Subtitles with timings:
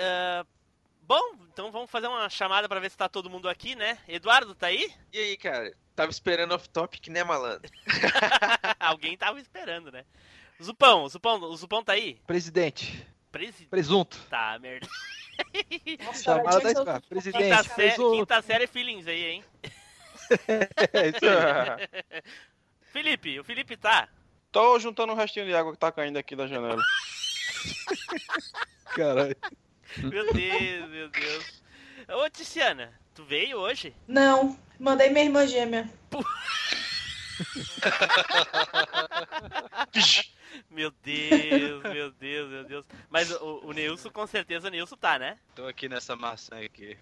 [0.00, 0.46] ah,
[1.02, 3.98] bom, então vamos fazer uma chamada pra ver se tá todo mundo aqui, né?
[4.08, 4.90] Eduardo, tá aí?
[5.12, 5.72] E aí, cara?
[5.94, 7.70] Tava esperando off-topic, né, malandro?
[8.80, 10.04] Alguém tava esperando, né?
[10.62, 12.20] Zupão, Zupão, o Zupão tá aí?
[12.26, 13.06] Presidente.
[13.30, 13.68] Presidente.
[13.68, 14.18] Presunto.
[14.28, 14.88] Tá, merda.
[16.04, 17.00] Nossa, Chamada da Spa.
[17.08, 17.42] Presidente.
[17.44, 18.16] Quinta série, Presunto.
[18.16, 19.44] quinta série feelings aí, hein?
[20.92, 22.22] É isso aí.
[22.92, 24.08] Felipe, o Felipe tá.
[24.52, 26.82] Tô juntando um restinho de água que tá caindo aqui da janela.
[28.94, 29.36] Caralho.
[29.98, 31.62] Meu Deus, meu Deus.
[32.08, 33.94] Ô, Tiziana, tu veio hoje?
[34.06, 35.90] Não, mandei minha irmã gêmea.
[40.68, 42.84] Meu Deus, meu Deus, meu Deus.
[43.08, 45.38] Mas o, o Nilson, com certeza, o Nilson tá, né?
[45.54, 46.98] Tô aqui nessa maçã aqui.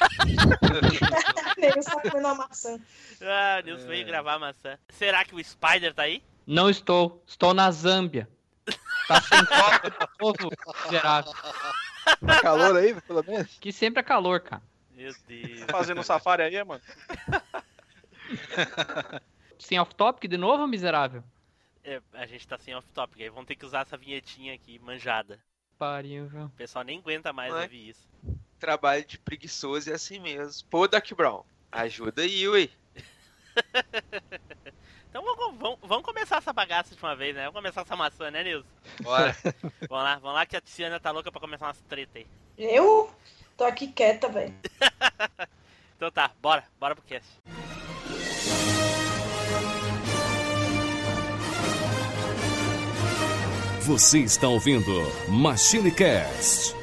[1.56, 2.78] Ele só comendo uma maçã.
[3.20, 4.78] Ah, Nilson veio gravar a maçã.
[4.90, 6.22] Será que o Spider tá aí?
[6.46, 7.22] Não estou.
[7.26, 8.28] Estou na Zâmbia.
[9.08, 10.50] Tá sem copo de novo,
[10.84, 11.32] miserável.
[12.04, 13.58] Tá calor aí, pelo menos?
[13.58, 14.62] Que sempre é calor, cara.
[14.94, 15.64] Meu Deus.
[15.70, 16.82] Fazendo um safari aí, mano.
[19.58, 21.22] Sem off-topic de novo, miserável?
[21.84, 25.38] É, a gente tá sem off-topic, aí vamos ter que usar essa vinhetinha aqui, manjada.
[25.78, 26.44] Pariu, viu?
[26.44, 27.62] O pessoal nem aguenta mais Ué?
[27.62, 28.08] ouvir isso.
[28.58, 30.68] Trabalho de preguiçoso é assim mesmo.
[30.68, 31.42] Pô, Doc Brown,
[31.72, 32.68] ajuda aí, ué.
[35.10, 37.42] Então vamos, vamos, vamos começar essa bagaça de uma vez, né?
[37.42, 38.68] Vamos começar essa maçã, né, Nilson?
[39.02, 39.36] Bora.
[39.90, 42.26] Vamos lá, vamos lá que a Tiziana tá louca pra começar umas treta aí.
[42.56, 43.10] Eu
[43.56, 44.54] tô aqui quieta, velho.
[45.96, 47.28] Então tá, bora, bora pro cast.
[53.82, 54.90] Você está ouvindo
[55.28, 56.79] Machine Cast.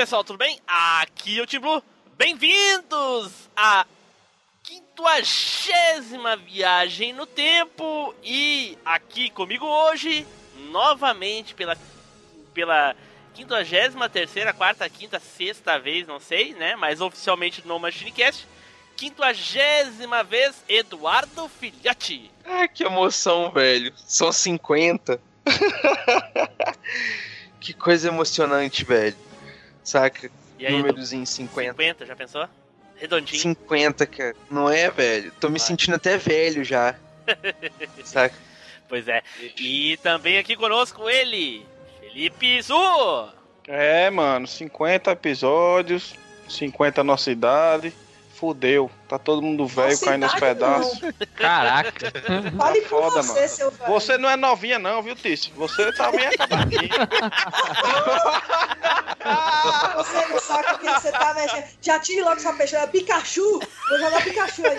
[0.00, 0.58] Pessoal, tudo bem?
[0.66, 1.82] Aqui é o Tim Blue.
[2.16, 3.84] Bem-vindos à
[4.62, 8.14] quinquagésima viagem no tempo.
[8.24, 10.26] E aqui comigo hoje,
[10.70, 11.76] novamente, pela,
[12.54, 12.96] pela
[13.34, 16.74] quinquagésima terceira, quarta, quinta, sexta vez, não sei, né?
[16.76, 18.48] Mas oficialmente no Machinecast.
[18.96, 22.30] Quinquagésima vez, Eduardo Filhote.
[22.46, 23.92] Ah, que emoção, velho.
[24.06, 25.20] São 50.
[27.60, 29.28] que coisa emocionante, velho.
[29.82, 30.30] Saca?
[30.58, 30.72] E aí?
[30.76, 31.70] Númerozinho 50.
[31.72, 32.48] 50, já pensou?
[32.96, 33.40] Redondinho.
[33.40, 34.36] 50, cara.
[34.50, 35.32] Não é, velho?
[35.40, 35.66] Tô me Vai.
[35.66, 36.94] sentindo até velho já.
[38.04, 38.34] Saca?
[38.88, 39.22] Pois é.
[39.58, 41.64] E também aqui conosco ele,
[42.00, 43.30] Felipe Zu.
[43.66, 46.14] É, mano, 50 episódios,
[46.48, 47.92] 50 nossa idade.
[48.40, 48.90] Fudeu.
[49.06, 50.98] Tá todo mundo velho caindo aos pedaços.
[51.36, 52.10] Caraca.
[52.56, 53.48] Fale por Foda, você, mano.
[53.48, 53.92] seu velho.
[53.92, 55.52] Você não é novinha, não, viu, Tício?
[55.56, 56.88] Você tá bem acabadinho.
[59.22, 61.64] Ah, você não sabe o que você tá mexendo.
[61.82, 62.86] Já tire logo essa peixeira.
[62.86, 63.42] Pikachu!
[63.88, 64.78] Vou jogar Pikachu aí.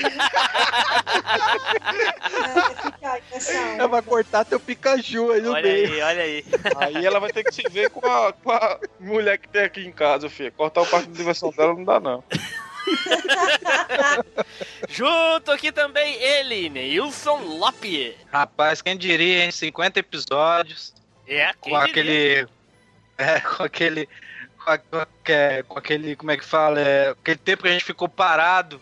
[3.48, 5.88] é, Ela vai cortar teu Pikachu aí no Olha meio.
[5.94, 6.46] aí, olha aí.
[6.78, 9.86] Aí ela vai ter que se ver com a, com a mulher que tem aqui
[9.86, 10.52] em casa, filho.
[10.54, 12.24] Cortar o parque de diversão dela não dá, não.
[14.90, 18.18] Junto aqui também ele, Neilson Lope.
[18.32, 19.52] Rapaz, quem diria, hein?
[19.52, 20.94] 50 episódios.
[21.28, 21.86] É, com diria?
[21.86, 22.48] aquele.
[23.18, 24.10] É, com aquele.
[24.64, 24.78] Com, a-
[25.68, 26.16] com aquele.
[26.16, 26.80] Como é que fala?
[26.82, 28.82] É, aquele tempo que a gente ficou parado.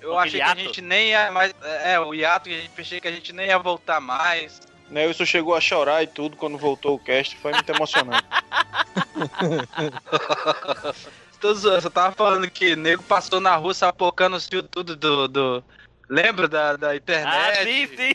[0.00, 1.52] Eu Com achei que a gente nem ia mais.
[1.84, 4.60] É, o hiato que a gente achei que a gente nem ia voltar mais.
[4.88, 7.36] Nelson chegou a chorar e tudo quando voltou o cast.
[7.38, 8.24] Foi muito emocionante.
[11.40, 14.96] Tô zoando, Você tava falando que o nego passou na rua sapocando os fios tudo
[14.96, 15.28] do.
[15.28, 15.64] do...
[16.08, 17.58] Lembra da, da internet?
[17.58, 18.12] Ah, sim, sim.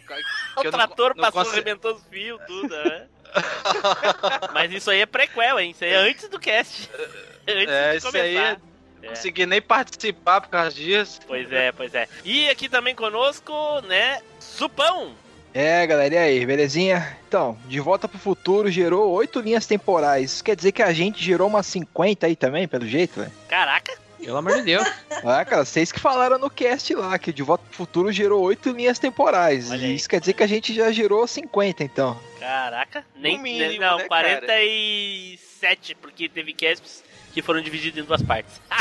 [0.58, 3.08] O não- trator não passou, conse- arrebentou os fios, tudo, né?
[4.54, 5.72] Mas isso aí é prequel, hein?
[5.72, 6.90] Isso aí é antes do cast.
[7.48, 8.24] Antes É, de isso começar.
[8.26, 8.38] aí.
[8.38, 8.58] É.
[9.02, 11.20] Não consegui nem participar por causa disso.
[11.28, 12.08] Pois é, pois é.
[12.24, 15.16] E aqui também conosco, né, Supão.
[15.54, 17.18] É, galera, e aí, belezinha?
[17.28, 20.32] Então, De Volta pro Futuro gerou oito linhas temporais.
[20.34, 23.32] Isso quer dizer que a gente gerou umas 50 aí também, pelo jeito, velho?
[23.50, 24.88] Caraca, Pelo amor de Deus.
[25.24, 28.72] Ah, cara, vocês que falaram no cast lá que De Volta pro Futuro gerou oito
[28.72, 29.70] linhas temporais.
[29.72, 32.18] E isso quer dizer que a gente já gerou 50, então.
[32.40, 33.06] caraca.
[33.16, 38.60] Nem, mínimo, não, né, 47, porque teve casts que foram divididos em duas partes.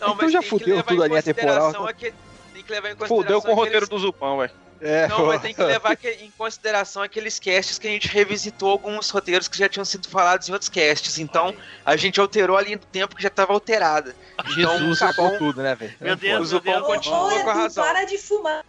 [0.00, 1.72] Não, Então já que fudeu tudo a linha temporal.
[1.72, 2.14] consideração aquele-
[2.52, 3.16] Tem que levar em consideração.
[3.22, 4.50] Fudeu com o roteiro aqueles- do Zupão, velho.
[4.86, 9.08] É, Não, mas tem que levar em consideração aqueles casts que a gente revisitou alguns
[9.08, 11.18] roteiros que já tinham sido falados em outros casts.
[11.18, 11.54] Então,
[11.86, 14.14] a gente alterou a linha do tempo que já estava alterada.
[14.48, 15.94] Jesus Então, sacou Zupão- tudo, né, velho?
[15.98, 16.58] Meu Deus, O.
[16.58, 17.82] Ô, continua com a razão.
[17.82, 18.62] para de fumar.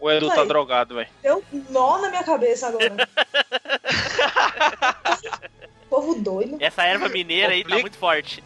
[0.00, 1.08] O Edu tá drogado, velho.
[1.22, 2.94] Deu um nó na minha cabeça agora.
[5.90, 6.56] Povo doido.
[6.60, 8.42] Essa erva mineira aí tá muito forte.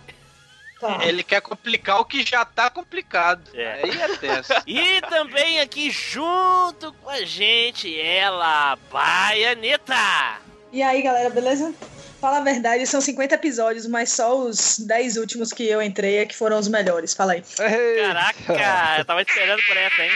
[0.83, 0.99] Tá.
[1.05, 3.49] Ele quer complicar o que já tá complicado.
[3.55, 3.85] É.
[3.85, 4.53] Aí é tenso.
[4.67, 10.41] E também aqui junto com a gente, ela, Baianeta.
[10.73, 11.73] E aí, galera, beleza?
[12.21, 16.27] Fala a verdade, são 50 episódios, mas só os 10 últimos que eu entrei é
[16.27, 17.15] que foram os melhores.
[17.15, 17.43] Fala aí.
[17.57, 20.11] Caraca, eu tava esperando por essa, hein?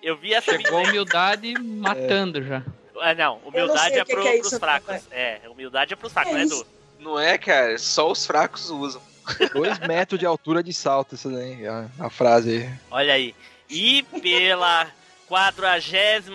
[0.00, 2.62] Eu vi essa Chegou humildade matando já.
[3.00, 4.96] Ah, não, não humildade sei é, que pro, que é pros isso, não, fracos.
[5.10, 6.42] É, humildade é pros fracos, É né.
[6.42, 6.66] Edu?
[7.00, 7.76] Não é, cara?
[7.78, 9.07] Só os fracos usam.
[9.52, 12.70] Dois metros de altura de salto, isso daí, a, a frase aí.
[12.90, 13.34] Olha aí.
[13.68, 14.86] E pela
[15.26, 16.26] 43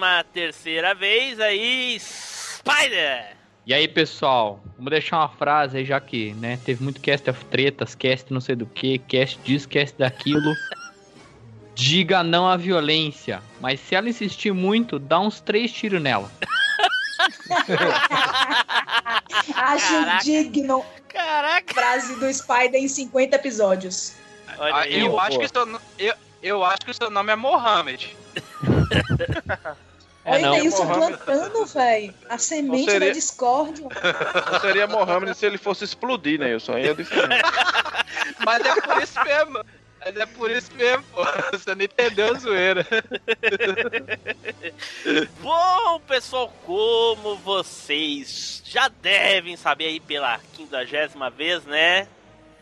[0.97, 3.35] vez aí, Spider!
[3.65, 7.45] E aí, pessoal, vamos deixar uma frase aí, já que, né, teve muito cast of
[7.45, 10.53] tretas, cast não sei do que, cast disso, cast daquilo.
[11.73, 16.29] Diga não à violência, mas se ela insistir muito, dá uns três tiros nela.
[19.55, 20.23] Acho Caraca.
[20.23, 21.73] digno Caraca!
[21.73, 24.13] frase do Spider em 50 episódios.
[24.57, 25.01] Olha Ah, aí.
[25.01, 25.39] eu, acho pô.
[25.41, 28.15] que seu, eu, eu acho que o seu nome é Mohamed.
[30.25, 30.57] É, Olha não.
[30.57, 31.17] isso Mohamed.
[31.17, 32.13] plantando, velho.
[32.29, 33.85] A semente seria- da discórdia.
[34.53, 36.55] Não seria Mohamed se ele fosse explodir, né?
[36.55, 37.41] Isso aí é diferente.
[38.45, 39.65] Mas é por isso mesmo.
[40.05, 41.21] Mas é por isso mesmo, pô.
[41.51, 42.85] Você não entendeu a zoeira.
[45.41, 52.07] Bom, pessoal, como vocês já devem saber aí pela quinquagésima vez, né?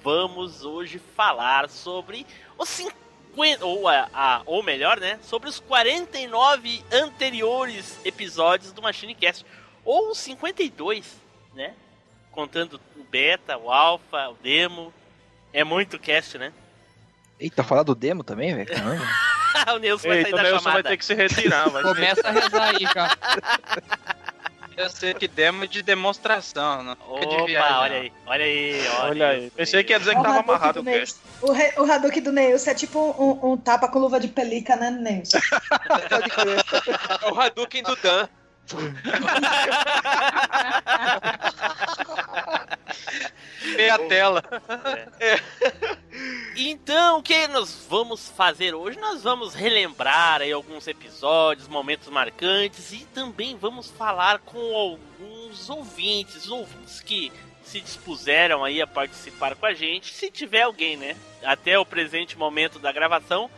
[0.04, 2.26] Vamos hoje falar sobre
[2.58, 5.20] os 50, ou, a, a- ou melhor, né?
[5.24, 9.46] Sobre os 49 anteriores episódios do Machine Cast.
[9.86, 11.16] Ou os 52,
[11.54, 11.74] né?
[12.32, 14.94] Contando o beta, o alpha, o demo.
[15.54, 16.54] É muito cast, né?
[17.42, 18.68] Eita, falar do demo também, velho?
[18.68, 19.04] Caramba.
[19.76, 20.90] o Nelson vai sair Eita, da Nelson vai chamada.
[20.90, 21.82] ter que se retirar, vai.
[21.84, 23.18] Começa a rezar aí já.
[24.78, 26.96] Eu sei que demo de demonstração, não.
[26.96, 29.46] fica de Opa, viagem, olha aí, olha aí, olha, Olha aí.
[29.48, 30.84] isso Pensei que ia dizer que O tava Hadouken amarrado do o.
[30.92, 31.18] Neilson.
[31.42, 33.00] O, re- o Hadouken do Neilson é tipo
[33.44, 35.38] um, um tapa com luva de pelica, né, Neilson?
[37.22, 38.28] É o Hadouken do Dan.
[43.76, 44.44] Meia tela.
[46.56, 49.00] Então, o que nós vamos fazer hoje?
[49.00, 56.50] Nós vamos relembrar aí alguns episódios, momentos marcantes e também vamos falar com alguns ouvintes,
[56.50, 57.32] ouvintes que
[57.64, 60.14] se dispuseram aí a participar com a gente.
[60.14, 61.16] Se tiver alguém, né?
[61.44, 63.50] Até o presente momento da gravação,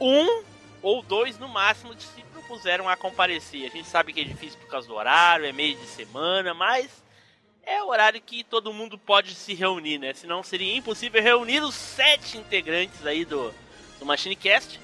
[0.00, 0.42] um
[0.80, 3.66] ou dois no máximo se propuseram a comparecer.
[3.66, 7.04] A gente sabe que é difícil por causa do horário, é meio de semana, mas
[7.62, 10.14] é o horário que todo mundo pode se reunir, né?
[10.14, 13.52] Senão seria impossível reunir os sete integrantes aí do,
[13.98, 14.80] do Machine Cast.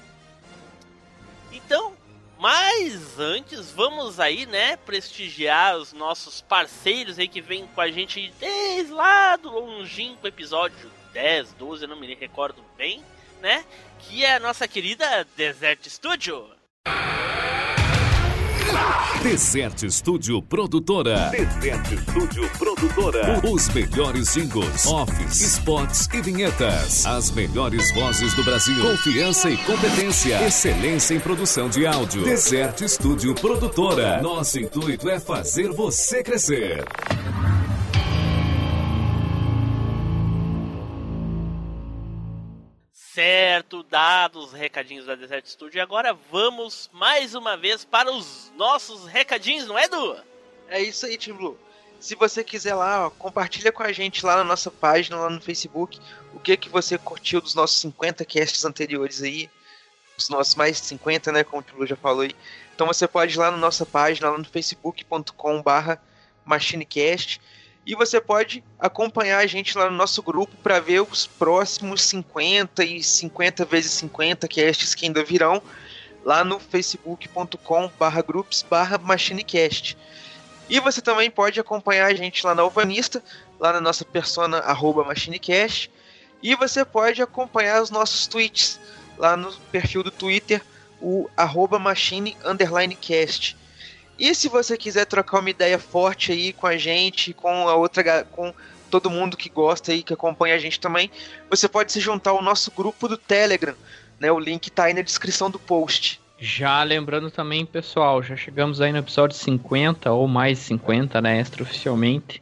[1.51, 1.97] Então,
[2.37, 8.31] mas antes, vamos aí, né, prestigiar os nossos parceiros aí que vêm com a gente
[8.39, 13.03] desde lá do longínquo episódio 10, 12, eu não me recordo bem,
[13.41, 13.65] né?
[13.99, 16.53] Que é a nossa querida Desert Studio.
[19.21, 21.29] Desert Studio Produtora.
[21.29, 23.41] Desert Studio Produtora.
[23.43, 27.05] Os melhores jingles, offs, spots e vinhetas.
[27.05, 28.81] As melhores vozes do Brasil.
[28.81, 30.45] Confiança e competência.
[30.47, 32.23] Excelência em produção de áudio.
[32.23, 34.21] Desert Studio Produtora.
[34.21, 36.83] Nosso intuito é fazer você crescer.
[43.15, 45.77] Certo, dados os recadinhos da Desert Studio.
[45.77, 50.17] E agora vamos mais uma vez para os nossos recadinhos, não é, Edu?
[50.67, 51.57] É isso aí, Team Blue.
[51.97, 55.39] Se você quiser lá, ó, compartilha com a gente lá na nossa página, lá no
[55.39, 55.97] Facebook,
[56.33, 59.49] o que que você curtiu dos nossos 50 casts anteriores aí.
[60.17, 61.45] Os nossos mais de 50, né?
[61.45, 62.35] Como o Team Blue já falou aí.
[62.75, 66.01] Então você pode ir lá na nossa página, lá no facebook.com barra
[66.43, 67.39] machinecast.
[67.85, 72.83] E você pode acompanhar a gente lá no nosso grupo para ver os próximos 50
[72.83, 75.61] e 50 vezes 50 casts que ainda virão
[76.23, 79.95] lá no facebook.com barra groups barra machinecast.
[80.67, 83.23] E você também pode acompanhar a gente lá na Alvanista,
[83.59, 85.91] lá na nossa persona arroba machinecast.
[86.41, 88.79] E você pode acompanhar os nossos tweets
[89.15, 90.61] lá no perfil do Twitter,
[90.99, 93.55] o arroba machine underline cast.
[94.17, 98.23] E se você quiser trocar uma ideia forte aí com a gente, com a outra
[98.31, 98.53] com
[98.89, 101.11] todo mundo que gosta aí, que acompanha a gente também,
[101.49, 103.75] você pode se juntar ao nosso grupo do Telegram,
[104.19, 104.31] né?
[104.31, 106.21] O link tá aí na descrição do post.
[106.37, 112.41] Já lembrando também, pessoal, já chegamos aí no episódio 50 ou mais 50, né, extraoficialmente,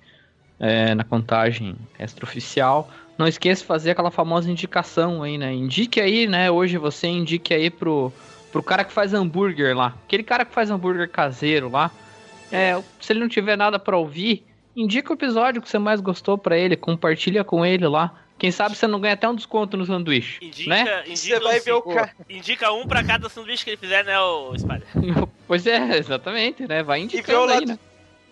[0.59, 2.89] é, na contagem extraoficial.
[3.17, 5.53] Não esqueça de fazer aquela famosa indicação aí, né?
[5.53, 6.49] Indique aí, né?
[6.49, 8.11] Hoje você indique aí pro,
[8.53, 9.93] pro cara que faz hambúrguer lá.
[10.05, 11.91] Aquele cara que faz hambúrguer caseiro lá.
[12.51, 14.45] É, se ele não tiver nada pra ouvir,
[14.75, 18.13] indica o episódio que você mais gostou pra ele, compartilha com ele lá.
[18.37, 21.03] Quem sabe você não ganha até um desconto no sanduíche, Indica, né?
[21.07, 22.11] indica, Você vai um, ver o cara.
[22.29, 24.83] indica um pra cada sanduíche que ele fizer, né, o Spider?
[25.47, 26.83] Pois é, exatamente, né?
[26.83, 27.79] Vai E indicando aí, lado, né?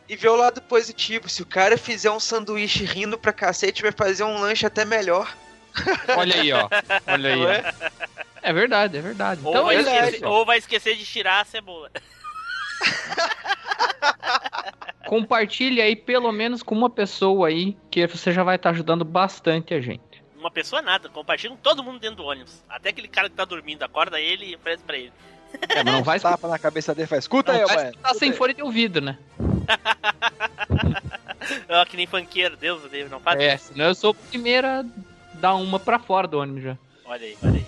[0.10, 1.30] e ver o lado positivo.
[1.30, 5.34] Se o cara fizer um sanduíche rindo pra cacete, vai fazer um lanche até melhor.
[6.18, 6.68] Olha aí, ó.
[7.08, 7.92] Olha aí, Não ó.
[8.44, 8.50] É?
[8.50, 9.42] É verdade, é verdade.
[9.44, 11.92] Ou, Então vai é isso, esquecer, ou vai esquecer de tirar a cebola.
[15.08, 19.74] Compartilhe aí pelo menos com uma pessoa aí, que você já vai estar ajudando bastante
[19.74, 20.02] a gente.
[20.38, 22.64] Uma pessoa nada, compartilha com todo mundo dentro do ônibus.
[22.70, 25.12] Até aquele cara que tá dormindo, acorda ele e oferece pra ele.
[25.70, 27.76] É, mas não vai escutar, Tapa na cabeça dele faz, escuta aí, não ô vai
[27.78, 27.90] mano.
[27.90, 29.18] escutar sem fone de ouvido, né?
[31.70, 34.66] Ó, que nem funkeiro, Deus do Deus, não faz É, senão eu sou o primeiro
[34.66, 34.86] a
[35.36, 36.78] dar uma pra fora do ônibus já.
[37.06, 37.66] Olha aí, olha aí.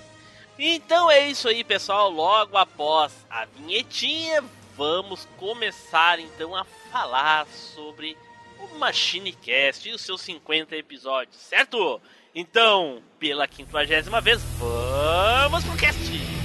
[0.65, 2.09] Então é isso aí, pessoal.
[2.09, 4.41] Logo após a vinhetinha,
[4.77, 8.15] vamos começar então a falar sobre
[8.57, 12.01] o MachineCast e os seus 50 episódios, certo?
[12.33, 16.42] Então, pela quinquagésima vez, vamos pro cast!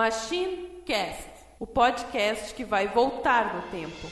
[0.00, 1.28] Machine Cast,
[1.58, 4.08] o podcast que vai voltar no tempo.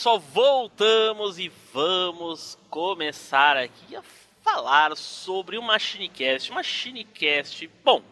[0.00, 4.02] Pessoal, voltamos e vamos começar aqui a
[4.42, 6.50] falar sobre o MachineCast.
[6.52, 8.02] MachineCast, bom,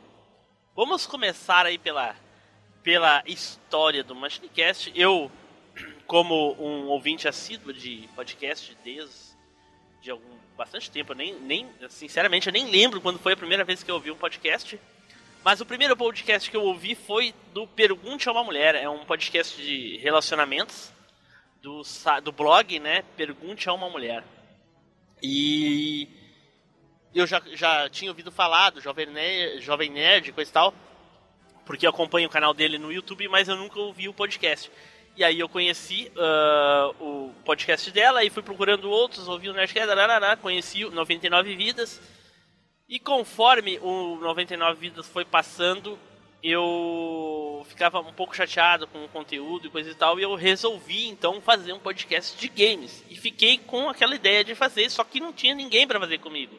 [0.77, 2.15] vamos começar aí pela,
[2.83, 4.93] pela história do MachineCast.
[4.95, 5.33] Eu,
[6.07, 9.35] como um ouvinte assíduo de podcast desde
[10.03, 13.83] de algum bastante tempo, nem, nem sinceramente eu nem lembro quando foi a primeira vez
[13.83, 14.79] que eu ouvi um podcast.
[15.43, 19.07] Mas o primeiro podcast que eu ouvi foi do Pergunte a uma Mulher, é um
[19.07, 20.93] podcast de relacionamentos
[21.63, 21.83] do,
[22.23, 23.03] do blog, né?
[23.17, 24.25] Pergunte a uma Mulher.
[25.23, 26.09] E
[27.15, 30.75] eu já, já tinha ouvido falar do Jovem Nerd, Jovem Nerd, coisa e tal,
[31.67, 34.71] porque eu acompanho o canal dele no YouTube, mas eu nunca ouvi o podcast.
[35.17, 39.89] E aí eu conheci ah, o podcast dela e fui procurando outros, ouvi o Nerdcast,
[40.41, 42.01] conheci o 99 Vidas.
[42.89, 45.99] E conforme o 99 Vidas foi passando,
[46.43, 51.09] eu ficava um pouco chateado com o conteúdo e coisa e tal, e eu resolvi
[51.09, 53.05] então fazer um podcast de games.
[53.11, 56.59] E fiquei com aquela ideia de fazer, só que não tinha ninguém para fazer comigo.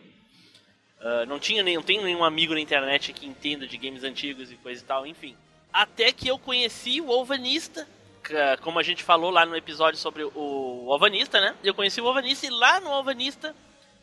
[1.02, 4.52] Ah, não tinha nem, não tenho nenhum amigo na internet que entenda de games antigos
[4.52, 5.36] e coisa e tal, enfim.
[5.72, 7.88] Até que eu conheci o Alvanista,
[8.22, 11.56] ca- como a gente falou lá no episódio sobre o Alvanista, né?
[11.64, 13.56] Eu conheci o Alvanista e lá no Alvanista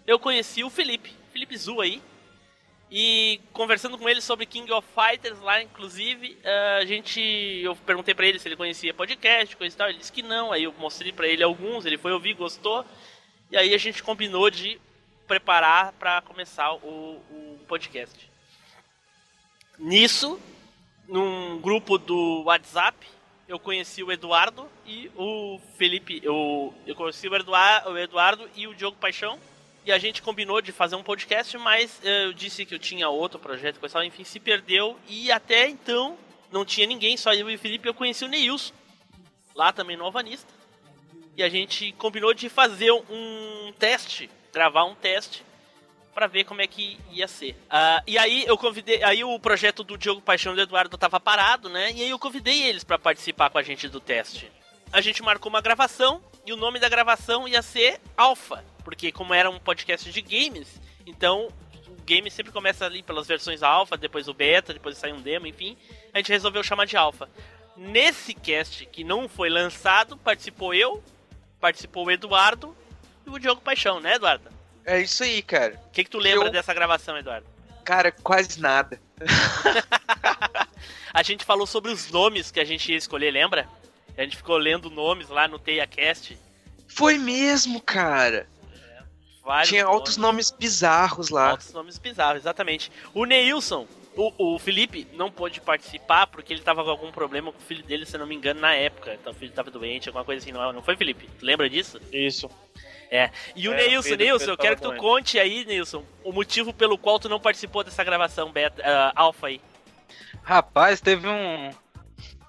[0.06, 2.00] eu conheci o Felipe, Felipe Zu aí.
[2.90, 7.20] E conversando com ele sobre King of Fighters lá, inclusive, eh, a gente.
[7.20, 9.88] Eu perguntei pra ele se ele conhecia podcast, coisa e tal.
[9.88, 10.52] Ele disse que não.
[10.52, 12.84] Aí eu mostrei pra ele alguns, ele foi ouvir, gostou.
[13.50, 14.80] E aí a gente combinou de
[15.26, 18.30] preparar pra começar o, o podcast.
[19.78, 20.40] Nisso,
[21.08, 22.96] num grupo do WhatsApp,
[23.48, 26.20] eu conheci o Eduardo e o Felipe.
[26.22, 29.38] Eu, eu conheci o Eduardo, o Eduardo e o Diogo Paixão.
[29.86, 33.08] E a gente combinou de fazer um podcast, mas eh, eu disse que eu tinha
[33.08, 34.98] outro projeto, tal, enfim, se perdeu.
[35.08, 36.18] E até então
[36.50, 37.86] não tinha ninguém, só eu e o Felipe.
[37.86, 38.74] Eu conheci o Neilson,
[39.54, 40.52] lá também no Alvanista.
[41.36, 45.44] E a gente combinou de fazer um teste, gravar um teste,
[46.12, 47.54] pra ver como é que ia ser.
[47.70, 51.20] Ah, e aí eu convidei, aí o projeto do Diogo Paixão e do Eduardo tava
[51.20, 51.92] parado, né?
[51.92, 54.50] E aí eu convidei eles pra participar com a gente do teste.
[54.92, 59.34] A gente marcou uma gravação e o nome da gravação ia ser Alpha, porque como
[59.34, 61.48] era um podcast de games, então
[61.88, 65.44] o game sempre começa ali pelas versões alpha, depois o beta, depois sai um demo,
[65.48, 65.76] enfim.
[66.14, 67.28] A gente resolveu chamar de alpha.
[67.76, 71.02] Nesse cast que não foi lançado, participou eu,
[71.60, 72.76] participou o Eduardo
[73.26, 74.48] e o Diogo Paixão, né, Eduardo?
[74.84, 75.82] É isso aí, cara.
[75.88, 77.44] O que, que tu lembra Eu- dessa gravação, Eduardo?
[77.84, 79.00] Cara, quase nada.
[81.12, 83.68] A gente falou sobre os nomes que a gente ia escolher, lembra?
[84.16, 86.38] A gente ficou lendo nomes lá no TeiaCast.
[86.86, 88.46] Foi mesmo, cara.
[89.46, 91.50] Vários Tinha outros nomes bizarros lá.
[91.50, 92.90] Altos nomes bizarros, exatamente.
[93.14, 93.86] O Neilson,
[94.16, 97.84] o, o Felipe, não pôde participar porque ele tava com algum problema com o filho
[97.84, 99.14] dele, se eu não me engano, na época.
[99.14, 101.28] Então o filho tava doente, alguma coisa assim, não, não foi, Felipe?
[101.38, 102.00] Tu lembra disso?
[102.12, 102.50] Isso.
[103.08, 103.30] É.
[103.54, 105.00] E o É, Neilson, Pedro- Neilson, Pedro eu quero que tu doente.
[105.00, 109.46] conte aí, Neilson, o motivo pelo qual tu não participou dessa gravação beta, ah, alfa
[109.46, 109.60] aí.
[110.42, 111.70] Rapaz, teve um.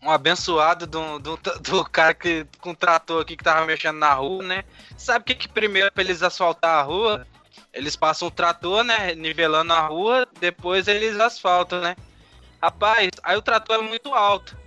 [0.02, 4.64] Um abençoado do, do, do cara que contratou aqui que tava mexendo na rua, né?
[4.98, 7.26] Sabe o que, que primeiro pra eles asfaltar a rua?
[7.74, 9.14] Eles passam o trator, né?
[9.16, 11.96] Nivelando a rua, depois eles asfaltam, né?
[12.62, 14.58] Rapaz, aí o trator é muito alto.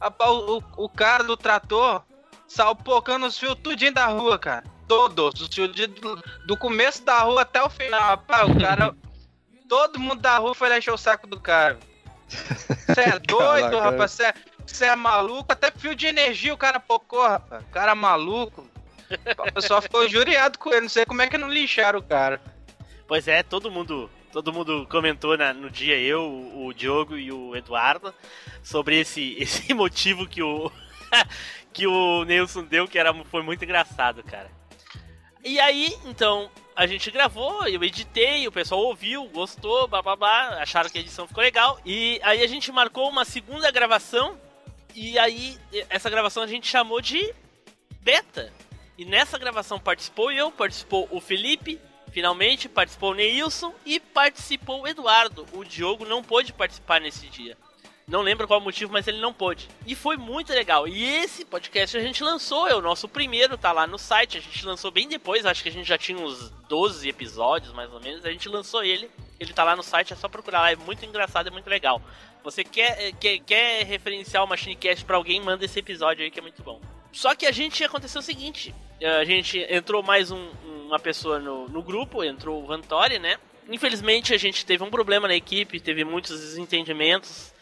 [0.00, 2.02] Rapaz, o, o, cara do trator
[2.46, 4.64] saiu pocando os fios tudinho da rua, cara.
[4.86, 8.00] Todos, os fios de- do, do começo da rua até o final.
[8.00, 8.94] Rapaz, o cara.
[9.68, 11.78] Todo mundo da rua foi lá encher o saco do cara.
[12.86, 13.90] Você é doido, Caraca.
[13.90, 14.10] rapaz?
[14.66, 15.52] Você é, é maluco?
[15.52, 17.62] Até fio de energia o cara pocou, rapaz.
[17.62, 18.66] O cara é maluco.
[19.38, 20.82] O pessoal ficou juriado com ele.
[20.82, 22.40] Não sei como é que não lixaram o cara.
[23.06, 27.30] Pois é, todo mundo, todo mundo comentou na- no dia, eu, o, o Diogo e
[27.30, 28.14] o Eduardo,
[28.62, 30.70] sobre esse, esse motivo que o
[31.72, 34.50] que o Nilson deu, que era, foi muito engraçado, cara.
[35.44, 40.02] E aí, então, a gente gravou, eu editei, o pessoal ouviu, gostou, blá,
[40.60, 41.78] acharam que a edição ficou legal.
[41.84, 44.38] E aí a gente marcou uma segunda gravação,
[44.94, 47.32] e aí essa gravação a gente chamou de
[48.00, 48.52] beta.
[48.98, 54.88] E nessa gravação participou eu, participou o Felipe, finalmente, participou o Neilson e participou o
[54.88, 55.46] Eduardo.
[55.52, 57.56] O Diogo não pôde participar nesse dia.
[58.06, 59.66] Não lembro qual o motivo, mas ele não pôde.
[59.86, 60.86] E foi muito legal.
[60.86, 64.36] E esse podcast a gente lançou, é o nosso primeiro, tá lá no site.
[64.36, 67.90] A gente lançou bem depois, acho que a gente já tinha uns 12 episódios, mais
[67.92, 68.24] ou menos.
[68.26, 69.10] A gente lançou ele.
[69.40, 70.70] Ele tá lá no site, é só procurar lá.
[70.72, 72.00] É muito engraçado, é muito legal.
[72.42, 76.38] Você quer, eh, quer, quer referenciar o Machinecast pra alguém, manda esse episódio aí que
[76.38, 76.78] é muito bom.
[77.10, 80.50] Só que a gente aconteceu o seguinte: eh, a gente entrou mais um-
[80.86, 83.38] uma pessoa no, no grupo, entrou o Vantori, né?
[83.70, 87.53] Infelizmente a gente teve um problema na equipe, teve muitos desentendimentos.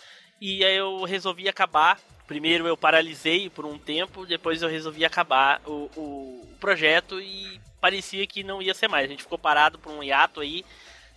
[0.44, 2.00] E aí eu resolvi acabar.
[2.26, 7.61] Primeiro eu paralisei por um tempo, depois eu resolvi acabar o, o- o projeto e
[7.81, 9.05] parecia que não ia ser mais.
[9.05, 10.64] A gente ficou parado por um hiato aí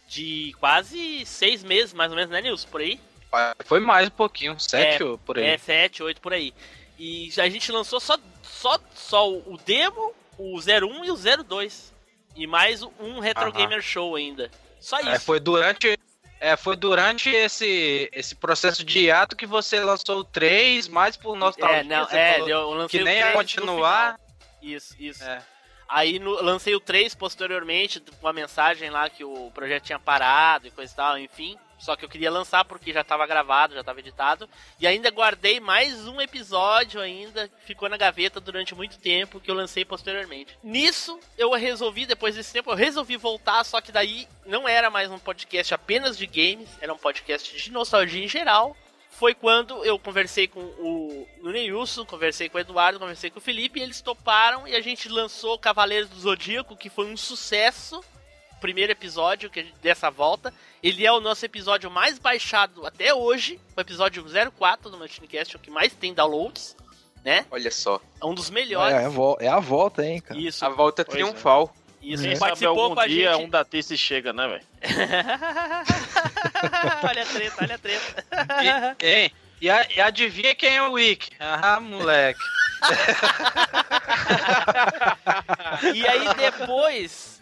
[0.07, 2.67] de quase seis meses, mais ou menos, né, Nilson?
[2.67, 2.99] Por aí?
[3.65, 5.45] Foi mais um pouquinho, sete ou por aí.
[5.45, 6.53] É, 7, 8 por aí.
[6.99, 11.91] E a gente lançou só, só, só o demo, o 01 e o 02.
[12.35, 13.51] E mais um Retro Aham.
[13.51, 14.51] Gamer Show ainda.
[14.79, 15.09] Só isso.
[15.09, 15.97] É, foi durante.
[16.39, 21.35] É, foi durante esse, esse processo de hiato que você lançou o 3, mais por
[21.35, 21.79] nostalgia.
[21.79, 24.19] É, não, é, eu lancei que o nem ia 3 no continuar.
[24.61, 25.23] Isso, isso.
[25.23, 25.41] É.
[25.87, 30.67] Aí no- lancei o 3 posteriormente, com uma mensagem lá que o projeto tinha parado
[30.67, 31.57] e coisa e tal, enfim.
[31.77, 34.49] Só que eu queria lançar porque já tava gravado, já tava editado.
[34.79, 39.55] E ainda guardei mais um episódio ainda, ficou na gaveta durante muito tempo, que eu
[39.55, 40.57] lancei posteriormente.
[40.63, 45.11] Nisso, eu resolvi, depois desse tempo, eu resolvi voltar, só que daí não era mais
[45.11, 48.75] um podcast apenas de games, era um podcast de nostalgia em geral.
[49.09, 53.41] Foi quando eu conversei com o, o Neilson, conversei com o Eduardo, conversei com o
[53.41, 58.03] Felipe, e eles toparam e a gente lançou Cavaleiros do Zodíaco, que foi um sucesso.
[58.61, 60.53] Primeiro episódio que gente- dessa volta.
[60.81, 63.59] Ele é o nosso episódio mais baixado até hoje.
[63.75, 66.75] O episódio 04 do Machinecast, o que mais tem downloads,
[67.23, 67.45] né?
[67.51, 67.99] Olha só.
[68.21, 68.95] É um dos É, melhores.
[68.95, 70.39] é é a volta, hein, cara.
[70.39, 71.73] Isso, A volta Pois triunfal.
[72.01, 72.23] isso.
[72.23, 73.45] Quem E sabe participou algum com a dia gente.
[73.45, 74.63] um datice chega, né, velho?
[77.03, 78.25] olha a treta, olha a treta.
[79.01, 79.31] E, hein?
[79.61, 81.29] E, a- e adivinha quem é o Wick?
[81.39, 82.39] Ah, moleque.
[85.93, 87.34] E aí depois,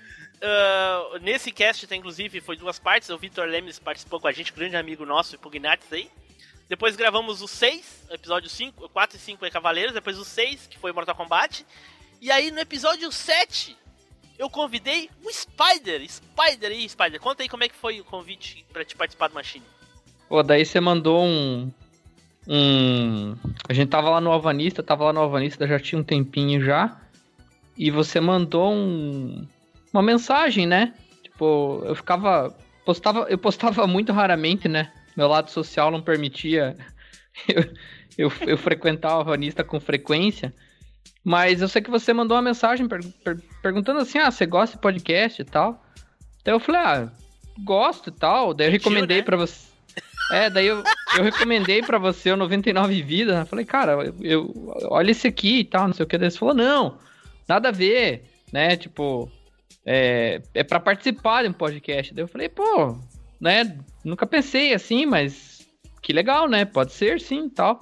[0.43, 4.51] ah, nesse cast tem inclusive, foi duas partes, o Vitor Lemes participou com a gente,
[4.51, 6.09] grande amigo nosso, Pugnatis aí.
[6.67, 10.77] Depois gravamos o 6, episódio 5, 4 e 5 é Cavaleiros, depois o 6, que
[10.77, 11.65] foi Mortal Kombat.
[12.21, 13.77] E aí no episódio 7,
[14.37, 17.19] eu convidei o Spider, Spider aí, Spider.
[17.19, 19.65] Conta aí como é que foi o convite pra te participar do Machine.
[20.27, 21.71] Pô, daí você mandou um.
[22.47, 23.35] Um.
[23.69, 26.99] A gente tava lá no Alvanista, tava lá no Alvanista já tinha um tempinho já.
[27.77, 29.47] E você mandou um.
[29.93, 30.93] Uma mensagem, né?
[31.33, 32.55] tipo, eu ficava.
[32.85, 34.91] Postava, eu postava muito raramente, né?
[35.15, 36.75] Meu lado social não permitia
[37.47, 37.63] eu,
[38.17, 40.53] eu, eu frequentar a Vanista com frequência.
[41.23, 44.75] Mas eu sei que você mandou uma mensagem per, per, perguntando assim: ah, você gosta
[44.75, 45.83] de podcast e tal?
[46.43, 47.11] Daí eu falei: ah,
[47.63, 48.53] gosto e tal.
[48.53, 49.23] Daí eu recomendei né?
[49.23, 49.71] pra você.
[50.31, 50.83] É, daí eu,
[51.17, 53.37] eu recomendei pra você o 99 Vidas.
[53.37, 56.17] Eu falei, cara, eu, eu- olha esse aqui e tal, não sei o que.
[56.17, 56.97] Daí você falou: não,
[57.47, 58.75] nada a ver, né?
[58.75, 59.31] Tipo,
[59.85, 62.13] é, é pra participar de um podcast.
[62.13, 62.97] Daí eu falei: pô,
[63.39, 63.77] né?
[64.03, 65.67] Nunca pensei assim, mas
[66.01, 66.65] que legal, né?
[66.65, 67.79] Pode ser sim tal.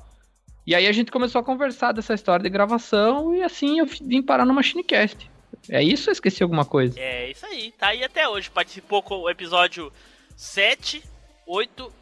[0.65, 4.21] E aí a gente começou a conversar dessa história de gravação e assim eu vim
[4.21, 5.29] parar no Machinecast.
[5.69, 6.99] É isso ou esqueci alguma coisa?
[6.99, 8.49] É isso aí, tá aí até hoje.
[8.49, 9.91] Participou com o episódio
[10.35, 11.03] 7,
[11.45, 11.93] 8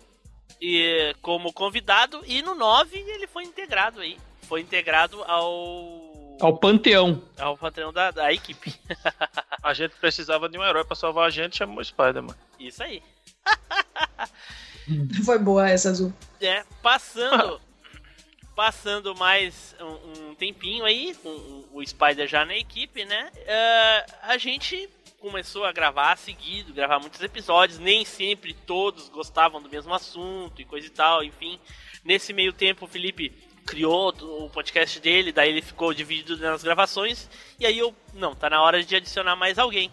[0.62, 2.22] e, como convidado.
[2.26, 4.18] E no 9 ele foi integrado aí.
[4.44, 6.09] Foi integrado ao.
[6.40, 7.22] Ao Panteão.
[7.38, 8.74] ao patrão da, da equipe.
[9.64, 12.36] A gente precisava de um herói pra salvar a gente, chamou o Spider-Man.
[12.60, 13.04] Isso aí.
[15.26, 16.14] Foi boa essa, Azul.
[16.42, 17.60] É, passando.
[18.56, 23.32] passando mais um, um tempinho aí, com o- o Spider já na equipe, né?
[23.46, 27.78] é, a gente começou a gravar seguido, gravar muitos episódios.
[27.80, 31.60] Nem sempre todos gostavam do mesmo assunto e coisa e tal, enfim.
[32.04, 37.30] Nesse meio tempo, o Felipe criou o podcast dele, daí ele ficou dividido nas gravações.
[37.60, 39.92] E aí eu, não, tá na hora de adicionar mais alguém.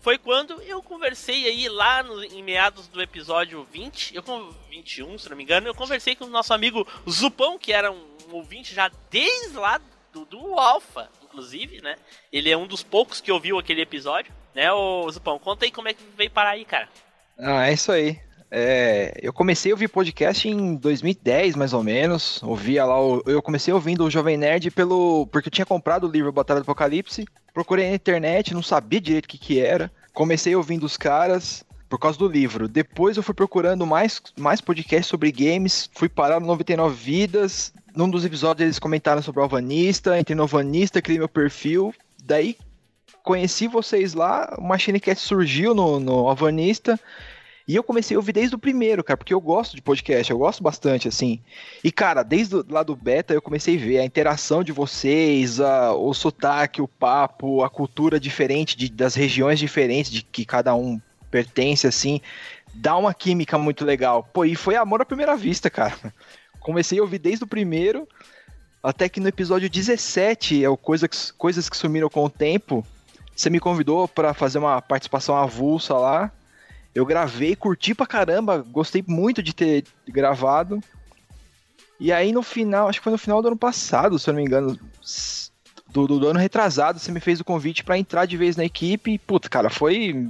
[0.00, 5.16] Foi quando eu conversei aí lá no- em meados do episódio 20, eu com 21,
[5.18, 8.74] se não me engano, eu conversei com o nosso amigo Zupão, que era um ouvinte
[8.74, 9.80] já desde lá
[10.12, 11.96] do, do Alpha, inclusive, né?
[12.30, 15.38] Ele é um dos poucos que ouviu aquele episódio, né, ô Zupão?
[15.38, 16.88] Conta aí como é que veio parar aí, cara.
[17.38, 18.20] Ah, é isso aí.
[18.56, 22.40] É, eu comecei a ouvir podcast em 2010, mais ou menos.
[22.40, 22.94] Ouvia lá,
[23.26, 26.62] eu comecei ouvindo o Jovem Nerd pelo, porque eu tinha comprado o livro Batalha do
[26.62, 27.26] Apocalipse.
[27.52, 29.90] Procurei na internet, não sabia direito o que, que era.
[30.12, 32.68] Comecei ouvindo os caras por causa do livro.
[32.68, 35.90] Depois eu fui procurando mais, mais podcasts sobre games.
[35.92, 37.72] Fui parar no 99 Vidas.
[37.92, 40.16] Num dos episódios eles comentaram sobre o Alvanista.
[40.16, 41.92] Entrei no Alvanista, criei meu perfil.
[42.22, 42.56] Daí
[43.24, 44.54] conheci vocês lá.
[44.56, 47.00] O Machinecast surgiu no, no Alvanista.
[47.66, 50.36] E eu comecei a ouvir desde o primeiro, cara, porque eu gosto de podcast, eu
[50.38, 51.40] gosto bastante, assim.
[51.82, 55.94] E, cara, desde lá do beta eu comecei a ver a interação de vocês, a-
[55.94, 61.00] o sotaque, o papo, a cultura diferente de- das regiões diferentes de que cada um
[61.30, 62.20] pertence, assim.
[62.74, 64.28] Dá uma química muito legal.
[64.32, 65.94] Pô, e foi amor à primeira vista, cara.
[66.60, 68.06] Comecei a ouvir desde o primeiro,
[68.82, 72.84] até que no episódio 17, é o Coisa que- Coisas que Sumiram com o Tempo,
[73.34, 76.30] você me convidou pra fazer uma participação avulsa lá.
[76.94, 80.80] Eu gravei, curti pra caramba, gostei muito de ter gravado.
[81.98, 84.40] E aí no final, acho que foi no final do ano passado, se eu não
[84.40, 84.78] me engano,
[85.88, 88.64] do, do, do ano retrasado, você me fez o convite pra entrar de vez na
[88.64, 89.12] equipe.
[89.12, 90.28] E, puta, cara, foi.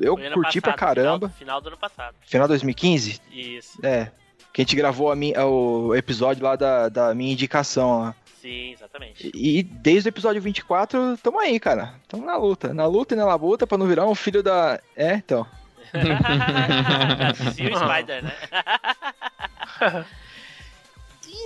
[0.00, 1.28] Eu Foi curti pra passado, caramba.
[1.30, 2.14] Final, final do ano passado.
[2.20, 3.20] Final 2015?
[3.32, 4.12] Isso, É.
[4.52, 8.14] Que a gente gravou a minha, o episódio lá da, da minha indicação lá.
[8.40, 9.30] sim, exatamente.
[9.32, 11.94] E desde o episódio 24, tamo aí, cara.
[12.08, 12.74] Tamo na luta.
[12.74, 14.80] Na luta e na labuta pra não virar um filho da.
[14.96, 15.46] É, então.
[17.54, 18.32] Sim, o Spider, né?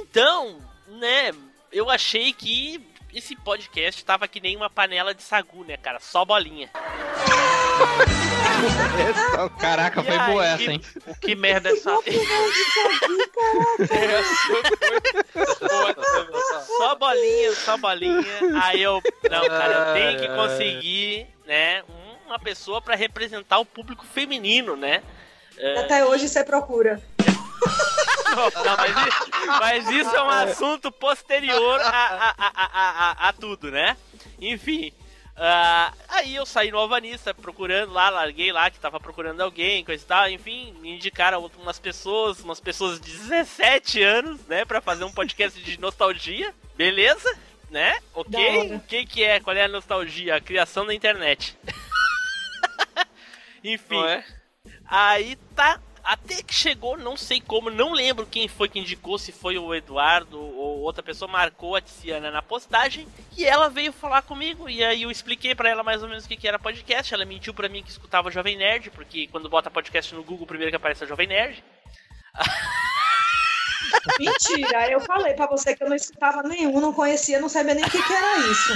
[0.00, 1.32] então, né,
[1.72, 2.80] eu achei que
[3.12, 6.00] esse podcast tava que nem uma panela de sagu, né, cara?
[6.00, 6.68] Só bolinha.
[9.60, 10.32] Caraca, E foi aí?
[10.32, 10.80] boa essa, hein?
[11.06, 11.90] O que merda é essa?
[16.78, 18.24] Só bolinha, só bolinha.
[18.62, 21.82] Aí eu, não, cara, eu tenho que conseguir, né,
[22.34, 25.02] uma pessoa pra representar o público feminino, né?
[25.56, 27.00] É, Até hoje você procura.
[28.64, 33.96] Não, mas, i- mas isso é um assunto posterior a, a, a, a, tudo, né?
[34.40, 34.92] Enfim.
[35.36, 40.02] ah, aí eu saí no Alvanista procurando lá, larguei lá que tava procurando alguém, coisa
[40.02, 45.04] e tal, enfim, me indicaram umas pessoas, umas pessoas de 17 anos, né, pra fazer
[45.04, 47.32] um podcast de nostalgia, beleza?
[47.70, 47.96] Né?
[48.14, 48.74] Ok?
[48.74, 49.38] O que que é?
[49.40, 50.36] Qual é a nostalgia?
[50.36, 51.56] A criação da internet.
[53.64, 53.96] Enfim.
[53.96, 54.24] Não é?
[54.86, 55.80] Aí tá.
[56.04, 59.74] Até que chegou, não sei como, não lembro quem foi que indicou, se foi o
[59.74, 64.68] Eduardo ou outra pessoa, marcou a Tiziana na postagem e ela veio falar comigo.
[64.68, 67.14] E aí eu expliquei pra ela mais ou menos o que, que era podcast.
[67.14, 70.70] Ela mentiu pra mim que escutava Jovem Nerd, porque quando bota podcast no Google, primeiro
[70.70, 71.64] que aparece é Jovem Nerd.
[74.20, 77.84] Mentira, eu falei pra você que eu não escutava nenhum, não conhecia, não sabia nem
[77.84, 78.72] o que, que era isso.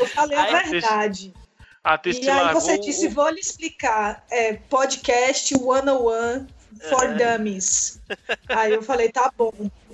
[0.00, 1.32] Eu falei a verdade.
[1.84, 4.24] A E aí você o- disse, vou lhe explicar.
[4.30, 6.46] É podcast 101
[6.88, 8.00] for dummies.
[8.48, 9.52] Aí eu falei, tá bom.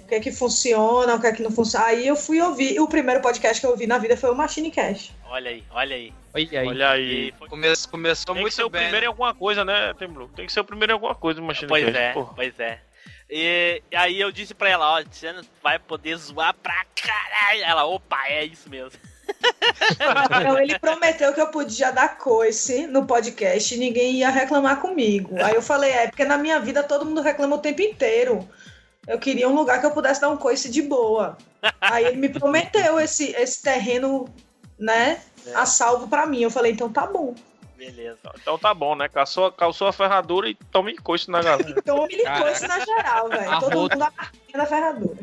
[0.08, 1.86] que é que funciona, o que é que não funciona.
[1.86, 2.80] Aí eu fui ouvir.
[2.80, 5.12] O primeiro podcast que eu ouvi na vida foi o Machine Cash.
[5.26, 6.12] Olha aí, olha aí.
[6.34, 6.66] Olha aí.
[6.68, 7.28] Olha aí.
[7.28, 8.82] E foi- Come- começou Tem que muito ser o bem.
[8.82, 9.12] primeiro em né?
[9.12, 10.28] alguma coisa, né, Temblu?
[10.34, 12.32] Tem que ser o primeiro em alguma coisa, Machine Pois Cast, é, porra.
[12.34, 12.80] pois é.
[13.30, 17.62] E, e aí eu disse pra ela, ó, você vai poder zoar pra caralho.
[17.62, 18.98] Ela, opa, é isso mesmo.
[20.40, 25.36] Então ele prometeu que eu podia dar coice no podcast e ninguém ia reclamar comigo.
[25.42, 28.48] Aí eu falei, é, porque na minha vida todo mundo reclama o tempo inteiro.
[29.06, 31.36] Eu queria um lugar que eu pudesse dar um coice de boa.
[31.80, 34.28] Aí ele me prometeu esse, esse terreno,
[34.78, 35.20] né,
[35.54, 36.42] a salvo pra mim.
[36.42, 37.34] Eu falei, então tá bom.
[37.76, 38.30] Beleza.
[38.40, 39.08] Então tá bom, né?
[39.08, 41.70] Calçou, calçou a ferradura e tome coice na galera.
[41.76, 42.44] Então me Caraca.
[42.44, 43.60] coice na geral, velho.
[43.60, 45.18] Todo mundo na marquinha da ferradura.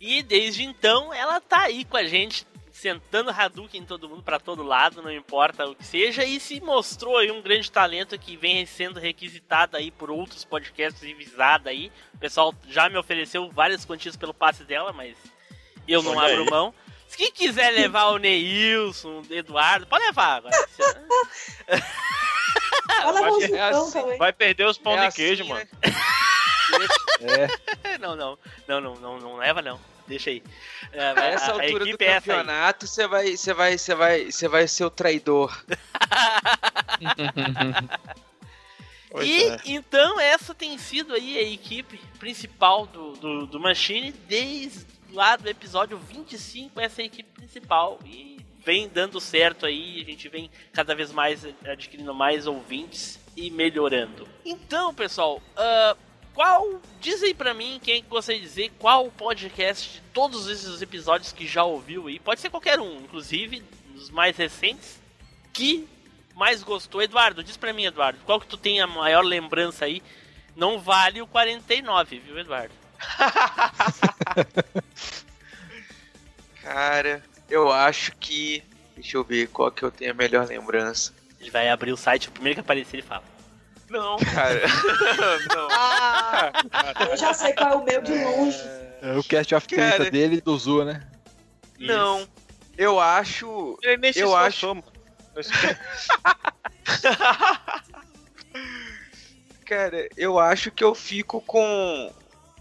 [0.00, 2.46] E desde então ela tá aí com a gente,
[2.78, 6.60] sentando Hadouken em todo mundo, pra todo lado, não importa o que seja, e se
[6.60, 11.68] mostrou aí um grande talento que vem sendo requisitado aí por outros podcasts e visado
[11.68, 11.90] aí.
[12.14, 15.16] O pessoal já me ofereceu várias quantias pelo passe dela, mas
[15.88, 16.50] eu não Olha abro aí.
[16.50, 16.74] mão.
[17.08, 20.54] Se quem quiser levar o Neilson, o Eduardo, pode levar agora.
[23.04, 24.16] Mas o é assim.
[24.18, 25.50] Vai perder os pão É de assim, queijo, né?
[25.50, 25.68] mano.
[27.82, 28.38] É, não, não,
[28.68, 29.80] não, não, não, não leva não.
[30.08, 30.42] Deixa aí.
[30.92, 34.24] É, A essa a- a altura do é campeonato, você vai, você vai, você vai,
[34.32, 35.62] você vai ser o traidor.
[39.22, 39.56] E é.
[39.64, 45.48] então essa tem sido aí a equipe principal do, do, do Machine desde lá do
[45.48, 50.50] episódio 25, essa é a equipe principal e vem dando certo aí, a gente vem
[50.74, 54.28] cada vez mais adquirindo mais ouvintes e melhorando.
[54.44, 55.96] Então, pessoal, ah,
[56.38, 61.32] qual diz aí pra mim quem gostaria de dizer qual podcast de todos esses episódios
[61.32, 63.60] que já ouviu aí, pode ser qualquer um, inclusive
[63.96, 65.00] os mais recentes,
[65.52, 65.88] que
[66.36, 67.02] mais gostou.
[67.02, 70.00] Eduardo, diz pra mim, Eduardo, qual que tu tem a maior lembrança aí?
[70.54, 72.72] Não vale o 49, viu, Eduardo?
[76.62, 77.20] Cara,
[77.50, 78.62] eu acho que.
[78.94, 81.12] Deixa eu ver qual que eu tenho a melhor lembrança.
[81.40, 83.24] Ele vai abrir o site, o primeiro que aparecer ele fala.
[83.90, 84.62] Não, cara.
[86.98, 87.06] não.
[87.10, 88.58] Eu já sei qual é o meu de longe.
[89.02, 89.96] é o cast of Cara.
[89.96, 91.06] 30 dele e do Zua, né?
[91.78, 92.26] Não.
[92.76, 93.78] Eu acho.
[93.82, 94.34] Ele nem se Eu
[94.74, 94.92] mano.
[95.36, 95.52] Esse-
[99.64, 102.12] Cara, eu acho que eu fico com.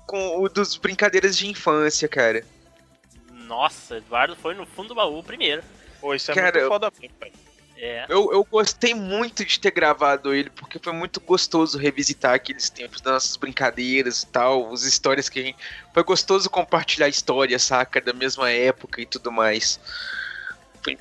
[0.06, 2.42] Com o dos brincadeiras de infância, cara.
[3.34, 5.62] Nossa, Eduardo foi no fundo do baú primeiro.
[6.00, 7.12] Pô, isso é Cara, muito eu- foda velho.
[7.80, 8.06] É.
[8.10, 13.02] Eu, eu gostei muito de ter gravado ele, porque foi muito gostoso revisitar aqueles tempos
[13.02, 15.58] das nossas brincadeiras e tal, as histórias que a gente.
[15.94, 18.02] Foi gostoso compartilhar histórias, saca?
[18.02, 19.80] Da mesma época e tudo mais.
[20.84, 20.98] Foi-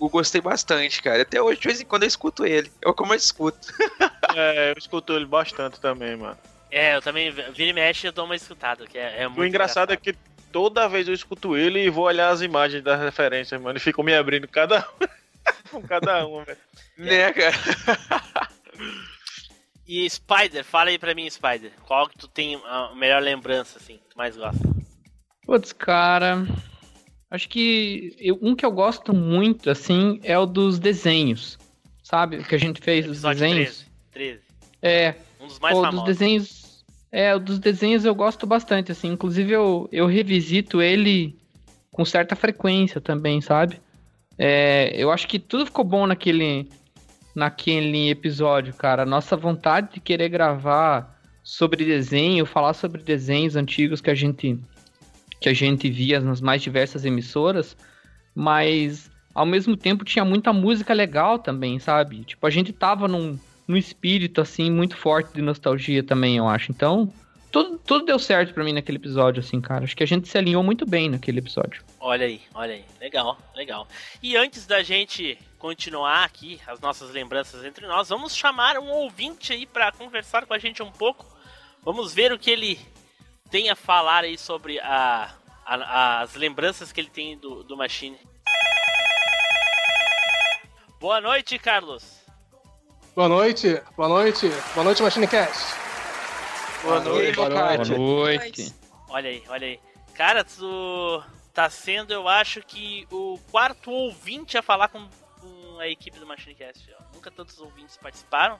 [0.00, 1.22] Eu gostei bastante, cara.
[1.22, 2.70] Até hoje, de vez em quando, eu escuto ele.
[2.80, 3.58] É o que eu mais escuto.
[4.34, 6.38] É, eu escuto ele bastante também, mano.
[6.70, 9.44] É, eu também, vira e mexe, eu dou uma escutada, que é, é muito o
[9.44, 10.14] engraçado é que
[10.50, 13.76] toda vez eu escuto ele e vou olhar as imagens das referências, mano.
[13.76, 14.88] E fico me abrindo cada
[15.70, 16.58] com cada uma, velho.
[16.98, 17.56] Né, cara?
[19.86, 21.72] E Spider, fala aí pra mim, Spider.
[21.86, 24.62] Qual que tu tem a melhor lembrança, assim, que tu mais gosta?
[25.44, 26.46] Putz, cara.
[27.30, 31.58] Acho que eu- um que eu gosto muito, assim, é o dos desenhos.
[32.02, 32.36] Sabe?
[32.36, 33.86] O que a gente fez dos Episódio desenhos.
[34.12, 34.40] 13.
[34.40, 34.40] 13.
[34.82, 36.04] É, Um dos mais Pô, famosos.
[36.04, 36.84] dos desenhos.
[37.10, 39.08] É, o dos desenhos eu gosto bastante, assim.
[39.08, 41.36] Inclusive eu, eu revisito ele
[41.90, 43.80] com certa frequência também, sabe?
[44.38, 46.68] É, eu acho que tudo ficou bom naquele,
[47.34, 49.04] naquele episódio, cara.
[49.04, 54.58] Nossa vontade de querer gravar sobre desenho, falar sobre desenhos antigos que a gente
[55.40, 57.76] que a gente via nas mais diversas emissoras,
[58.32, 62.24] mas ao mesmo tempo tinha muita música legal também, sabe?
[62.24, 66.70] Tipo, a gente tava num, num espírito assim muito forte de nostalgia também, eu acho.
[66.70, 67.12] Então,
[67.52, 69.84] tudo, tudo deu certo pra mim naquele episódio, assim, cara.
[69.84, 71.84] Acho que a gente se alinhou muito bem naquele episódio.
[72.00, 72.84] Olha aí, olha aí.
[73.00, 73.86] Legal, legal.
[74.22, 79.52] E antes da gente continuar aqui as nossas lembranças entre nós, vamos chamar um ouvinte
[79.52, 81.24] aí pra conversar com a gente um pouco.
[81.84, 82.80] Vamos ver o que ele
[83.50, 85.30] tem a falar aí sobre a,
[85.66, 88.16] a- as lembranças que ele tem do, do Machine.
[91.00, 92.04] Boa noite, Carlos.
[93.14, 95.74] Boa noite, boa noite, boa noite, Machine Cast.
[96.82, 97.90] Boa noite, boa noite.
[97.92, 98.74] noite.
[99.08, 99.80] Olha aí, olha aí.
[100.14, 101.22] Cara, tu
[101.54, 105.06] tá sendo, eu acho que o quarto ouvinte a falar com,
[105.40, 106.90] com a equipe do Machinecast.
[106.98, 107.14] ó.
[107.14, 108.58] Nunca tantos ouvintes participaram.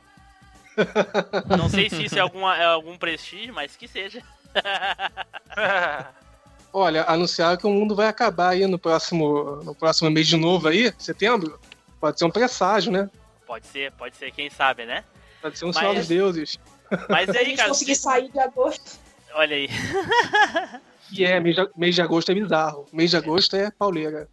[1.59, 4.23] Não sei se isso é, alguma, é algum prestígio, mas que seja.
[6.73, 10.69] Olha, anunciaram que o mundo vai acabar aí no próximo, no próximo mês de novo
[10.69, 11.61] aí, setembro.
[12.01, 13.11] Pode ser um presságio, né?
[13.47, 15.05] Pode ser, pode ser, quem sabe, né?
[15.43, 16.59] Pode ser um Mas- sinal dos deuses.
[17.09, 18.99] Mas a aí, gente cara, conseguir sair de agosto.
[19.35, 19.69] olha aí.
[21.15, 22.87] E é, mês de, mês de agosto é bizarro.
[22.91, 24.27] Mês de agosto é pauleira.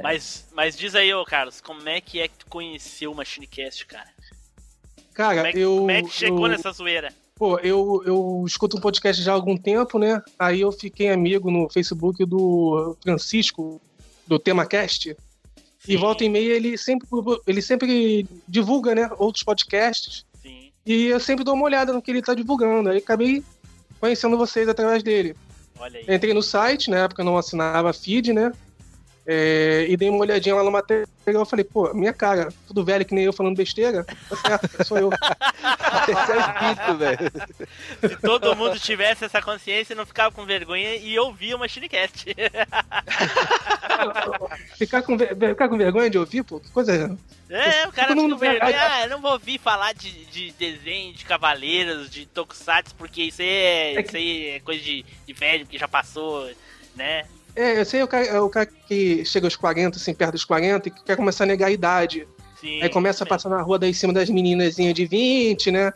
[0.00, 3.86] Mas, mas diz aí, ô Carlos, como é que é que tu conheceu o MachineCast,
[3.86, 4.08] cara?
[5.12, 5.76] Cara, Como é que, eu.
[5.78, 7.12] como é que chegou eu- nessa zoeira?
[7.34, 10.22] Pô, eu, eu escuto um podcast já há algum tempo, né?
[10.38, 13.80] Aí eu fiquei amigo no Facebook do Francisco,
[14.24, 15.16] do TemaCast.
[15.88, 15.96] E Sim.
[15.96, 17.08] volta e meia ele sempre,
[17.44, 19.10] ele sempre divulga, né?
[19.18, 20.24] Outros podcasts.
[20.84, 22.90] E eu sempre dou uma olhada no que ele tá divulgando.
[22.90, 23.42] Aí acabei
[24.00, 25.36] conhecendo vocês através dele.
[25.78, 26.14] Olha aí.
[26.14, 28.52] Entrei no site, na época eu não assinava feed, né?
[29.24, 31.06] É, e dei uma olhadinha lá no material.
[31.24, 34.98] Eu falei, pô, minha cara, tudo velho que nem eu falando besteira, tá certo, sou
[34.98, 35.10] eu.
[35.12, 37.30] Esse é o espírito, velho.
[38.10, 42.34] Se todo mundo tivesse essa consciência, não ficava com vergonha e ouvia o MachineCast.
[44.76, 47.16] Ficar com, ver- ficar com vergonha de ouvir, pô, que coisa.
[47.48, 48.76] É, o cara fica com vergonha.
[48.90, 53.42] Ah, eu não vou ouvir falar de, de desenho, de cavaleiros, de tokusatsu, porque isso
[53.42, 56.50] aí é, É que- isso aí é coisa de, de velho que já passou,
[56.96, 57.24] né?
[57.54, 60.44] É, eu sei o cara, é o cara que chega aos 40, assim, perto dos
[60.44, 62.26] 40, e que quer começar a negar a idade.
[62.60, 65.70] Sim, Aí começa a isso passar na rua daí em cima das meninazinhas de 20,
[65.70, 65.92] né?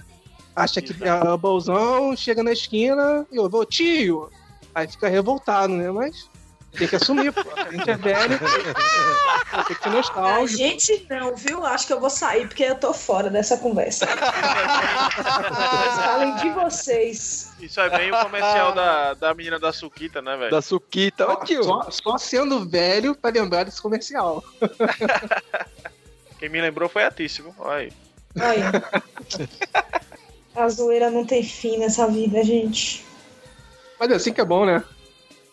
[0.55, 4.31] Acha que é o bolzão, chega na esquina e eu vou, tio!
[4.75, 5.91] Aí fica revoltado, né?
[5.91, 6.29] Mas
[6.77, 7.41] tem que assumir, pô.
[7.57, 10.59] A gente é velho, tem que ser A nostálgico.
[10.59, 11.65] gente não, viu?
[11.65, 14.07] Acho que eu vou sair porque eu tô fora dessa conversa.
[16.05, 17.53] Falem de vocês.
[17.61, 20.51] Isso é bem o comercial da, da menina da Suquita, né, velho?
[20.51, 21.31] Da Suquita.
[21.31, 21.65] Ô, tio.
[21.65, 24.45] Só, só sendo velho pra lembrar desse comercial.
[26.39, 27.55] Quem me lembrou foi a Tíssimo.
[27.59, 27.93] Olha aí.
[28.39, 28.61] Aí.
[30.55, 33.05] A zoeira não tem fim nessa vida, gente.
[34.01, 34.83] Mas é assim que é bom, né?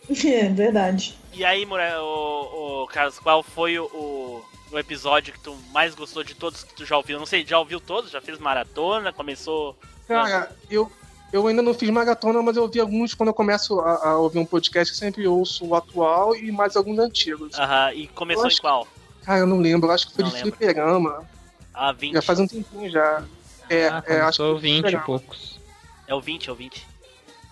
[0.26, 1.18] É verdade.
[1.34, 5.96] E aí, Mura, o, o Carlos, qual foi o, o, o episódio que tu mais
[5.96, 7.18] gostou de todos que tu já ouviu?
[7.18, 8.12] Não sei, já ouviu todos?
[8.12, 9.12] Já fez maratona?
[9.14, 9.76] Começou.
[10.08, 10.92] Cara, eu,
[11.32, 14.40] eu ainda não fiz maratona, mas eu ouvi alguns quando eu começo a, a ouvir
[14.40, 17.58] um podcast, eu sempre ouço o atual e mais alguns antigos.
[17.58, 18.88] Aham, e começou em qual?
[19.24, 20.52] Cara, eu não lembro, eu acho que foi Não de lembro.
[20.52, 21.28] fliperama.
[21.74, 22.14] Ah, 20.
[22.14, 23.24] Já faz um tempinho já.
[23.70, 25.60] É, Ah, é, acho que começou 20 e poucos.
[26.06, 26.86] É o 20, é o 20.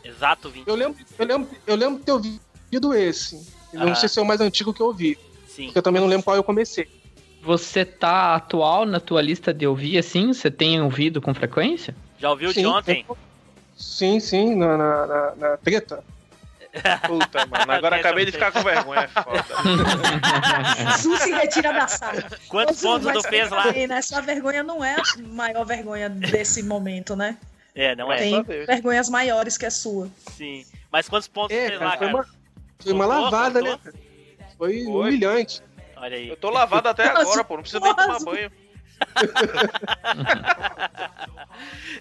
[0.03, 0.67] Exato 20.
[0.67, 3.35] Eu lembro, eu lembro, eu lembro de ter ouvido esse.
[3.73, 3.85] Eu Ah.
[3.85, 5.17] não sei se é o mais antigo que eu ouvi.
[5.47, 5.65] Sim.
[5.65, 6.87] Porque eu também não lembro qual eu comecei.
[7.43, 10.31] Você tá atual na tua lista de ouvir assim?
[10.33, 11.95] Você tem ouvido com frequência?
[12.19, 13.05] Já ouviu de Sim, ontem?
[13.75, 16.03] Sim, sim, na, na, na, na treta.
[17.07, 17.71] Puta, mano.
[17.71, 19.01] Agora acabei de ficar com vergonha.
[19.01, 19.43] É foda.
[21.01, 22.23] Su se retira da sala.
[22.47, 23.71] Quantos pontos tu fez lá?
[23.73, 24.01] né?
[24.01, 27.37] Sua vergonha não é a maior vergonha desse momento, né?
[27.73, 28.17] É, não é?
[28.17, 30.09] Tem vergonhas maiores que a sua.
[30.31, 30.65] Sim.
[30.91, 32.17] Mas quantos pontos É, fez cara, lá, foi cara?
[32.17, 32.27] uma,
[32.79, 33.79] foi uma lavada, né?
[34.57, 34.85] Foi, Foi.
[34.85, 35.61] humilhante.
[35.95, 36.29] Olha aí.
[36.29, 37.55] Eu tô lavado até agora, pô.
[37.55, 38.51] Não precisa nem tomar banho.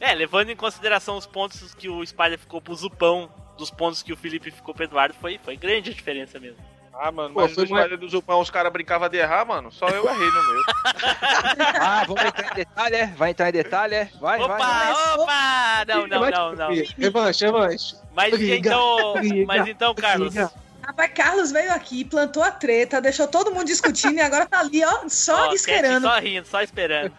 [0.00, 4.12] É, levando em consideração os pontos que o Spider ficou pro Zupão, dos pontos que
[4.12, 6.58] o Felipe ficou pro Eduardo, foi, foi grande a diferença mesmo.
[7.02, 9.44] Ah, mano, Pô, mas foi no uma- Spider do Zupão os caras brincavam de errar,
[9.46, 9.72] mano.
[9.72, 10.62] Só eu errei no meu.
[11.80, 13.06] Ah, vamos entrar em detalhe, é?
[13.06, 14.10] Vai entrar em detalhe, é?
[14.20, 15.14] Vai, opa, vai, vai.
[15.18, 15.84] opa!
[15.88, 16.68] Não, não, não, não.
[16.98, 17.96] Revanche, revanche.
[18.14, 20.50] Mas Briga, então, briga, mas então, Carlos, briga.
[20.86, 24.84] Rapaz, Carlos veio aqui, plantou a treta, deixou todo mundo discutindo e agora tá ali,
[24.84, 26.02] ó, só ó, esperando.
[26.02, 27.12] Só rindo, só esperando.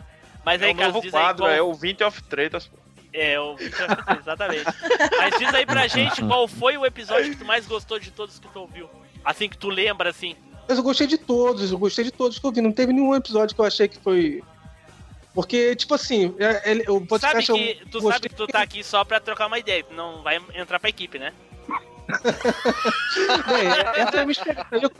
[0.46, 1.52] Mas É aí, um Carlos, novo diz aí quadro, qual...
[1.52, 2.68] é o 20 of Tretas.
[2.68, 2.78] pô.
[3.14, 3.56] É, o...
[4.20, 4.66] exatamente.
[5.18, 8.40] Mas diz aí pra gente qual foi o episódio que tu mais gostou de todos
[8.40, 8.90] que tu ouviu.
[9.24, 10.36] Assim que tu lembra, assim.
[10.68, 12.62] Mas eu gostei de todos, eu gostei de todos que eu vi.
[12.62, 14.44] Não teve nenhum episódio que eu achei que foi.
[15.34, 18.48] Porque, tipo assim, é, é, o Sabe podcast que, eu tu gostei- sabe que tu
[18.48, 21.34] tá aqui só pra trocar uma ideia, tu não vai entrar pra equipe, né?
[23.96, 24.36] Essa é a minha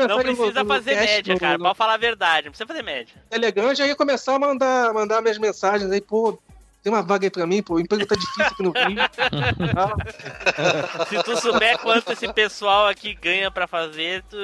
[0.08, 1.58] Não no- precisa no fazer cast, média, no- cara.
[1.58, 3.14] no Pode falar a verdade, não precisa fazer média.
[3.30, 6.40] Telegram já ia começar a mandar, mandar minhas mensagens aí, pô.
[6.84, 7.76] Tem uma vaga aí pra mim, pô.
[7.76, 8.98] O emprego tá difícil aqui no Rio.
[11.08, 14.38] Se tu souber quanto esse pessoal aqui ganha pra fazer, tu,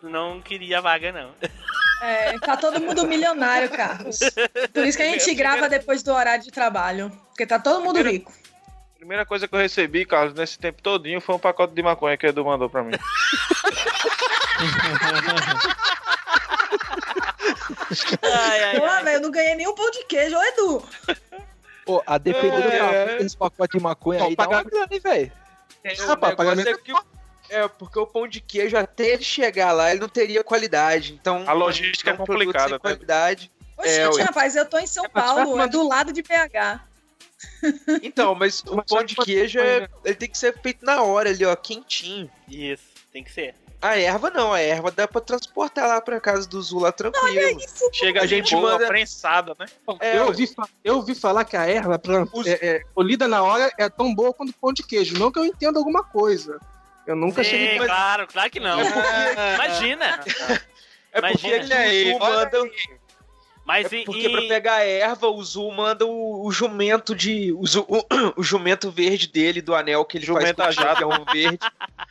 [0.00, 1.30] tu não queria a vaga, não.
[2.00, 4.20] É, tá todo mundo milionário, Carlos.
[4.72, 7.10] Por isso que a gente grava depois do horário de trabalho.
[7.28, 8.32] Porque tá todo mundo rico.
[8.94, 12.16] A primeira coisa que eu recebi, Carlos, nesse tempo todinho foi um pacote de maconha
[12.16, 12.92] que o Edu mandou pra mim.
[18.22, 20.82] Ai, ai, Pô, velho, eu não ganhei nem um pão de queijo, ô Edu.
[21.84, 22.78] Pô, a depender do É.
[22.78, 25.32] tamanho desse pacote de maconha Não, aí, dá uma grana, hein, velho?
[25.82, 27.04] É, Rapaz, pagamento é que o-
[27.50, 31.12] é, porque o pão de queijo, até ele chegar lá, ele não teria qualidade.
[31.12, 32.78] Então, A logística é um produto complicada, sem né?
[32.78, 33.52] qualidade.
[33.76, 34.22] Oxe, É, ué.
[34.22, 36.80] rapaz, eu tô em São mas vai Paulo, tomar- é do lado de BH.
[38.02, 41.28] Então, mas o Mas pão de queijo, é, ele tem que ser feito na hora
[41.28, 42.30] ali, ó, quentinho.
[42.48, 43.54] Isso, tem que ser.
[43.84, 47.60] A erva não, a erva dá pra transportar lá pra casa do Zula tranquilo.
[47.60, 49.66] Isso, Chega A gente boa, manda- prensada, né?
[50.00, 50.48] É, eu, ouvi,
[50.82, 54.14] eu ouvi falar que a erva plan- Os- é, é, colhida na hora é tão
[54.14, 55.18] boa quanto pão de queijo.
[55.18, 56.58] Não que eu entenda alguma coisa.
[57.06, 57.84] Eu nunca Sim, cheguei pra...
[57.86, 58.78] claro, claro que não.
[59.54, 60.20] Imagina.
[61.12, 61.74] É porque Imagina.
[61.84, 62.70] aqui o Zu manda.
[63.64, 67.50] Mas É porque e- pra pegar a erva, o Zu manda o, o jumento de.
[67.52, 68.04] O, Zu- o-
[68.36, 71.58] o jumento verde dele, do anel que ele Jumento faz com o dragão verde.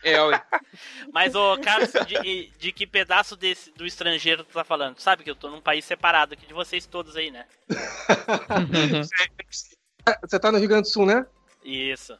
[0.04, 0.43] É, ué.
[1.14, 4.95] Mas, ô, Carlos, de, de que pedaço desse, do estrangeiro tu tá falando?
[4.95, 7.45] Tu sabe que eu tô num país separado aqui de vocês todos aí, né?
[10.22, 11.26] Você tá no Rio Grande do Sul, né?
[11.64, 12.18] Isso.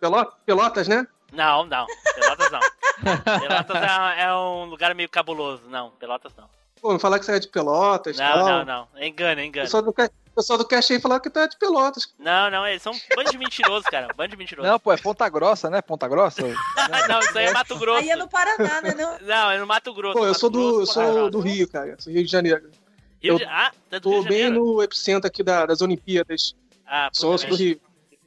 [0.00, 1.06] Pelo- Pelotas, né?
[1.32, 1.86] Não, não.
[2.14, 2.60] Pelotas não.
[3.40, 3.76] Pelotas
[4.16, 5.62] é, é um lugar meio cabuloso.
[5.68, 6.48] Não, Pelotas não.
[6.84, 8.46] Pô, não falar que você é de Pelotas Não, tal.
[8.46, 8.88] não, não.
[8.96, 9.64] É engano, é O engano.
[9.64, 9.94] pessoal do,
[10.34, 12.12] pessoal do cast aí falou que tá de Pelotas.
[12.18, 14.08] Não, não, eles são um bando de mentirosos, cara.
[14.12, 14.70] Um bando de mentirosos.
[14.70, 15.80] Não, pô, é Ponta Grossa, né?
[15.80, 16.42] Ponta Grossa?
[17.08, 18.00] não, isso aí é Mato Grosso.
[18.02, 18.94] Aí é no Paraná, né?
[18.94, 19.18] Não?
[19.26, 20.18] Não, é no Mato Grosso.
[20.18, 21.96] Pô, eu sou do, Grosso, eu sou do Rio, cara.
[21.98, 22.70] Sou Rio de Janeiro.
[23.18, 23.44] Rio eu de...
[23.44, 24.64] Ah, tá do Tô Rio de bem Janeiro.
[24.66, 26.54] no epicentro aqui da- das Olimpíadas.
[26.86, 27.80] Ah, puta, Sou, sou do deixa, Rio.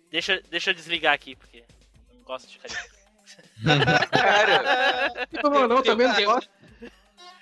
[0.09, 1.57] deixa, deixa eu desligar aqui, porque
[2.09, 2.97] eu não gosto de carinho.
[4.11, 6.49] Cara, Não, tem problema não, também não tem- gosto.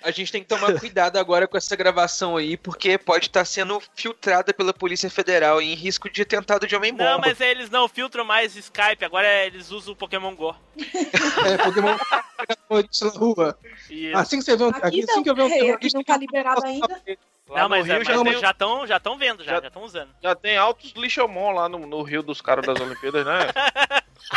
[0.06, 3.82] A gente tem que tomar cuidado agora com essa gravação aí, porque pode estar sendo
[3.94, 7.10] filtrada pela Polícia Federal e em risco de atentado de homem-bomba.
[7.10, 10.54] Não, mas eles não filtram mais Skype, agora eles usam o Pokémon Go.
[11.46, 11.96] É, Pokémon
[12.68, 13.58] terrorista na rua.
[13.90, 14.16] Isso.
[14.16, 16.16] Assim que você vê um, Aqui assim que eu ver um não, terrorista, não tá
[16.16, 16.88] liberado ainda.
[17.48, 19.82] Lá não, no mas, Rio mas já estão já tão vendo, já Já- já estão
[19.82, 20.10] usando.
[20.22, 23.38] já tem altos lixomon lá no, no Rio dos caras das Olimpíadas, né?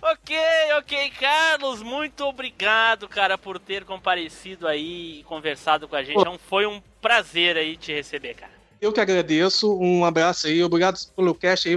[0.00, 0.36] Ok,
[0.78, 6.18] ok, Carlos, muito obrigado, cara, por ter comparecido aí e conversado com a gente.
[6.18, 8.52] Então, foi um prazer aí te receber, cara.
[8.80, 9.76] eu que agradeço.
[9.78, 10.62] Um abraço aí.
[10.62, 11.76] Obrigado pelo cast aí.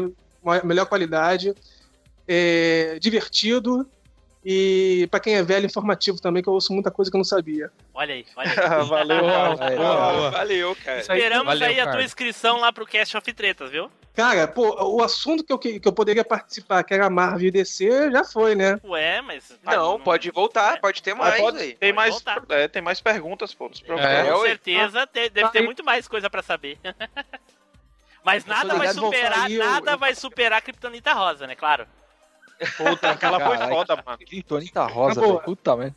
[0.63, 1.53] Melhor qualidade.
[2.27, 3.87] É, divertido.
[4.43, 7.25] E pra quem é velho, informativo também, que eu ouço muita coisa que eu não
[7.25, 7.71] sabia.
[7.93, 8.55] Olha aí, olha aí.
[8.89, 9.21] Valeu.
[10.31, 10.95] Valeu, cara.
[10.97, 11.01] Aí.
[11.01, 12.03] Esperamos Valeu, aí a tua cara.
[12.03, 13.91] inscrição lá pro Cast of Tretas, viu?
[14.15, 17.51] Cara, pô, o assunto que eu, que que eu poderia participar, que era Marvel e
[17.51, 18.77] DC, já foi, né?
[18.83, 19.57] Ué, mas.
[19.63, 21.73] Não, pode voltar, pode ter mais pode- aí.
[21.75, 23.71] tem, Pode mais, é, tem mais perguntas, pô.
[23.87, 23.97] Não.
[23.99, 24.29] É.
[24.31, 26.77] Com certeza te- deve ter muito mais coisa pra saber.
[28.23, 31.55] Mas nada vai superar, sair, eu- nada eu- vai superar a Kryptonita Rosa, né?
[31.55, 31.87] Claro.
[32.77, 34.17] Puta, aquela foi foda, mano.
[34.19, 35.33] Kryptonita rosa, Acabou.
[35.33, 35.45] velho.
[35.45, 35.95] Puta merda.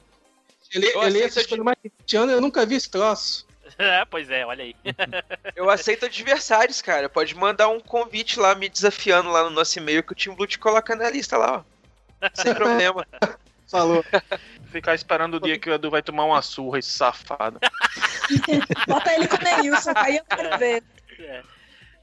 [0.72, 3.46] Ele, Eu ele de- coisas mais de 20 anos, eu nunca vi esse troço.
[3.78, 4.76] É, pois é, olha aí.
[5.56, 7.08] Eu aceito adversários, cara.
[7.08, 10.46] Pode mandar um convite lá me desafiando lá no nosso e-mail que o Team Blue
[10.46, 11.64] te coloca na lista lá,
[12.22, 12.28] ó.
[12.34, 13.04] Sem problema.
[13.68, 14.04] Falou.
[14.70, 17.58] Ficar esperando o dia que o Edu vai tomar uma surra, esse safado.
[18.86, 20.84] Bota ele com o Neilson, aí eu quero ver.
[21.18, 21.42] É.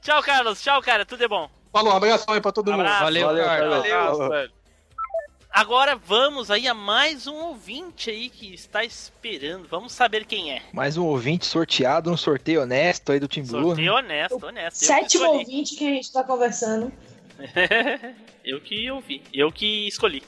[0.02, 0.60] Tchau, Carlos.
[0.62, 1.06] Tchau, cara.
[1.06, 1.48] Tudo é bom.
[1.72, 2.80] Falou, um abração aí pra todo mundo.
[2.80, 3.04] Abraço.
[3.04, 3.88] Valeu, Valeu, Carlos.
[3.88, 4.18] Carlos.
[4.18, 4.30] Valeu.
[4.30, 4.52] velho.
[5.54, 9.68] Agora vamos aí a mais um ouvinte aí que está esperando.
[9.68, 10.62] Vamos saber quem é.
[10.72, 13.60] Mais um ouvinte sorteado no sorteio honesto aí do Team Blue.
[13.60, 13.66] né?
[13.68, 14.76] Sorteio honesto, honesto.
[14.78, 16.90] Sétimo ouvinte que a gente tá conversando.
[18.44, 19.22] Eu que ouvi.
[19.32, 20.22] Eu que escolhi.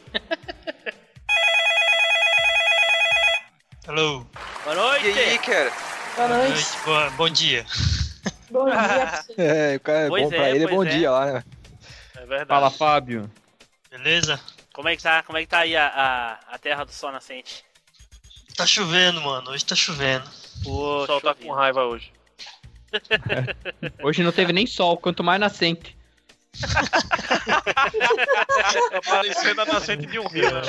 [3.86, 4.24] Alô,
[4.64, 5.18] Boa E noite.
[5.18, 5.70] aí, cara?
[6.16, 6.52] Boa boa noite.
[6.52, 7.66] noite, boa- bom dia.
[8.54, 9.24] Bom dia.
[9.36, 10.88] É, o cara é Pois bom é, pra ele, é bom é.
[10.88, 11.44] dia lá, né?
[12.16, 12.48] É verdade.
[12.48, 13.28] Fala, Fábio.
[13.90, 14.40] Beleza?
[14.72, 17.10] Como é que tá, como é que tá aí a, a, a terra do sol
[17.10, 17.64] nascente?
[18.56, 19.50] Tá chovendo, mano.
[19.50, 20.24] Hoje tá chovendo.
[20.62, 22.12] Pô, O sol tá com raiva hoje.
[24.00, 25.96] Hoje não teve nem sol, quanto mais nascente.
[26.60, 26.68] Tá
[29.04, 30.48] parecendo a nascente de um rio.
[30.52, 30.60] né?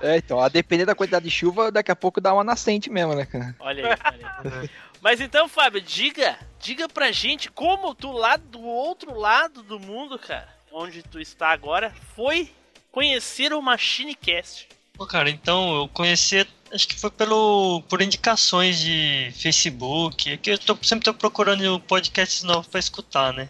[0.00, 3.16] É, então, a depender da quantidade de chuva, daqui a pouco dá uma nascente mesmo,
[3.16, 3.56] né, cara?
[3.58, 3.96] Olha aí,
[4.44, 4.70] olha aí.
[5.00, 10.18] Mas então, Fábio, diga, diga pra gente como tu lá do outro lado do mundo,
[10.18, 12.50] cara, onde tu está agora, foi
[12.90, 14.68] conhecer o MachineCast.
[14.94, 20.50] Pô, cara, então eu conheci, acho que foi pelo por indicações de Facebook, é que
[20.50, 23.48] eu tô, sempre tô procurando podcasts novos pra escutar, né?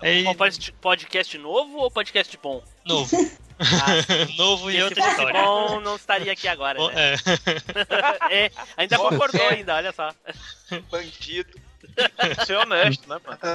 [0.00, 2.62] Aí, Um pod- podcast novo ou podcast bom?
[2.84, 3.10] novo.
[4.38, 5.42] novo e outra história.
[5.42, 7.14] bom, não estaria aqui agora, Bom, né?
[7.14, 7.16] é.
[8.46, 9.54] É, ainda concordou É.
[9.54, 10.14] ainda, olha só.
[10.88, 11.60] Bandido.
[12.46, 13.38] Ser honesto, né, mano?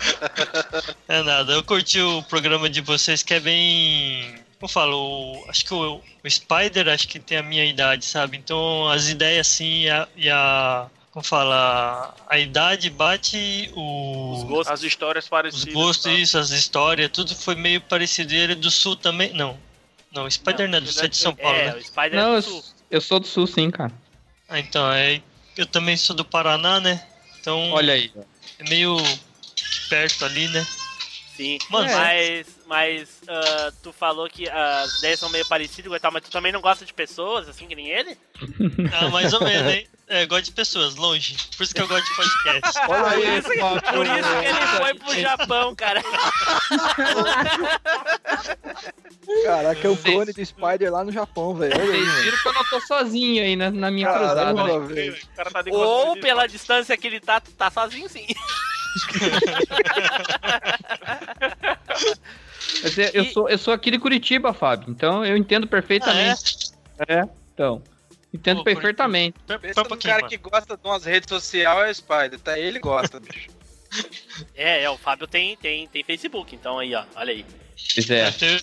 [1.07, 4.35] É nada, eu curti o programa de vocês que é bem.
[4.59, 8.05] Como eu falo, o- acho que o, o Spider acho que tem a minha idade,
[8.05, 8.37] sabe?
[8.37, 10.07] Então as ideias assim e a.
[10.15, 12.15] E a como fala?
[12.27, 14.33] A idade bate o.
[14.33, 14.73] Os gostos.
[14.73, 15.73] As histórias Os parecidas.
[15.73, 16.11] gostos, tá?
[16.11, 18.33] isso, as histórias, tudo foi meio parecido.
[18.33, 19.31] E ele é do sul também?
[19.33, 19.57] Não.
[20.11, 21.75] Não, o Spider não, é do sul, é de São Paulo, É, né?
[21.75, 22.63] o Spider Não, é eu, do sul.
[22.89, 23.91] eu sou do sul, sim, cara.
[24.49, 25.21] Ah, então, é,
[25.57, 27.03] eu também sou do Paraná, né?
[27.39, 28.11] Então Olha aí.
[28.59, 28.97] É meio
[29.89, 30.65] perto ali, né?
[31.35, 36.11] Sim, Mano, mas, mas ah, tu falou que as ideias são meio parecidas e tal,
[36.11, 38.15] mas tu também não gosta de pessoas, assim que nem ele?
[38.93, 39.87] Ah, mais ou menos, hein?
[40.13, 41.35] É, gosto de pessoas, longe.
[41.57, 42.79] Por isso que eu gosto de podcast.
[42.87, 43.57] Olha Por aí, isso, que,
[43.93, 46.03] por isso que ele foi pro Japão, cara.
[49.43, 51.73] Caraca, é o clone do Spider lá no Japão, velho.
[51.75, 54.85] Vocês viram que eu não tô sozinho aí na, na minha Caramba, cruzada.
[54.93, 55.13] velho.
[55.15, 58.27] O cara tá de Ou de- pela distância que ele tá, tá sozinho sim.
[62.83, 66.71] Mas eu, eu sou, eu sou aqui de Curitiba, Fábio, então eu entendo perfeitamente.
[67.07, 67.23] é?
[67.51, 67.81] então.
[68.33, 69.37] Entendo Pô, perfeitamente.
[69.61, 70.29] Pensa um no pouquinho, cara mano.
[70.29, 72.57] que gosta de umas redes sociais é o Spider, tá?
[72.57, 73.49] Ele gosta, bicho.
[74.55, 77.45] É, é, o Fábio tem, tem, tem Facebook, então aí, ó, olha aí.
[77.93, 78.31] Pois é.
[78.31, 78.59] Tenho-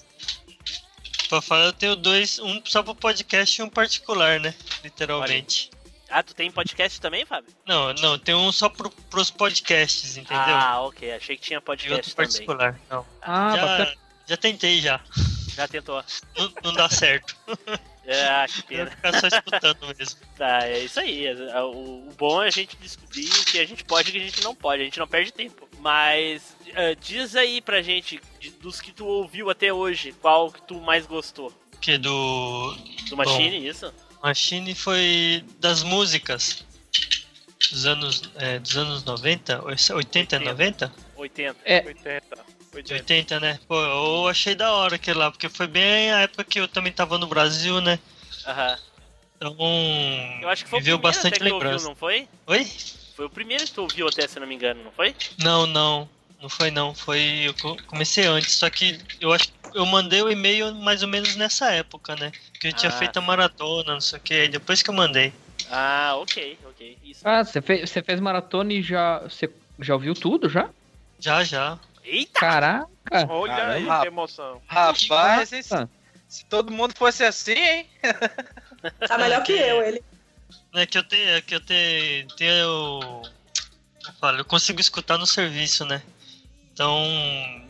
[1.28, 4.52] Pra falar, eu tenho dois, um só pro podcast e um particular, né?
[4.82, 5.70] Literalmente.
[6.08, 7.54] Ah, tu tem podcast também, Fábio?
[7.64, 10.36] Não, não, tem um só pro, pros podcasts, entendeu?
[10.42, 12.26] Ah, ok, achei que tinha e outro podcast também.
[12.26, 12.80] particular.
[12.90, 13.06] Não.
[13.22, 13.96] Ah, já, bacana.
[14.26, 15.00] já tentei já.
[15.54, 16.04] Já tentou.
[16.36, 17.36] Não, não dá certo.
[18.12, 18.84] Ah, que Eu pena.
[18.84, 20.20] vou ficar só escutando mesmo.
[20.36, 21.26] Tá, é isso aí.
[21.26, 24.12] É, O, o bom é a gente descobrir o que a gente pode e o
[24.14, 24.80] que a gente não pode.
[24.82, 25.68] A gente não perde tempo.
[25.78, 30.62] Mas ah, diz aí pra gente, de- dos que tu ouviu até hoje, qual que
[30.62, 31.52] tu mais gostou?
[31.80, 32.74] Que do
[33.08, 33.92] Do Machine, isso?
[34.22, 36.64] Machine foi das músicas
[37.70, 40.38] dos anos, é, dos anos 90, 80, 80.
[40.40, 40.92] 90?
[41.16, 41.56] 80.
[41.64, 42.22] É, 80.
[42.72, 42.94] De 80.
[42.94, 43.58] 80, né?
[43.66, 46.92] Pô, eu achei da hora aquele lá, porque foi bem a época que eu também
[46.92, 47.98] tava no Brasil, né?
[48.46, 48.78] Aham.
[49.36, 49.56] Então,
[50.42, 51.88] Eu acho que foi o primeiro bastante até que tu ouviu, lembrança.
[51.88, 52.28] não foi?
[52.46, 52.64] Oi?
[53.16, 55.14] Foi o primeiro que tu ouviu até, se eu não me engano, não foi?
[55.38, 56.08] Não, não.
[56.40, 56.94] Não foi não.
[56.94, 57.20] Foi.
[57.44, 61.08] Eu co- comecei antes, só que eu acho que eu mandei o e-mail mais ou
[61.08, 62.30] menos nessa época, né?
[62.60, 62.96] Que eu tinha Ah.
[62.96, 65.32] feito a maratona, não sei o que, aí depois que eu mandei.
[65.70, 66.98] Ah, ok, ok.
[67.04, 67.20] Isso.
[67.26, 70.68] Ah, você fez, você fez maratona e já, você já ouviu tudo já?
[71.18, 71.78] Já, já.
[72.04, 72.40] Eita!
[72.40, 72.88] Caraca!
[73.28, 74.00] Olha aí, Caramba.
[74.00, 74.62] que emoção.
[74.66, 75.62] Rapaz, hein,
[76.28, 77.86] se, todo mundo fosse assim, hein?
[79.06, 80.02] Tá melhor que eu, ele.
[80.74, 81.28] É que eu tenho.
[81.30, 82.28] É que eu tenho.
[82.28, 83.22] tenho
[84.06, 86.02] eu falo, eu consigo escutar no serviço, né?
[86.72, 87.04] Então,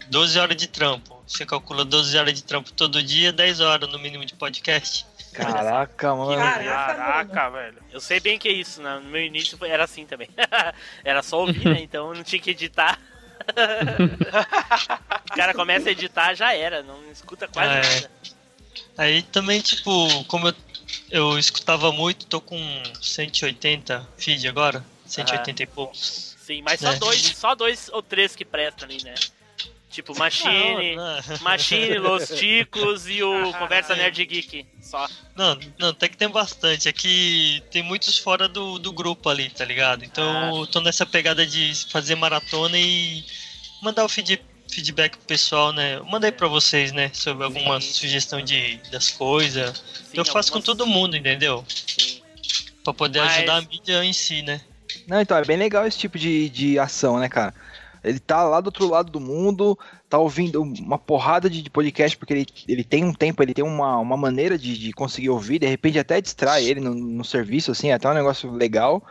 [0.08, 1.20] 12 horas de trampo.
[1.26, 5.06] Você calcula 12 horas de trampo todo dia, 10 horas no mínimo de podcast.
[5.32, 6.36] Caraca, mano.
[6.36, 7.78] Caraca, Caraca, velho.
[7.92, 9.00] Eu sei bem que é isso, né?
[9.02, 10.28] no meu início era assim também.
[11.04, 11.80] era só ouvir, né?
[11.80, 12.98] Então não tinha que editar.
[15.30, 17.80] O cara começa a editar, já era, não escuta quase Ah, é.
[18.00, 18.10] nada.
[18.98, 20.54] Aí também, tipo, como eu,
[21.10, 22.58] eu escutava muito, tô com
[23.00, 26.36] 180 feed agora, 180 e poucos.
[26.38, 26.96] Sim, mas só É.
[26.98, 29.14] dois, só dois ou três que prestam ali, né?
[29.90, 31.38] Tipo, Machine, Não, não.
[31.42, 33.96] Machine, Los Ticos e o Conversa.
[33.96, 34.64] Nerd Geek.
[34.80, 35.08] Só.
[35.36, 36.88] Não, não, até que tem bastante.
[36.88, 40.04] É que tem muitos fora do, do grupo ali, tá ligado?
[40.04, 43.24] Então eu tô nessa pegada de fazer maratona e
[43.82, 45.96] mandar o feed, feedback pro pessoal, né?
[45.96, 47.10] Eu mandei pra vocês, né?
[47.12, 47.92] Sobre alguma Sim.
[47.92, 49.82] sugestão de, das coisas.
[50.04, 51.64] Sim, eu faço com algumas- todo mundo, entendeu?
[51.68, 52.20] Sim.
[52.84, 54.60] Pra poder Mas- ajudar a mídia em si, né?
[55.06, 57.52] Não, então, é bem legal esse tipo de, de ação, né, cara?
[58.02, 59.78] Ele tá lá do outro lado do mundo,
[60.08, 63.64] tá ouvindo uma porrada de, de podcast, porque ele, ele tem um tempo, ele tem
[63.64, 67.70] uma, uma maneira de, de conseguir ouvir, de repente até distrai ele no, no serviço,
[67.70, 69.02] assim, é até um negócio legal.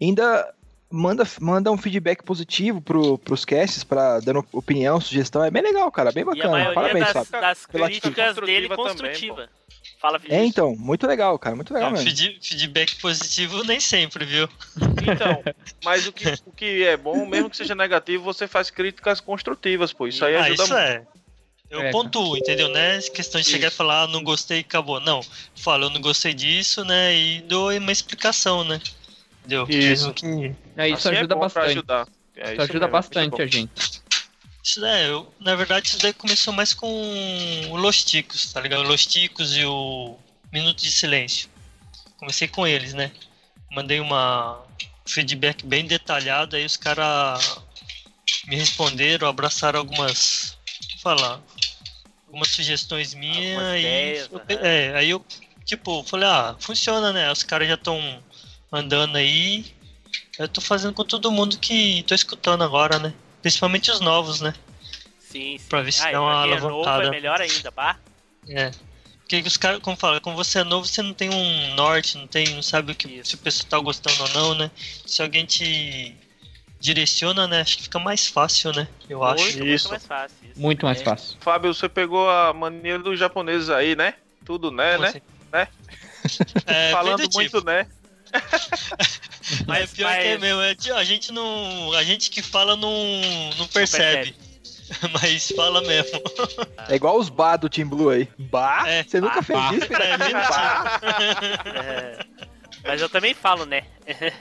[0.00, 0.52] Ainda
[0.90, 5.90] manda, manda um feedback positivo pro, pros casts, pra, dando opinião, sugestão, é bem legal,
[5.92, 6.50] cara, bem E a bacana.
[6.50, 7.40] maioria Parabéns, das, Fábio.
[7.40, 9.48] das críticas dele Construtiva construtiva.
[10.00, 12.06] Fala, É, então, muito legal, cara, muito legal Ah, mesmo.
[12.08, 14.48] feed- feedback positivo nem sempre, viu?
[15.02, 15.42] Então,
[15.84, 19.92] mas o que, o que é bom, mesmo que seja negativo, você faz críticas construtivas,
[19.92, 20.06] pô.
[20.08, 20.82] Isso aí ah, ajuda isso muito.
[20.86, 21.06] é.
[21.68, 22.68] Eu É, pontuo, entendeu?
[22.68, 24.98] Não é questão de chegar e falar, ah, não gostei e acabou.
[25.00, 25.20] Não.
[25.54, 27.14] Falo, eu não gostei disso, né?
[27.14, 28.80] E dou uma explicação, né?
[29.40, 29.66] Entendeu?
[29.68, 30.12] Isso.
[30.14, 30.54] Que.
[30.76, 31.66] É, isso Assim é ajuda pra bastante.
[31.66, 32.08] ajudar.
[32.36, 33.99] É, Isso isso ajuda mesmo, muito bastante a gente.
[34.70, 36.86] Isso é, eu, na verdade, isso daí começou mais com
[37.70, 38.84] o Los Ticos, tá ligado?
[38.84, 40.16] O Los Ticos e o
[40.52, 41.48] Minuto de Silêncio.
[42.16, 43.10] Comecei com eles, né?
[43.72, 44.64] Mandei uma
[45.04, 47.58] feedback bem detalhado, aí os caras
[48.46, 50.56] me responderam, abraçaram algumas.
[51.02, 51.40] Falar.
[52.28, 53.78] Algumas sugestões minhas Algumas e.
[53.80, 55.26] ideias, eu pe- é, aí eu,
[55.64, 57.32] tipo, falei, ah, funciona, né?
[57.32, 58.22] Os caras já estão
[58.70, 59.74] andando aí.
[60.38, 63.12] Eu tô fazendo com todo mundo que tô escutando agora, né?
[63.42, 64.54] Principalmente os novos, né?
[65.18, 65.64] Sim, sim.
[65.68, 66.56] Pra ver se Ah, dá uma quem é
[67.06, 67.98] é melhor ainda, pá?
[68.48, 68.70] É.
[69.20, 72.26] Porque os caras, como fala, como você é novo, você não tem um norte, não
[72.26, 73.30] tem, não sabe o que Isso.
[73.30, 74.70] se o pessoal tá gostando ou não, né?
[75.06, 76.16] Se alguém te
[76.80, 77.60] direciona, né?
[77.60, 78.88] Acho que fica mais fácil, né?
[79.08, 79.44] Eu acho.
[79.44, 79.88] Muito, Isso.
[79.88, 80.36] muito mais fácil.
[80.50, 80.60] isso.
[80.60, 81.04] Muito mais É.
[81.04, 81.36] fácil.
[81.40, 84.14] Fábio, você pegou a mania dos japoneses aí, né?
[84.44, 85.12] Tudo né, né?
[85.12, 85.22] Você-
[85.52, 85.68] Né?
[86.66, 87.64] É, Falando do muito tipo.
[87.64, 87.86] né.
[89.66, 91.92] Mas Mas- pior que é mas- mesmo, é, tipo, a gente não.
[91.94, 92.92] A gente que fala não,
[93.58, 94.34] não percebe.
[95.20, 96.20] Mas fala mesmo.
[96.88, 98.28] É igual os bar do Team Blue aí.
[98.38, 98.88] Bar?
[98.88, 99.02] É.
[99.04, 99.74] Você nunca fez Bah.
[99.74, 100.18] isso, É, cara?
[100.18, 100.36] do tipo.
[101.78, 102.18] É.
[102.84, 103.84] Mas eu também falo, né?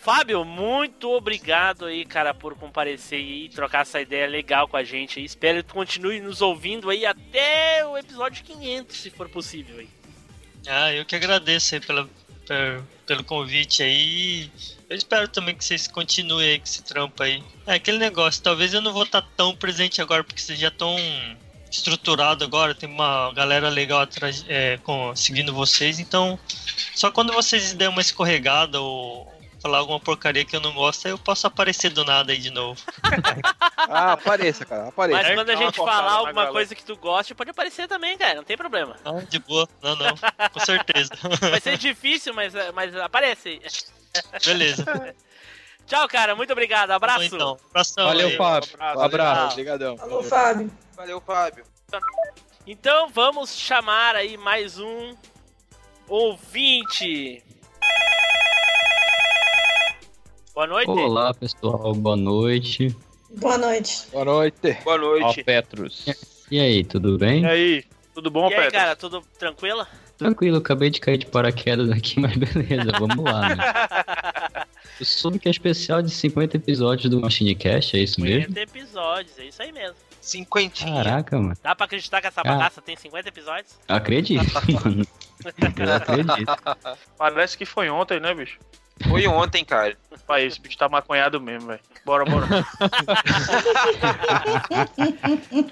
[0.00, 5.18] Fábio, muito obrigado aí, cara, por comparecer e trocar essa ideia legal com a gente.
[5.18, 5.24] aí.
[5.24, 9.88] Espero que tu continue nos ouvindo aí até o episódio 500, se for possível aí.
[10.68, 12.08] Ah, eu que agradeço aí pela,
[12.46, 14.50] per- pelo convite aí.
[14.88, 17.42] Eu espero também que vocês continuem aí com esse trampo aí.
[17.66, 20.96] É aquele negócio, talvez eu não vou estar tão presente agora, porque vocês já estão
[21.70, 26.38] estruturado agora, tem uma galera legal atrás, é, com, seguindo vocês, então
[26.94, 29.30] só quando vocês der uma escorregada ou
[29.60, 32.50] falar alguma porcaria que eu não gosto, aí eu posso aparecer do nada aí de
[32.50, 32.80] novo.
[33.90, 35.22] Ah, apareça, cara, apareça.
[35.22, 38.44] Mas quando a gente falar alguma coisa que tu goste, pode aparecer também, cara, não
[38.44, 38.96] tem problema.
[39.02, 40.14] Não, de boa, não, não,
[40.52, 41.10] com certeza.
[41.48, 43.60] Vai ser difícil, mas, mas aparece aí.
[44.44, 44.84] Beleza.
[45.86, 47.24] Tchau, cara, muito obrigado, abraço.
[47.34, 48.36] Então, abração Valeu, aí.
[48.36, 48.70] Fábio.
[48.74, 49.00] abraço.
[49.00, 49.52] Abraço.
[49.52, 49.96] Obrigadão.
[50.00, 50.70] Alô, Fábio.
[50.94, 51.64] Valeu, Fábio.
[52.66, 55.16] Então vamos chamar aí mais um
[56.06, 57.42] ouvinte.
[60.58, 60.90] Boa noite.
[60.90, 61.94] Olá, pessoal.
[61.94, 62.96] Boa noite.
[63.30, 64.08] Boa noite.
[64.10, 64.76] Boa noite.
[64.82, 65.44] Boa Ó, noite.
[65.44, 66.04] Petrus.
[66.50, 67.44] E aí, tudo bem?
[67.44, 69.86] E aí, tudo bom, E aí, cara, tudo tranquilo?
[70.16, 74.64] Tranquilo, acabei de cair de paraquedas aqui, mas beleza, vamos lá, né?
[74.98, 78.48] Eu soube que é especial de 50 episódios do Machine Cast, é isso mesmo?
[78.48, 79.94] 50 episódios, é isso aí mesmo.
[80.20, 81.04] Cinquentinha.
[81.04, 81.56] Caraca, mano.
[81.62, 82.44] Dá pra acreditar que essa Ah.
[82.44, 83.78] bagaça tem 50 episódios?
[83.86, 84.42] Acredito,
[84.84, 85.06] mano.
[85.78, 86.52] Eu acredito.
[87.16, 88.58] Parece que foi ontem, né, bicho?
[89.06, 89.96] Foi ontem, cara.
[90.26, 91.80] Pai, esse bicho tá maconhado mesmo, velho.
[92.04, 92.46] Bora, bora.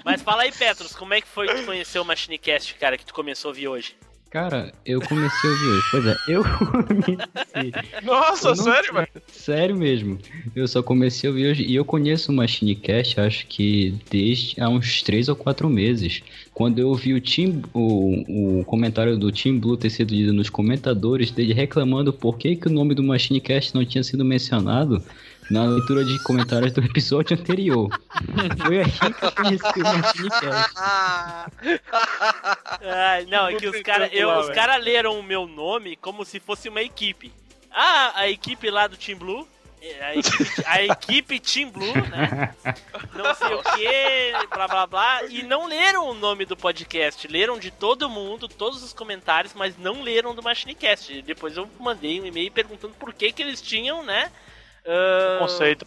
[0.05, 3.05] Mas fala aí, Petros, como é que foi que tu conheceu o Machinecast, cara, que
[3.05, 3.95] tu começou a ouvir hoje?
[4.29, 5.87] Cara, eu comecei a ouvir hoje.
[5.89, 7.71] Pois é, eu comecei.
[8.03, 9.07] Nossa, Eu não sério, velho?
[9.27, 10.19] Sério mesmo.
[10.55, 11.63] Eu só comecei a ouvir hoje.
[11.63, 16.21] E eu conheço o Machine Cast, acho que desde há uns 3 ou 4 meses.
[16.53, 20.49] Quando eu vi o, Team, o, o comentário do Team Blue ter sido lido nos
[20.49, 25.01] comentadores, dele reclamando por que, que o nome do Machine Cast não tinha sido mencionado
[25.49, 27.89] na leitura de comentários do episódio anterior.
[28.65, 30.73] Foi aí que eu conheci o Cast.
[32.81, 34.09] Ah, não, é que os caras
[34.53, 37.33] cara leram o meu nome como se fosse uma equipe.
[37.71, 39.47] Ah, a equipe lá do Team Blue.
[39.81, 42.53] é, A equipe, a equipe Team Blue, né?
[43.13, 45.23] Não sei o que, blá blá blá.
[45.25, 47.27] E não leram o nome do podcast.
[47.27, 51.21] Leram de todo mundo, todos os comentários, mas não leram do Machinecast.
[51.21, 54.31] Depois eu mandei um e-mail perguntando por que, que eles tinham, né?
[54.87, 55.85] Ah, Conceito.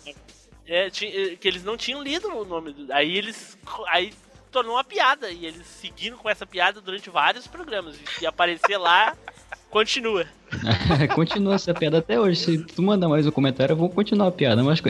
[0.66, 2.92] é, ti- eh, que eles não tinham lido o nome do.
[2.92, 3.58] Aí eles.
[3.88, 4.12] Aí
[4.52, 5.30] tornou uma piada.
[5.30, 7.96] E eles seguiram com essa piada durante vários programas.
[8.20, 9.16] E aparecer lá,
[9.70, 10.26] continua.
[11.14, 12.40] Continua essa piada até hoje.
[12.40, 14.64] Se tu mandar mais um comentário, eu vou continuar a piada.
[14.64, 14.80] Mas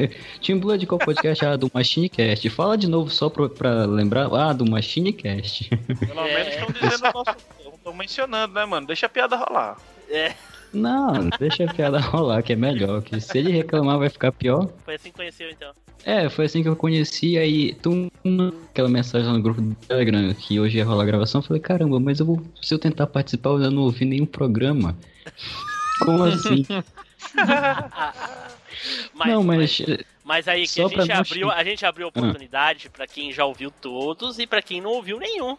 [0.42, 1.44] Team Blue é de qual podcast?
[1.44, 2.48] Ah, do Machine Cast.
[2.48, 4.30] Fala de novo só pra, pra lembrar.
[4.34, 5.68] Ah, do Machine Cast.
[5.68, 6.34] Pelo É.
[6.34, 7.36] menos estão dizendo o nosso.
[7.76, 8.86] Estão mencionando, né, mano?
[8.86, 9.76] Deixa a piada rolar.
[10.08, 10.34] É,
[10.72, 13.02] Não, deixa a piada rolar, que é melhor.
[13.02, 14.68] Que se ele reclamar, vai ficar pior.
[14.84, 15.72] foi assim que conheceu então.
[16.04, 17.36] É, foi assim que eu conheci.
[17.36, 18.10] Aí, tu,
[18.70, 21.40] aquela mensagem lá no grupo do Telegram, que hoje ia rolar a gravação.
[21.40, 24.96] Eu falei, caramba, mas eu vou, se eu tentar participar, eu não ouvi nenhum programa.
[26.04, 26.64] Como assim?
[29.12, 29.98] Mas, não, mas, mas.
[30.24, 33.70] mas aí que só a gente abriu, a gente abriu oportunidade pra quem já ouviu
[33.70, 35.56] todos e pra quem não ouviu nenhum.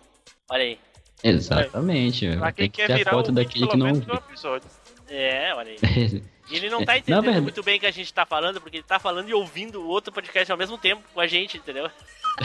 [0.50, 0.80] Olha aí.
[1.24, 2.36] Exatamente.
[2.38, 4.14] Pra quem Tem que quer ter a virar foto o daquele que não ouviu.
[4.14, 4.68] um episódio.
[5.12, 6.24] É, olha aí.
[6.50, 8.60] E ele não tá Na entendendo verdade- muito bem o que a gente tá falando,
[8.60, 11.56] porque ele tá falando e ouvindo o outro podcast ao mesmo tempo com a gente,
[11.58, 11.90] entendeu?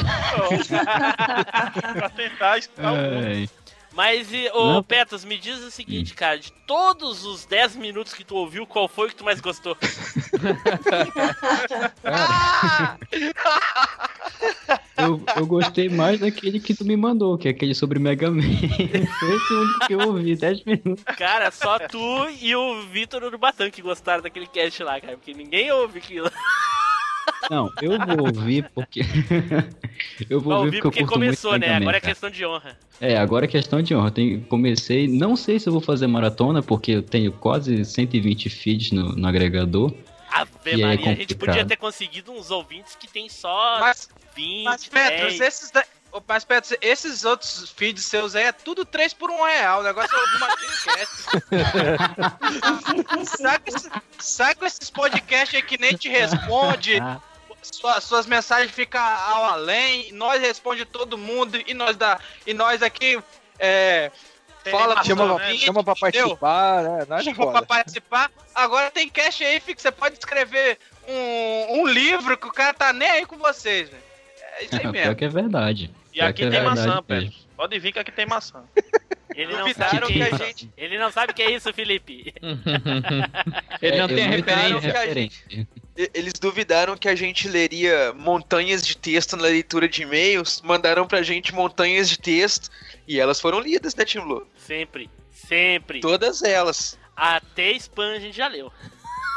[1.94, 3.50] pra tentar escutar o mundo.
[3.96, 4.82] Mas, e, ô.
[4.82, 6.16] Petas, me diz o seguinte, Hum.
[6.16, 9.74] cara, de todos os 10 minutos que tu ouviu, qual foi que tu mais gostou?
[14.98, 18.42] Eu, eu gostei mais daquele que tu me mandou, que é aquele sobre Mega Man.
[18.42, 21.04] Foi esse o único que eu ouvi, 10 minutos.
[21.18, 25.70] Cara, só tu e o Vitor Urubatã que gostaram daquele cast lá, cara, porque ninguém
[25.70, 26.30] ouve aquilo.
[27.50, 29.00] Não, eu vou ouvir porque.
[30.28, 31.76] eu vou ouvir porque eu porque curto começou, muito né?
[31.76, 32.76] Agora é questão de honra.
[33.00, 34.10] É, agora é questão de honra.
[34.10, 38.90] Tem, comecei, não sei se eu vou fazer maratona, porque eu tenho quase 120 feeds
[38.92, 39.92] no, no agregador.
[40.30, 44.08] Ave E é Maria, a gente podia ter conseguido uns ouvintes que tem só Mas,
[44.34, 45.40] 20, mas Petros, 10.
[45.40, 45.84] esses, da-
[46.26, 49.80] mas Petros, esses outros feeds seus aí é tudo 3 por 1 real.
[49.80, 51.26] O negócio é ouvir uma podcast.
[53.36, 56.98] sai, com esse- sai com esses podcasts aí que nem te responde.
[57.62, 60.12] Sua- suas mensagens ficam ao além.
[60.12, 61.58] Nós responde todo mundo.
[61.66, 63.20] E nós, dá, e nós aqui.
[63.58, 64.10] É,
[64.70, 65.56] fala Chama, né?
[65.56, 66.36] chama pra Entendeu?
[66.36, 67.06] participar, né?
[67.08, 68.30] Nós é Chama pra participar.
[68.54, 72.92] Agora tem cash aí, fica, você pode escrever um, um livro que o cara tá
[72.92, 74.02] nem aí com vocês, velho.
[74.58, 75.16] É isso aí Pior mesmo.
[75.16, 75.90] que é verdade.
[76.16, 77.02] E aqui é tem maçã.
[77.02, 77.32] Pedro.
[77.56, 78.64] Pode vir que aqui tem maçã.
[79.34, 80.38] Ele não Duvidaram sabe o que que é a isso.
[80.46, 82.32] gente- Ele não sabe o que é isso, Felipe.
[83.82, 84.44] Ele não É, tem referência.
[84.68, 85.68] tenho que a referência.
[85.98, 91.06] E- Eles duvidaram que a gente leria montanhas de texto na leitura de e-mails, mandaram
[91.06, 92.70] pra gente montanhas de texto
[93.06, 94.46] e elas foram lidas, né, Tim Blue?
[94.56, 95.10] Sempre.
[95.30, 96.00] Sempre.
[96.00, 96.98] Todas elas.
[97.14, 98.72] Até spam a gente já leu.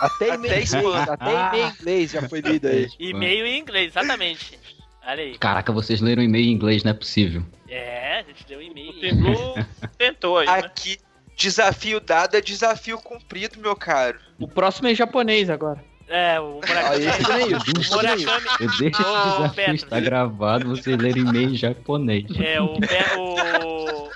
[0.02, 2.88] Até Até e-mail inglês, até e-mail em inglês já foi lido aí.
[2.98, 4.58] E-mail em inglês, exatamente.
[5.06, 5.38] Olha aí.
[5.38, 7.44] Caraca, vocês leram e-mail em inglês, não é possível.
[7.68, 9.16] É, a gente deu e-mail.
[9.16, 9.56] Blue
[9.98, 10.54] tentou aí, né?
[10.54, 10.98] Aqui,
[11.36, 14.20] desafio dado é desafio cumprido, meu caro.
[14.40, 15.84] O próximo é japonês agora.
[16.10, 17.06] É, o Murakami.
[17.06, 17.58] Neil,
[17.92, 18.48] O Murakami.
[18.60, 19.76] Eu deixo esse desafio Petro.
[19.76, 22.26] estar gravado, vocês lerem e-mail em japonês.
[22.40, 22.74] É, o,
[23.20, 24.10] o.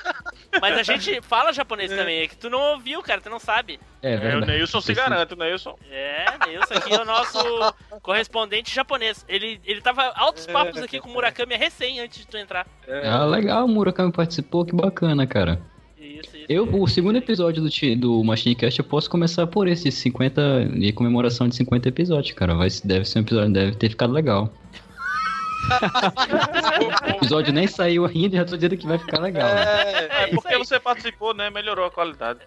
[0.62, 3.80] Mas a gente fala japonês também, é que tu não ouviu, cara, tu não sabe.
[4.02, 4.41] É É, o.
[4.41, 5.78] Neilson se garante, o Neilson.
[5.91, 7.38] É, Nilson aqui é o nosso
[8.02, 9.24] correspondente japonês.
[9.28, 12.66] Ele, ele tava altos papos aqui com o Murakami recém antes de tu entrar.
[13.04, 15.60] Ah, legal, o Murakami participou, que bacana, cara.
[16.50, 20.91] Eu, o segundo episódio do, do Machine Cast, eu posso começar por esse 50, de
[20.91, 22.56] comemoração de 50 episódios, cara.
[22.56, 24.52] Vai, deve ser um episódio, deve ter ficado legal.
[27.08, 29.48] o episódio nem saiu ainda, já tô dizendo que vai ficar legal.
[29.48, 31.50] É, É isso porque você participou, né?
[31.50, 32.39] Melhorou a qualidade.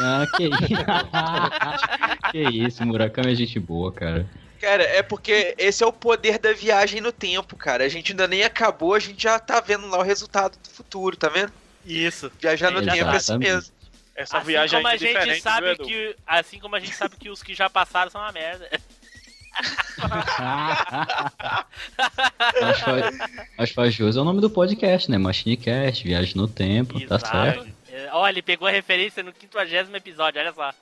[0.00, 0.60] Ah, que isso.
[2.32, 4.26] que isso, Murakami é gente boa, cara.
[4.60, 7.84] Cara, é porque esse é o poder da viagem no tempo, cara.
[7.84, 11.16] A gente ainda nem acabou, a gente já tá vendo lá o resultado do futuro,
[11.16, 11.52] tá vendo?
[11.84, 12.30] Isso.
[12.40, 13.72] Viajar no É, tempo é assim mesmo.
[14.16, 16.16] Essa Assim viagem como aí a é gente diferente, sabe viu, que.
[16.26, 18.68] Assim como a gente sabe que os que já passaram são uma merda.
[22.62, 23.12] As, fa...
[23.58, 25.18] As Fajos é o nome do podcast, né?
[25.18, 27.28] Machine Cast, Viagem no Tempo, tá Exato.
[27.28, 27.66] certo.
[27.96, 30.72] É, Olha, ele pegou a referência no 50 episódio, olha só.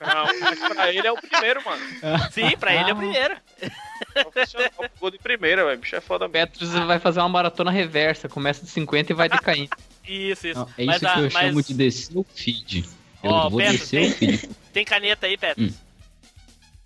[0.00, 1.82] Não, pra ele é o primeiro, mano.
[2.30, 3.36] Sim, pra ele é o primeiro.
[4.12, 4.70] Profissional,
[5.00, 5.78] Gol de primeira, velho.
[5.78, 6.32] Bicho é foda mesmo.
[6.46, 9.70] Petros vai fazer uma maratona reversa, começa de 50 e vai decaindo.
[10.06, 10.60] Isso, isso.
[10.60, 12.84] Não, é Mas isso que eu mas chamo de descer o feed.
[13.22, 14.50] Eu Ó, vou Petros, descer tem- o feed.
[14.72, 15.72] Tem caneta aí, Petros?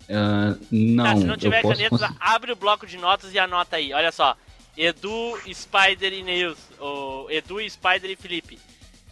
[0.09, 2.17] Ah, não, Tá, se não tiver posso caneta, conseguir.
[2.19, 3.93] abre o bloco de notas e anota aí.
[3.93, 4.35] Olha só.
[4.77, 6.57] Edu, Spider e Neils.
[6.79, 8.59] O Edu, Spider e Felipe.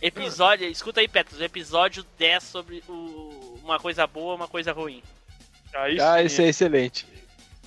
[0.01, 0.67] Episódio.
[0.67, 1.41] Escuta aí, Petros.
[1.41, 5.03] Episódio 10 sobre o, uma coisa boa uma coisa ruim.
[5.73, 7.05] Aí Ah, sim, esse é excelente.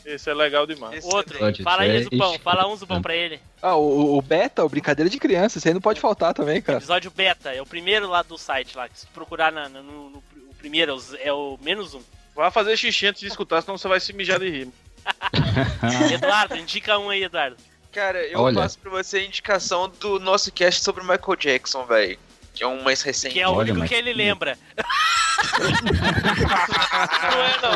[0.04, 1.04] esse é legal demais.
[1.04, 1.34] Outro.
[1.36, 2.04] Episódio Fala aí, 10.
[2.04, 2.38] Zupão.
[2.38, 3.38] Fala um Zupão pra ele.
[3.60, 6.78] Ah, o, o Beta, o Brincadeira de Criança, esse aí não pode faltar também, cara.
[6.78, 7.52] Episódio beta.
[7.54, 8.88] É o primeiro lá do site lá.
[8.94, 12.02] Se procurar na- no, no- o primeiro, é o- é menos um.
[12.34, 14.68] Vai fazer xixi antes de escutar, senão você vai se mijar de rir.
[16.14, 17.56] Eduardo, indica um aí, Eduardo.
[17.92, 18.54] Cara, eu Olha.
[18.54, 22.18] passo pra você a indicação do nosso cast sobre o Michael Jackson, velho.
[22.54, 23.32] Que é um mais recente.
[23.34, 24.58] Que é o Olha, único mas- que ele lembra.
[27.32, 27.72] Não é, não.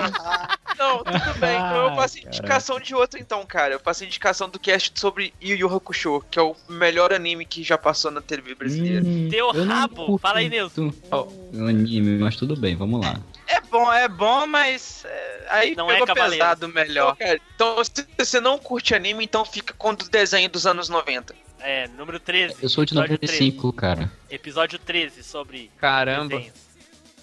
[0.78, 1.56] Não, tudo bem.
[1.56, 3.74] Então eu faço indicação de outro, então, cara.
[3.74, 7.62] Eu faço indicação do cast sobre Yu Yu Hakusho, que é o melhor anime que
[7.62, 9.02] já passou na TV brasileira.
[9.04, 10.18] Hum, Teu rabo.
[10.18, 10.82] Fala aí, Nilson.
[10.82, 13.18] muito O anime, mas tudo bem, vamos lá.
[13.48, 16.38] É bom, é bom, mas é, aí Não é pegou Cavaleiros.
[16.46, 17.14] pesado melhor.
[17.14, 20.88] Então, cara, então, se você não curte anime, então fica com o desenho dos anos
[20.88, 21.34] 90.
[21.60, 22.56] É, número 13.
[22.62, 23.96] Eu sou de episódio 95, cara.
[23.96, 24.10] 13.
[24.30, 26.36] Episódio 13 sobre Caramba.
[26.36, 26.66] desenhos.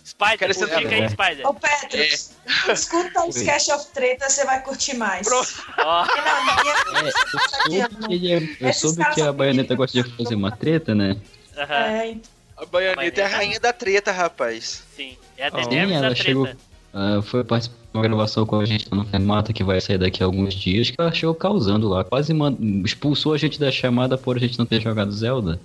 [0.05, 1.47] Spider, Quero ser- indica aí, Spider.
[1.47, 2.31] Ô, Petros,
[2.73, 5.25] escuta o Sketch of Treta, você vai curtir mais.
[5.31, 9.33] Ó, E na minha- É, eu soube que, ele é- eu soube que a são
[9.33, 11.15] baioneta gosta de fazer uma treta, né?
[11.57, 12.33] aham, É, então.
[12.55, 14.83] A Baianeta é a rainha da treta, rapaz.
[14.95, 15.17] sim.
[15.37, 16.49] É Denerves Sim, ela chegou.
[16.93, 19.97] ah, foi participar de uma gravação com a gente lá no Fermata que vai sair
[19.97, 22.03] daqui a alguns dias, que ela chegou causando lá.
[22.03, 25.59] Quase mand- expulsou a gente da chamada por a gente não ter jogado Zelda.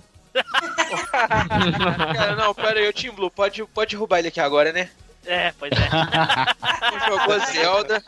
[1.11, 4.89] Cara, não, pera aí, o Team Blue, pode, pode roubar ele aqui agora, né?
[5.25, 5.89] É, pois é.
[6.91, 8.03] Não jogou Zelda.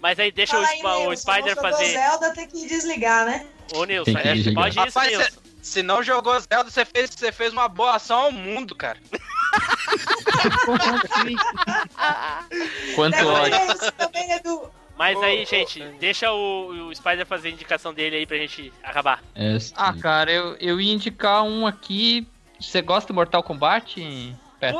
[0.00, 1.92] Mas aí deixa o, Fala aí, Sp- o Nilson, Spider não jogou fazer.
[1.92, 3.46] Zelda tem que desligar, né?
[3.74, 5.40] Ô, Nilson, Tem que é, pode isso, Rapaz, Nilson.
[5.62, 8.98] Se não jogou Zelda, você fez, você fez uma boa ação ao mundo, cara.
[12.94, 13.92] Quanto Deve ódio.
[13.98, 14.62] também, Edu.
[14.96, 18.72] Mas aí, ô, gente, deixa o, o Spider fazer a indicação dele aí pra gente
[18.82, 19.22] acabar.
[19.34, 19.56] É.
[19.76, 22.26] Ah, cara, eu, eu ia indicar um aqui.
[22.60, 24.34] Você gosta do Mortal Kombat?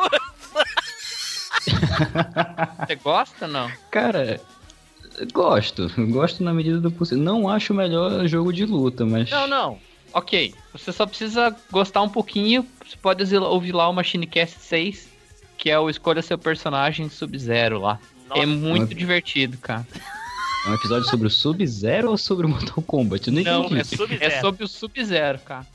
[2.86, 3.70] Você gosta ou não?
[3.90, 4.40] Cara,
[5.32, 5.90] gosto.
[6.10, 7.22] Gosto na medida do possível.
[7.24, 9.30] Não acho o melhor jogo de luta, mas.
[9.30, 9.78] Não, não.
[10.12, 12.64] Ok, você só precisa gostar um pouquinho.
[12.86, 15.08] Você pode ouvir lá- ouvir lá o Machine Cast 6,
[15.64, 17.98] que é o Escolha Seu Personagem Sub-Zero lá.
[18.28, 19.86] Nossa, É muito divertido, cara.
[20.66, 23.28] É um episódio sobre o Sub-Zero ou sobre o Mortal Kombat?
[23.28, 23.80] Eu nem não, entendi.
[23.80, 24.24] é Sub-Zero.
[24.24, 25.66] É sobre o Sub-Zero, cara.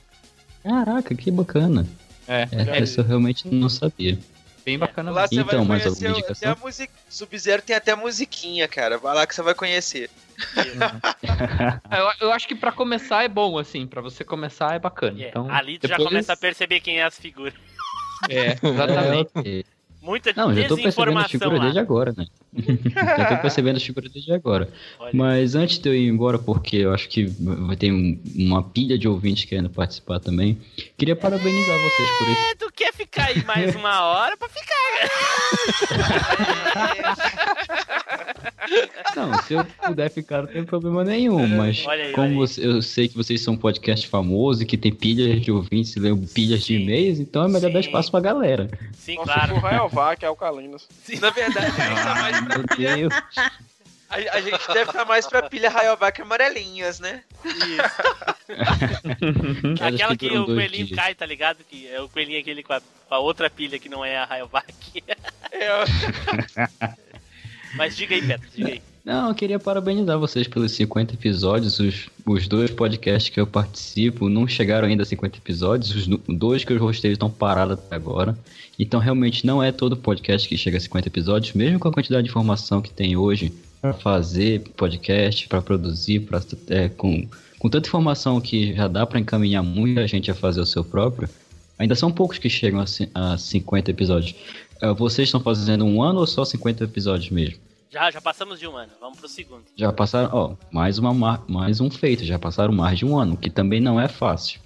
[0.62, 1.84] Caraca, que bacana.
[2.28, 4.12] É, É, é essa eu realmente não sabia.
[4.14, 4.24] bem
[4.64, 5.10] bem bacana.
[5.10, 6.92] Lá você Então, vai mais conhecer alguma o- até a music...
[7.08, 8.96] Sub-Zero tem até musiquinha, cara.
[8.96, 10.08] Vai lá que você vai conhecer.
[11.90, 15.20] Eu, eu acho que pra começar é bom, assim, pra você começar é bacana.
[15.20, 17.54] É, Então, ali tu já depois- começa a perceber quem é as figuras.
[18.28, 19.30] É, exatamente.
[19.34, 19.64] ok.
[20.02, 21.60] Muita Não, já tô percebendo a figura lá.
[21.62, 22.26] desde agora, né?
[23.18, 24.68] já tô percebendo a figura desde agora.
[24.98, 25.10] Olha.
[25.12, 28.98] Mas antes de eu ir embora, porque eu acho que vai ter um- uma pilha
[28.98, 30.58] de ouvintes querendo participar também,
[30.96, 32.40] queria parabenizar vocês por esse.
[32.50, 34.70] É, tu quer ficar aí mais uma hora pra ficar.
[39.16, 42.80] Não, se eu puder ficar, não tem problema nenhum, mas Olha aí, como você- eu
[42.80, 46.00] sei que vocês são um podcast famoso e que tem pilhas de ouvintes e
[46.32, 46.82] pilhas de Sim.
[46.82, 47.88] e-mails, então é melhor dar Sim.
[47.88, 48.70] espaço pra galera.
[48.96, 49.54] Sim, Nossa, claro.
[49.56, 50.86] o Rayovac, Alcalinas.
[51.20, 52.96] Na verdade, a gente tá mais pra Meu pilha.
[52.96, 53.14] Deus.
[54.10, 57.22] A, a gente deve estar mais pra pilha Rayovac amarelinhas, né?
[58.48, 60.98] Aquelas Aquela que duram o coelhinho dias.
[60.98, 61.58] cai, tá ligado?
[61.68, 64.24] Que é o coelhinho aquele com a, com a outra pilha que não é a
[64.24, 64.74] Rayovac.
[65.52, 65.68] É,
[67.74, 68.82] Mas diga aí, Petro, diga aí.
[69.04, 71.80] Não, eu queria parabenizar vocês pelos 50 episódios.
[71.80, 75.94] Os, os dois podcasts que eu participo não chegaram ainda a 50 episódios.
[75.94, 78.36] Os dois que eu gostei estão parados até agora.
[78.78, 82.24] Então, realmente, não é todo podcast que chega a 50 episódios, mesmo com a quantidade
[82.24, 87.26] de informação que tem hoje para fazer podcast, para produzir, pra, é, com,
[87.58, 91.28] com tanta informação que já dá para encaminhar muita gente a fazer o seu próprio.
[91.78, 94.34] Ainda são poucos que chegam a, a 50 episódios.
[94.80, 97.58] É, Vocês estão fazendo um ano ou só 50 episódios mesmo?
[97.90, 99.64] Já, já passamos de um ano, vamos pro segundo.
[99.74, 103.50] Já passaram, ó, mais, uma, mais um feito, já passaram mais de um ano, que
[103.50, 104.60] também não é fácil.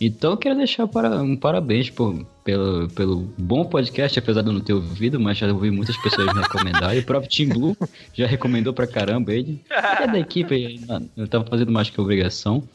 [0.00, 4.54] Então eu quero deixar para, um parabéns por, pelo, pelo bom podcast, apesar de eu
[4.54, 7.00] não ter ouvido, mas já ouvi muitas pessoas me recomendarem.
[7.00, 7.76] O próprio Team Blue
[8.14, 9.62] já recomendou pra caramba ele.
[9.68, 10.80] É da equipe, ele
[11.14, 12.66] eu tava fazendo mais que obrigação.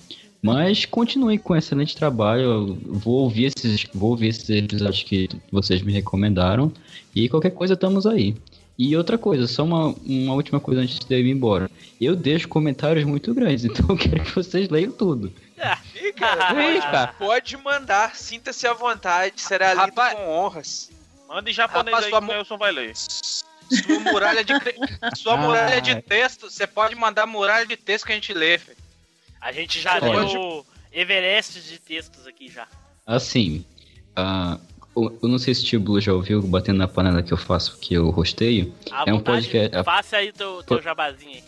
[0.46, 2.41] Mas continue com excelente trabalho.
[2.43, 6.72] Eu vou ouvir esses, vou ouvir esses episódios que vocês me recomendaram.
[7.16, 8.36] E qualquer coisa estamos aí.
[8.78, 11.72] E outra coisa, só uma, uma última coisa antes de eu ir embora.
[12.00, 15.32] Eu deixo comentários muito grandes, então eu quero que vocês leiam tudo.
[15.96, 17.08] Ih, cara, Ih, pode, cara.
[17.18, 20.91] pode mandar, sinta-se à vontade, será lido Rapaz- com honras.
[21.28, 22.93] Manda em japonês Rapaz, aí que o Nelson vai ler.
[22.96, 24.76] Sua muralha de, cre-
[25.16, 25.38] sua Ah.
[25.38, 28.78] muralha de texto, você pode mandar muralha de texto que a gente lê, filho.
[29.41, 32.67] A gente já leu o Everest de textos aqui já.
[33.05, 33.63] Assim,
[34.15, 34.57] ah,
[34.95, 37.77] eu não sei se o Tio Blue já ouviu batendo na panela que eu faço,
[37.79, 38.73] que eu rosteio.
[38.91, 41.43] À É um podcast- Faça aí teu, teu jabazinho aí.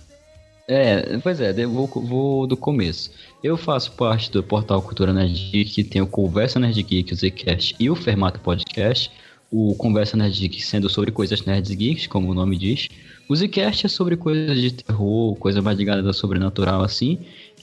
[0.70, 3.10] É, pois é, eu vou, vou do começo.
[3.42, 7.16] Eu faço parte do portal Cultura Nerd Geek, que tem o Conversa Nerd Geek, o
[7.16, 9.10] Zcast e o Fermato Podcast.
[9.50, 12.90] O Conversa Nerd Geek sendo sobre coisas nerds geeks, como o nome diz.
[13.30, 17.18] O Zcast é sobre coisas de terror, coisa mais ligada ao sobrenatural assim.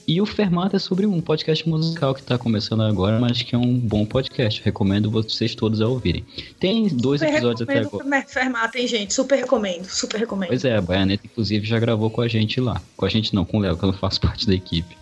[0.07, 3.57] E o Fermato é sobre um podcast musical que tá começando agora, mas que é
[3.57, 4.61] um bom podcast.
[4.63, 6.23] Recomendo vocês todos a ouvirem.
[6.59, 8.05] Tem dois Super episódios até agora.
[8.05, 9.11] o Fermata, hein, gente?
[9.11, 10.49] Super recomendo, super recomendo.
[10.49, 12.79] Pois é, a Baianeta, inclusive, já gravou com a gente lá.
[12.95, 14.95] Com a gente não, com o Léo, que eu não faço parte da equipe.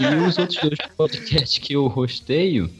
[0.00, 2.70] E os outros dois podcasts que eu rosteio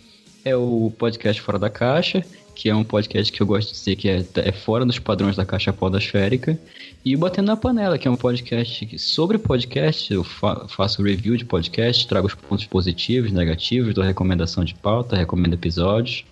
[0.44, 2.24] é o podcast Fora da Caixa,
[2.56, 5.36] que é um podcast que eu gosto de dizer que é, é fora dos padrões
[5.36, 6.58] da caixa podosférica,
[7.04, 11.44] e Batendo na Panela, que é um podcast sobre podcast, eu fa- faço review de
[11.44, 16.24] podcast, trago os pontos positivos, negativos, dou recomendação de pauta, recomendo episódios.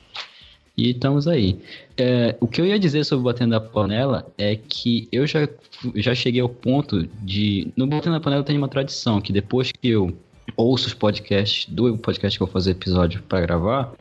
[0.76, 1.56] E estamos aí.
[1.96, 5.48] É, o que eu ia dizer sobre o Batendo na Panela é que eu já,
[5.94, 7.68] já cheguei ao ponto de.
[7.76, 10.12] No Batendo na Panela tem uma tradição que depois que eu
[10.56, 13.92] ouço os podcasts do podcast que eu vou fazer episódio para gravar,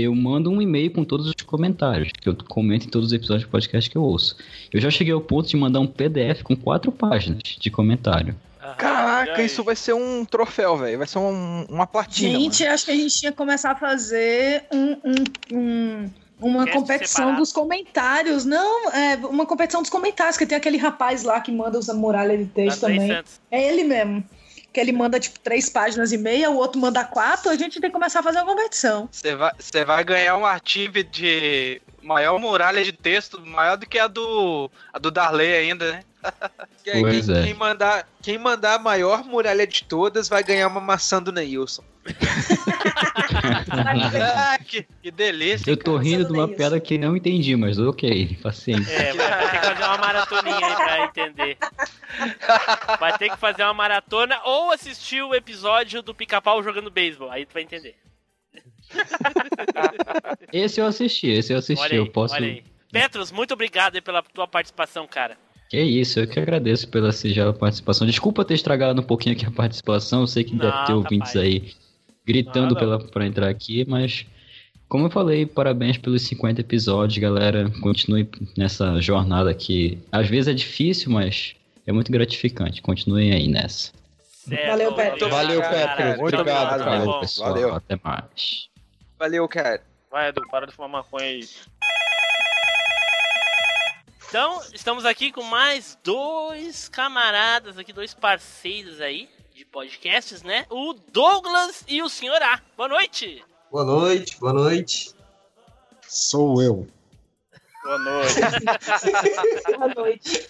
[0.00, 3.44] eu mando um e-mail com todos os comentários, que eu comento em todos os episódios
[3.46, 4.36] do podcast que eu ouço.
[4.72, 8.34] Eu já cheguei ao ponto de mandar um PDF com quatro páginas de comentário.
[8.60, 10.98] E Caraca, isso vai ser um troféu, velho.
[10.98, 12.38] Vai ser um- uma platina.
[12.38, 16.78] Gente, acho que a gente tinha que começar a fazer um, um- um- uma Cast
[16.78, 17.36] competição separado.
[17.38, 18.44] dos comentários.
[18.44, 22.36] Não, é uma competição dos comentários, que tem aquele rapaz lá que manda os muralha
[22.38, 23.16] de texto Andrei também.
[23.16, 23.40] Santos.
[23.50, 24.24] É ele mesmo.
[24.72, 27.90] Que ele manda, tipo, três páginas e meia, o outro manda quatro, a gente tem
[27.90, 29.08] que começar a fazer uma competição.
[29.10, 29.52] Você vai,
[29.86, 34.98] vai ganhar um artigo de maior muralha de texto, maior do que a do, a
[34.98, 36.02] do Darley ainda, né?
[36.84, 37.42] Quem, Pois quem- é.
[37.44, 41.82] quem mandar, quem mandar a maior muralha de todas vai ganhar uma maçã do Neilson.
[43.70, 45.70] Ah, que, que delícia.
[45.70, 48.90] Eu tô cara, rindo de uma piada que não entendi, mas ok, paciência.
[48.92, 51.58] É, vai, vai ter que fazer uma maratoninha aí pra entender.
[52.98, 57.30] Vai ter que fazer uma maratona ou assistir o episódio do pica-pau jogando beisebol.
[57.30, 57.96] Aí tu vai entender.
[60.52, 62.34] Esse eu assisti, esse eu assisti, Olha aí, eu posso.
[62.34, 62.64] olha aí.
[62.90, 65.36] Petros, muito obrigado aí pela tua participação, cara.
[65.70, 68.04] Que isso, eu que agradeço pela singela participação.
[68.06, 71.36] Desculpa ter estragado um pouquinho aqui a participação, eu sei que Não, deve ter ouvintes
[71.36, 71.72] aí
[72.26, 72.74] gritando
[73.12, 74.26] pra entrar aqui, mas
[74.88, 77.70] Como eu falei, parabéns pelos 50 episódios, galera.
[77.80, 81.54] Continue nessa jornada que às vezes é difícil, mas
[81.86, 82.82] é muito gratificante.
[82.82, 83.92] Continuem aí nessa.
[84.24, 85.28] Certo, Valeu, Petro.
[85.30, 86.20] Valeu, Petro.
[86.20, 87.04] Muito obrigado, Tá cara.
[87.04, 87.20] bom.
[87.20, 87.52] pessoal.
[87.52, 87.74] Valeu.
[87.76, 88.68] Até mais.
[89.16, 89.80] Valeu, cara.
[90.10, 91.40] Vai, Edu, para de fumar maconha aí.
[94.30, 100.66] Então, estamos aqui com mais dois camaradas aqui, dois parceiros aí de podcasts, né?
[100.70, 102.60] O Douglas e o Senhor A.
[102.76, 103.44] Boa noite!
[103.72, 105.12] Boa noite, boa noite.
[106.06, 106.86] Sou eu.
[107.82, 108.34] Boa noite.
[109.78, 110.48] Boa noite.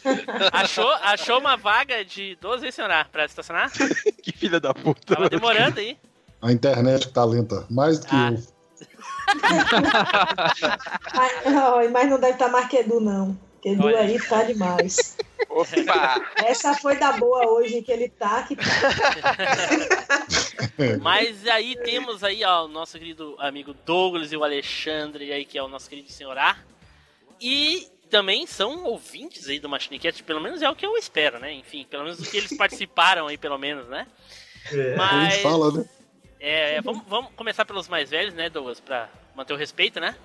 [0.53, 3.71] Achou, achou uma vaga de 12 aí, Senhor A, pra estacionar?
[4.23, 5.15] Que filha da puta.
[5.15, 5.97] Tava demorando aí.
[6.43, 7.67] A internet que tá lenta.
[7.71, 8.33] Mais do que Ah.
[8.33, 8.43] eu.
[11.15, 13.39] Mas, ai, mas não deve estar Marquedu, não.
[13.61, 13.99] Porque Edu Olha.
[13.99, 15.19] aí tá demais.
[15.51, 16.33] Opa!
[16.37, 18.57] Essa foi da boa hoje que ele tá, que
[21.03, 25.59] Mas aí temos aí, ó, o nosso querido amigo Douglas e o Alexandre aí, que
[25.59, 26.57] é o nosso querido Senhor A.
[27.39, 31.53] E também são ouvintes aí do Machinecast, pelo menos é o que eu espero, né?
[31.53, 34.07] Enfim, pelo menos o que eles participaram aí, pelo menos, né?
[34.73, 34.95] É.
[34.95, 35.85] A Mas, gente fala, né?
[36.39, 40.17] é, é, vamos, vamos começar pelos mais velhos, né, Douglas, pra manter o respeito, né?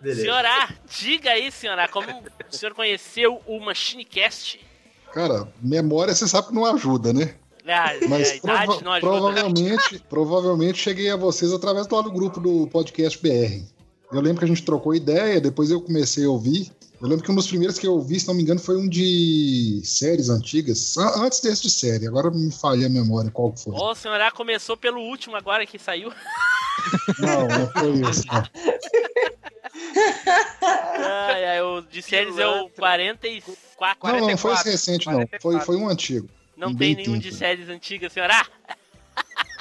[0.00, 0.22] Beleza.
[0.22, 4.60] Senhora, diga aí, senhora, como o senhor conheceu o Machinecast?
[5.12, 7.34] Cara, memória você sabe que não ajuda, né?
[7.66, 9.12] Ah, Mas a idade prova- não ajuda.
[9.12, 13.62] provavelmente, provavelmente cheguei a vocês através lá do grupo do podcast BR.
[14.12, 16.70] Eu lembro que a gente trocou ideia, depois eu comecei a ouvir.
[17.00, 18.86] Eu lembro que um dos primeiros que eu ouvi, se não me engano, foi um
[18.88, 20.96] de séries antigas.
[20.98, 23.74] An- Antes desse de série, agora me falha a memória qual foi.
[23.74, 26.12] Ô, senhora, começou pelo último agora que saiu.
[27.18, 28.24] Não, não foi isso.
[28.26, 28.42] não.
[30.62, 33.98] Ai, ai, o de séries é o 44.
[34.08, 35.28] Não, não, foi esse 44, recente, não.
[35.40, 36.28] Foi, foi um antigo.
[36.56, 37.34] Não um tem nenhum de tempo.
[37.36, 38.46] séries antigas, senhora.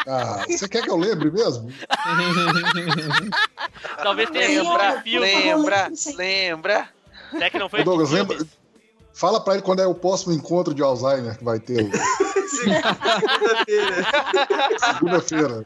[0.07, 1.71] Ah, você quer que eu lembre mesmo?
[4.01, 6.89] Talvez tenha Lembra, lembra, lembra.
[7.33, 8.37] É que não foi Ô, Douglas, lembra,
[9.13, 11.89] fala pra ele quando é o próximo encontro de Alzheimer que vai ter.
[12.49, 14.05] Segunda-feira.
[14.79, 15.65] Segunda-feira.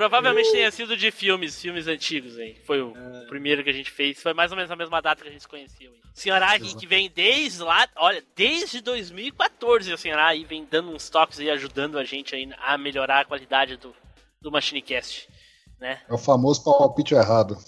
[0.00, 2.56] Provavelmente tenha sido de filmes, filmes antigos aí.
[2.64, 3.26] Foi o É.
[3.26, 4.18] primeiro que a gente fez.
[4.22, 5.92] Foi mais ou menos a mesma data que a gente se conheceu.
[5.92, 6.00] aí.
[6.14, 11.10] Senhora aí que vem desde lá, olha, desde 2014 a senhora aí vem dando uns
[11.10, 13.94] toques aí, ajudando a gente aí a melhorar a qualidade do,
[14.40, 15.28] do Machinecast,
[15.78, 16.00] né?
[16.08, 17.58] É o famoso palpite errado.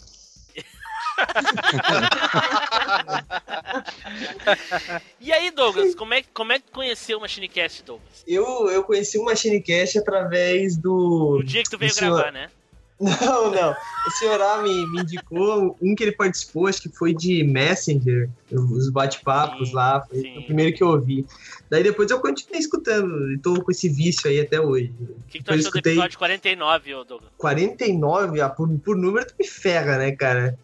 [5.20, 8.22] E aí, Douglas, como é, como é que conheceu o Machinecast, Douglas?
[8.26, 11.36] Eu, eu conheci o Machinecast através do.
[11.38, 12.48] No dia que tu veio do senhor- gravar, né?
[13.02, 13.74] Não, não.
[14.06, 18.30] O senhor A me, me indicou um que ele participou, acho que foi de Messenger,
[18.52, 20.38] os bate-papos lá, foi sim.
[20.38, 21.26] o primeiro que eu ouvi.
[21.68, 24.92] Daí depois eu continuei escutando, e tô com esse vício aí até hoje.
[25.00, 27.30] O que, que tu achou do escutei- episódio 49, ô Douglas?
[27.38, 30.56] 49, ah, por, por número tu me ferra, né, cara?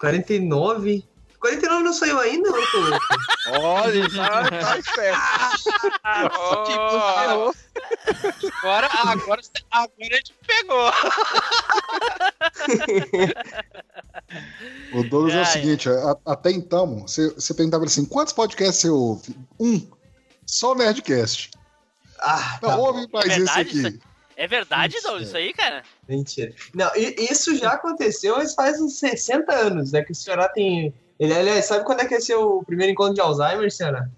[0.00, 1.04] 49.
[1.40, 3.06] 49 não saiu ainda, não, tô louco.
[3.60, 5.20] Olha, tá, tá esperto.
[6.38, 7.52] Oh,
[8.62, 9.40] Agora, agora,
[9.70, 10.90] agora ele te pegou.
[14.92, 15.44] O Douglas é, Ah, o é.
[15.46, 19.36] seguinte, a- até então, você, você perguntava assim, quantos podcasts você ouve?
[19.60, 19.86] Um.
[20.46, 21.50] Só Nerdcast.
[22.20, 24.00] Ah, Não, tá ouve mais esse verdade aqui.
[24.36, 25.82] É verdade, Douglas, isso aí, cara?
[26.06, 26.52] Mentira.
[26.74, 30.02] Não, isso já aconteceu, mas faz uns 60 anos, né?
[30.04, 30.92] Que o senhor tem.
[31.18, 34.10] Ele, aliás, sabe quando é que vai ser o primeiro encontro de Alzheimer, senhora?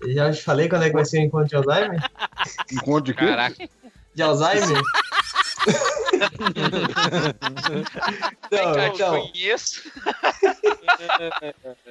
[0.00, 2.00] Eu já te falei quando é que vai ser o encontro de Alzheimer?
[2.72, 3.26] Encontro de quê?
[3.26, 3.68] Caraca.
[4.14, 4.80] De Alzheimer?
[8.50, 9.82] Não, eu então, conheço.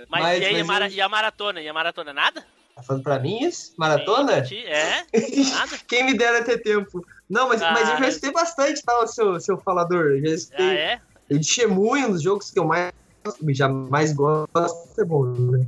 [0.09, 1.61] Mas, Mas- e aí, mas a, mara- e a maratona?
[1.61, 2.45] E a maratona, nada?
[2.75, 3.73] tá falando pra mim isso?
[3.77, 4.43] Maratona?
[4.45, 5.03] Sim, É?
[5.51, 5.77] Nada?
[5.87, 7.05] Quem me dera ter tempo.
[7.29, 7.99] Não, mas, mas eu Ah.
[7.99, 10.11] já escutei bastante, tá, o seu, seu falador.
[10.11, 10.77] Eu já Ah, escutei.
[10.77, 10.99] é?
[11.29, 12.91] Eu de Shemui, um dos jogos que eu mais,
[13.49, 14.47] já mais gosto,
[14.97, 15.65] é bom, né?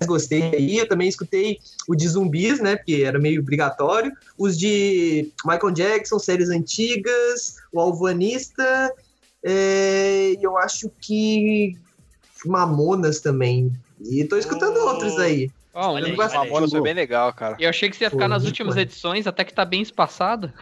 [0.00, 1.58] Mais gostei aí, eu também escutei
[1.88, 7.80] o de zumbis, né, porque era meio obrigatório, os de Michael Jackson, séries antigas, o
[7.80, 8.94] Alvanista,
[9.44, 11.76] é, e eu acho que
[12.46, 14.88] Mamonas também, e tô escutando Oh.
[14.88, 15.50] outros aí.
[15.74, 16.34] Um Olha aí, olha aí.
[16.50, 17.56] Mamonas foi bem legal, cara.
[17.58, 18.80] Eu achei que você ia ficar Pô, nas últimas bom.
[18.80, 20.52] edições, até que tá bem espaçado.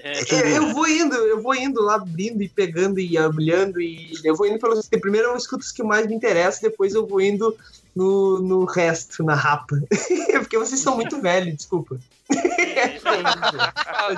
[0.00, 4.12] É, É, eu vou indo, eu vou indo lá abrindo e pegando e olhando e
[4.24, 4.88] eu vou indo pelos.
[4.88, 7.56] Primeiro eu escuto os que mais me interessam, depois eu vou indo
[7.94, 9.76] no, no resto, na rapa.
[10.38, 11.98] Porque vocês são muito velhos, desculpa.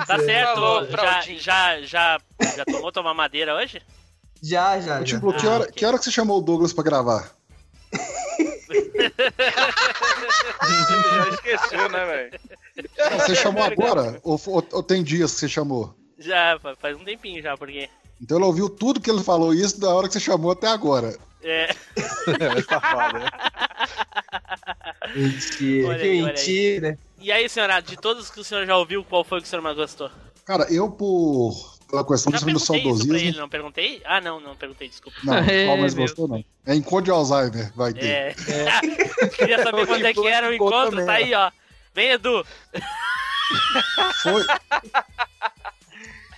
[0.05, 0.53] Tá certo.
[0.53, 2.21] Falou, já, já, já,
[2.55, 3.81] já tomou tomar madeira hoje?
[4.41, 5.03] Já, já, já.
[5.03, 5.73] Tipo, que Ah, hora, ok.
[5.73, 7.31] que hora que você chamou o Douglas pra gravar?
[10.69, 12.39] Já esqueceu, né, velho?
[13.19, 14.19] Você chamou agora?
[14.23, 15.95] ou, ou- ou tem dias que você chamou?
[16.17, 17.89] Já, fa- faz um tempinho já, porque.
[18.21, 21.17] Então ela ouviu tudo que ele falou isso da hora que você chamou até agora.
[21.43, 21.73] É.
[22.69, 23.25] Safado, né?
[25.15, 26.35] Mentira, Olha que aí, olha aí.
[26.37, 26.99] mentira.
[27.19, 29.61] E aí, senhora, de todos que o senhor já ouviu, qual foi que o senhor
[29.61, 30.09] mais gostou?
[30.45, 31.79] Cara, eu por.
[31.91, 33.15] Pela questão do perguntei isso pra saudosismo.
[33.17, 34.01] ele, não perguntei?
[34.05, 35.17] Ah, não, não perguntei, desculpa.
[35.23, 35.33] Não,
[35.67, 36.43] qual mais gostou, não.
[36.65, 38.05] É encontro de Alzheimer, vai ter.
[38.05, 38.35] É.
[39.37, 41.51] Queria saber quando é que era o encontro, tá aí, ó.
[41.93, 42.45] Vem, Edu.
[44.23, 44.43] Foi.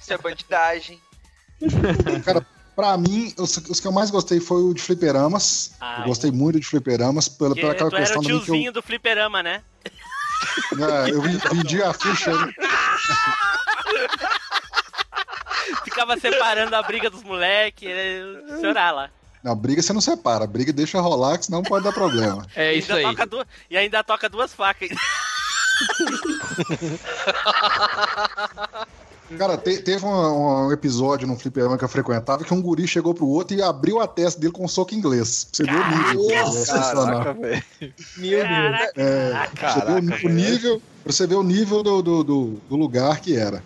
[0.01, 0.99] Isso é bandidagem.
[2.25, 2.45] Cara,
[2.75, 5.73] pra mim, os, os que eu mais gostei foi o de Fliperamas.
[5.79, 8.73] Ah, eu gostei muito de Fliperamas, pela, pela aquela tu era questão o tiozinho eu.
[8.73, 9.61] do fliperama, né?
[11.05, 12.31] É, eu ven- vendi a ficha.
[15.71, 15.77] né?
[15.83, 17.89] Ficava separando a briga dos moleques,
[18.61, 19.09] chorar lá.
[19.43, 22.45] Não, briga você não separa, briga deixa rolar, que senão pode dar problema.
[22.55, 23.15] É E isso ainda aí.
[23.15, 24.89] toca du- E ainda toca duas facas.
[29.37, 33.13] Cara, te- teve um, um episódio no fliperama que eu frequentava que um guri chegou
[33.15, 35.45] pro outro e abriu a testa dele com um soco inglês.
[35.45, 36.29] Pra você ver o nível.
[36.31, 36.65] é.
[36.65, 37.63] Caraca, velho.
[38.17, 38.47] Meu Deus.
[38.47, 38.93] Caraca.
[39.01, 42.75] É, pra você ver Caraca, o, nível, você ver o nível do, do, do, do
[42.75, 43.63] lugar que era.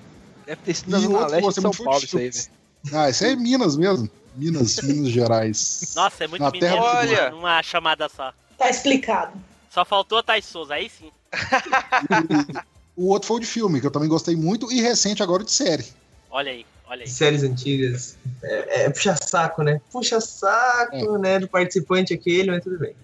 [0.47, 2.47] Deve ter sido na o Zona outro Leste de São muito Paulo isso aí, velho.
[2.93, 4.09] Ah, isso aí é Minas mesmo.
[4.35, 5.91] Minas, Minas Gerais.
[5.95, 7.29] Nossa, é muito Na mineiro numa- Olha.
[7.31, 8.33] numa chamada só.
[8.57, 9.33] Tá explicado.
[9.69, 11.11] Só faltou a Thais Souza, aí sim.
[12.95, 15.45] O outro foi o de filme, que eu também gostei muito, e recente agora o
[15.45, 15.85] de série.
[16.31, 17.07] Olha aí, olha aí.
[17.07, 18.17] Séries antigas.
[18.41, 19.79] É, é puxa saco, né?
[19.91, 21.17] Puxa saco, É.
[21.19, 21.39] né?
[21.39, 22.95] Do participante aquele, mas tudo bem.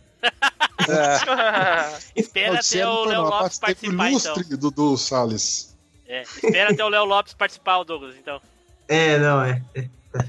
[2.16, 4.36] Espera O de até o Léo Lopes participar, então.
[4.36, 5.73] ilustre do, do Salles.
[6.08, 8.42] É, espera até o Léo Lopes participar, o Douglas, então.
[8.88, 9.62] É, não, é.
[9.76, 9.80] é,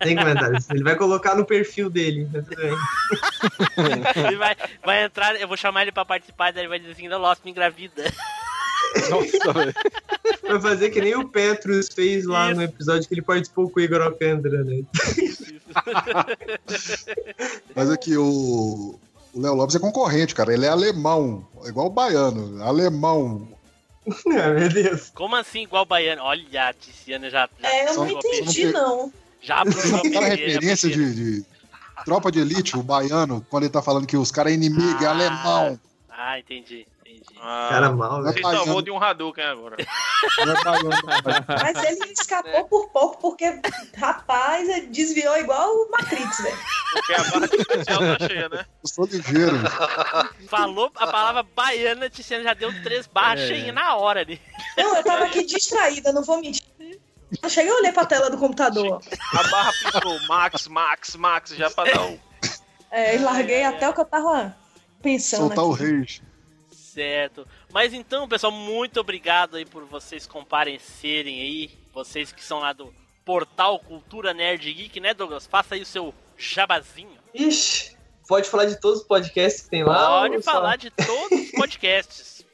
[0.00, 0.04] é.
[0.04, 0.68] Tem comentários.
[0.70, 2.28] Ele vai colocar no perfil dele.
[2.32, 2.74] mas tudo bem.
[4.26, 7.08] Ele vai, vai entrar, eu vou chamar ele pra participar, daí ele vai dizer assim,
[7.08, 8.04] Léo Lopes me engravida.
[9.10, 9.74] Nossa, velho.
[10.42, 12.56] Vai fazer que nem o Petrus fez lá Isso.
[12.56, 14.82] no episódio que ele participou com o Igor Alcântara, né?
[17.74, 18.98] Mas aqui, o
[19.38, 20.52] o Léo Lopes é concorrente, cara.
[20.52, 22.62] Ele é alemão, é igual o baiano.
[22.62, 23.46] Alemão.
[24.42, 25.10] Ah, meu Deus.
[25.14, 26.22] Como assim, igual o baiano?
[26.22, 27.48] Olha, a Tiziana já.
[27.60, 29.12] já É, eu não entendi, não.
[29.40, 31.44] Já Aquela referência de, de
[32.04, 35.06] tropa de elite, o baiano, quando ele tá falando que os caras é inimigo, é
[35.06, 35.10] Ah.
[35.10, 35.80] alemão.
[36.10, 36.86] Ah, entendi, entendi.
[37.40, 38.34] Ah, Cara mal, é velho.
[38.46, 39.76] Você salvou de um Hadouken agora.
[39.80, 41.62] é.
[41.62, 43.60] Mas ele escapou por pouco, porque,
[43.96, 46.58] rapaz, desviou igual o Matrix, velho.
[46.92, 48.66] Porque a barra de especial tá cheia, né?
[48.82, 49.56] Eu sou ligeiro.
[50.48, 53.48] Falou a palavra baiana, Tiziana já deu três barras É.
[53.48, 54.40] cheinhas na hora ali.
[54.76, 56.64] Não, eu tava aqui distraída, não vou mentir.
[57.42, 59.00] Eu cheguei a olhar pra tela do computador.
[59.34, 62.18] A barra piscou Max, Max, Max, já pra dar um.
[62.90, 64.56] É, e larguei até o que eu tava
[65.02, 65.40] pensando.
[65.54, 66.22] Soltar o aqui.
[66.98, 67.46] Certo.
[67.72, 71.70] Mas então, pessoal, muito obrigado aí por vocês comparecerem aí.
[71.94, 72.92] Vocês que são lá do
[73.24, 75.46] portal Cultura Nerd Geek, né, Douglas?
[75.46, 77.16] Faça aí o seu jabazinho.
[77.32, 77.96] Ixi,
[78.26, 80.22] pode falar de todos os podcasts que tem lá?
[80.22, 82.44] Pode ou só- falar de todos os podcasts.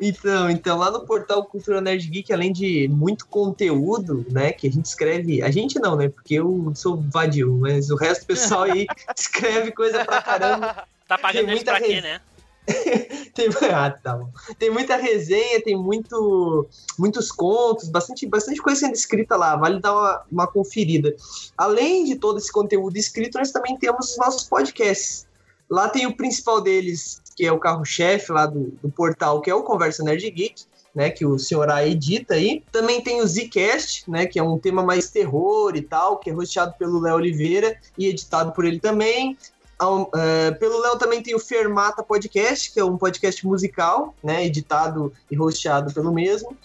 [0.00, 4.70] Então, então, lá no portal Cultura Nerd Geek, além de muito conteúdo, né, que a
[4.70, 8.62] gente escreve, a gente não, né, porque eu sou vadio, mas o resto do pessoal
[8.62, 8.86] aí
[9.18, 10.86] escreve coisa pra caramba.
[11.08, 12.20] Tá pagando muita pra quê, res- né?
[13.34, 14.30] Tem, ah, tá bom.
[14.58, 16.66] Tem muita resenha, tem muito,
[16.98, 21.14] muitos contos, bastante, bastante coisa sendo escrita lá, vale dar uma, uma conferida.
[21.56, 25.26] Além de todo esse conteúdo escrito, nós também temos os nossos podcasts.
[25.70, 29.54] Lá tem o principal deles, que é o carro-chefe lá do, do portal, que é
[29.54, 30.64] o Conversa Nerd Geek,
[30.94, 32.64] né, que o senhor A edita aí.
[32.72, 36.32] Também tem o Zcast, né, que é um tema mais terror e tal, que é
[36.32, 39.36] rosteado pelo Léo Oliveira e editado por ele também.
[39.80, 45.12] Eh, pelo Léo também tem o Fermata Podcast, que é um podcast musical, né, editado
[45.30, 46.56] e hosteado pelo mesmo.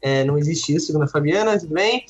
[0.00, 2.04] É, não existe isso, segundo a Fabiana, tudo bem.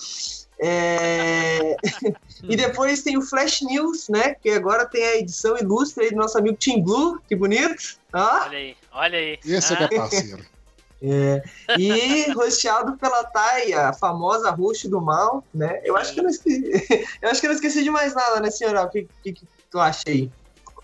[0.61, 1.77] É,
[2.45, 6.17] e depois tem o Flash News, né, que agora tem a edição ilustre aí do
[6.17, 7.99] nosso amigo Tim Blue, que bonito.
[8.13, 8.45] Ó.
[8.45, 9.39] Olha aí, olha aí.
[9.45, 10.53] Esse é que é parceiro.
[11.05, 11.43] É,
[11.81, 15.81] e rosteado pela Thay, a famosa host do mal, né?
[15.83, 16.63] Eu acho que eu não esqueci,
[17.21, 18.85] eu acho que eu não esqueci de mais nada, né, senhora?
[18.85, 20.31] O que, que, que tu acha aí?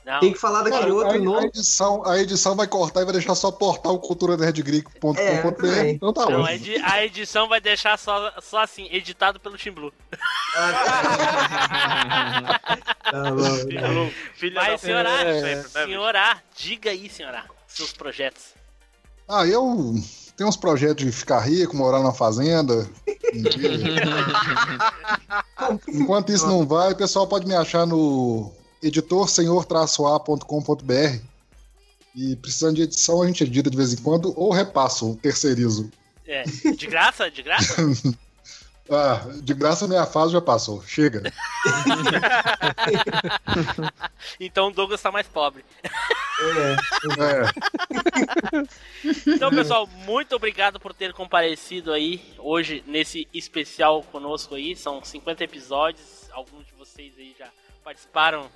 [0.08, 0.20] Não.
[0.20, 1.46] Tem que falar daquele Cara, outro a, a nome.
[1.48, 5.66] edição, a edição vai cortar e vai deixar só portal culturanerdgreek.com.br.
[5.66, 6.44] É, então tá Não, bom.
[6.46, 9.92] a, edi- a edição vai deixar só, só assim, editado pelo Tim Blue.
[13.04, 14.10] Tá bom.
[14.34, 15.68] Filho, Mas, puta, sempre, né, bicho?
[15.70, 18.54] senhora, diga aí, senhora, seus projetos.
[19.28, 19.94] Ah, eu
[20.36, 22.88] tenho uns projetos de ficar rico, morar na fazenda.
[23.34, 23.74] Mentira.
[25.88, 28.50] Enquanto isso não vai, o pessoal pode me achar no
[28.82, 31.22] editorsenhor-a.com.br.
[32.14, 35.90] E precisando de edição, a gente edita de vez em quando ou repasso, terceirizo.
[36.26, 37.30] É, de graça?
[37.30, 37.76] De graça?
[38.90, 40.82] Ah, de graça minha fase já passou.
[40.82, 41.22] Chega.
[44.40, 45.64] Então o Douglas tá mais pobre.
[45.82, 45.90] É.
[49.26, 54.74] Então, pessoal, muito obrigado por ter comparecido aí hoje nesse especial conosco aí.
[54.74, 56.30] São 50 episódios.
[56.32, 57.48] Alguns de vocês aí já
[57.84, 58.48] participaram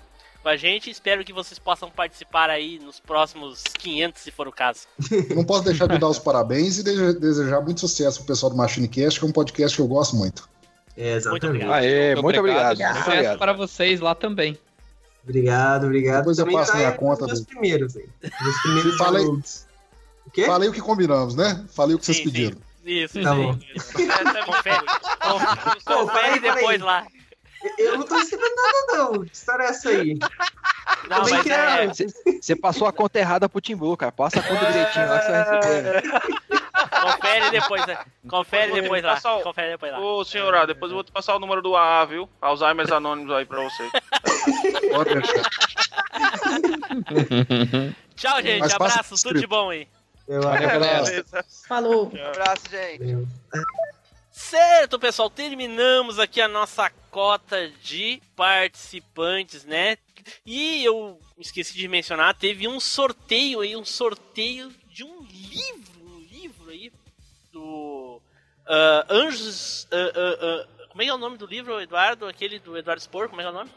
[0.43, 0.91] com a gente.
[0.91, 4.81] Espero que vocês possam participar aí nos próximos 500, se for o caso.
[5.35, 8.57] Não posso deixar de dar os parabéns e de- desejar muito sucesso pro pessoal do
[8.57, 10.49] MachineCast, que é um podcast que eu gosto muito.
[10.97, 11.73] É, Muito obrigado.
[11.73, 12.77] Aê, muito obrigado.
[12.77, 13.39] Muito Sucesso obrigado.
[13.39, 14.59] para vocês lá também.
[15.25, 16.19] Obrigado, obrigado.
[16.19, 17.95] Depois eu Também passo tá minha entre conta os meus do- primeiros,
[18.63, 19.25] primeiros Falei-.
[19.25, 20.45] O quê?
[20.45, 21.65] Falei o que combinamos, né?
[21.75, 22.59] Falei o que vocês Sim, pediram.
[22.85, 23.59] Isso, Tá isso bom.
[24.45, 24.87] Confere,
[25.25, 27.07] confere, confere depois lá.
[27.79, 29.25] Eu não tô recebendo nada, não.
[29.25, 30.19] Que história é essa aí?
[31.09, 31.85] Não, Como é mas que é.
[31.85, 32.41] é?
[32.41, 34.13] Você passou a conta errada pro Tim Blue, cara.
[34.13, 36.03] Passa a conta direitinho lá que você vai receber.
[37.03, 37.99] Confere depois, né?
[38.29, 39.15] confere depois lá.
[39.15, 40.01] Pessoal, Confere depois lá.
[40.01, 42.29] Ô, senhora, depois eu vou te passar o número do AA, viu?
[42.41, 43.91] Alzheimer's Anônimos aí pra você.
[44.91, 45.43] Pode deixar.
[48.15, 48.61] Tchau, gente.
[48.61, 49.89] Mas Abraço, tudo de bom aí.
[50.29, 50.79] Eu galera.
[50.79, 51.45] Beleza.
[51.69, 52.13] Falou.
[52.27, 53.27] abraço, gente.
[54.31, 59.99] Certo, pessoal, terminamos aqui a nossa cota de participantes, né?
[60.47, 66.19] E eu esqueci de mencionar, teve um sorteio aí, um sorteio de um livro, um
[66.21, 66.91] livro aí
[67.53, 68.21] do
[68.67, 69.87] ah, Anjos.
[69.93, 72.27] ah, ah, como é que é o nome do livro, Eduardo?
[72.27, 73.71] Aquele do Eduardo Spor, como é que é o nome?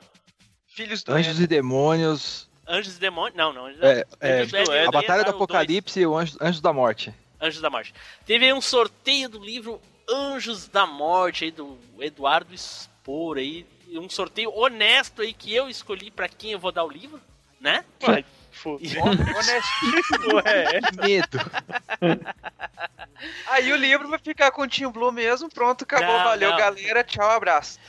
[0.67, 2.49] Filhos do Anjos e Demônios.
[2.65, 3.37] Anjos e Demônios?
[3.37, 3.67] Não, não.
[3.67, 5.31] É, é, Anjos do Éden, a Batalha do.
[5.31, 7.13] Apocalipse e o Anjo- Anjos da Morte.
[7.41, 7.93] Anjos da Morte.
[8.25, 12.94] Teve aí um sorteio do livro Anjos da Morte aí do Eduardo Spor
[13.37, 17.21] aí, um sorteio honesto aí que eu escolhi pra quem eu vou dar o livro,
[17.59, 17.85] né?
[17.99, 18.97] Vai, foda-se.
[18.99, 20.79] Honestíssimo, é.
[21.05, 21.39] Medo.
[23.47, 25.49] Aí o livro vai ficar com o Team Blue mesmo.
[25.49, 26.17] Pronto, acabou.
[26.17, 26.57] Não, valeu, não.
[26.57, 27.03] galera.
[27.03, 27.79] Tchau, abraço.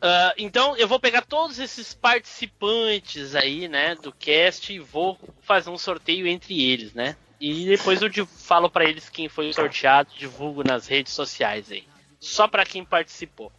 [0.00, 5.68] Ah, então eu vou pegar todos esses participantes aí, né, do cast e vou fazer
[5.68, 7.16] um sorteio entre eles, né?
[7.40, 11.84] E depois eu falo pra eles quem foi sorteado, divulgo nas redes sociais aí.
[12.20, 13.50] Só pra quem participou.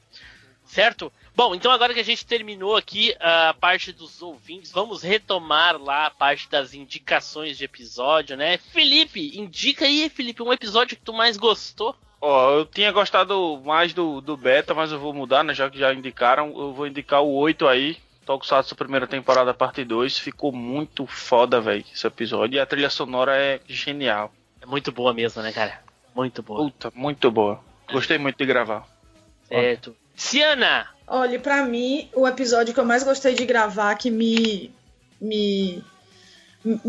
[0.64, 1.12] Certo?
[1.36, 6.06] Bom, então agora que a gente terminou aqui a parte dos ouvintes, vamos retomar lá
[6.06, 8.58] a parte das indicações de episódio, né?
[8.58, 11.96] Felipe, indica aí, Felipe, um episódio que tu mais gostou.
[12.22, 15.54] Ó, eu tinha gostado mais do, do beta, mas eu vou mudar, né?
[15.54, 17.98] Já que já indicaram, eu vou indicar o 8 aí.
[18.26, 20.20] Tokusatsu primeira temporada, parte 2.
[20.20, 22.58] Ficou muito foda, velho, esse episódio.
[22.58, 24.32] E a trilha sonora é genial.
[24.62, 25.82] É muito boa mesmo, né, cara?
[26.16, 26.60] Muito boa.
[26.60, 27.60] Puta, muito boa.
[27.92, 28.88] Gostei muito de gravar.
[29.48, 29.96] Certo.
[30.16, 30.88] Ciana!
[31.08, 34.72] Olha, pra mim, o episódio que eu mais gostei de gravar, que me.
[35.20, 35.84] me.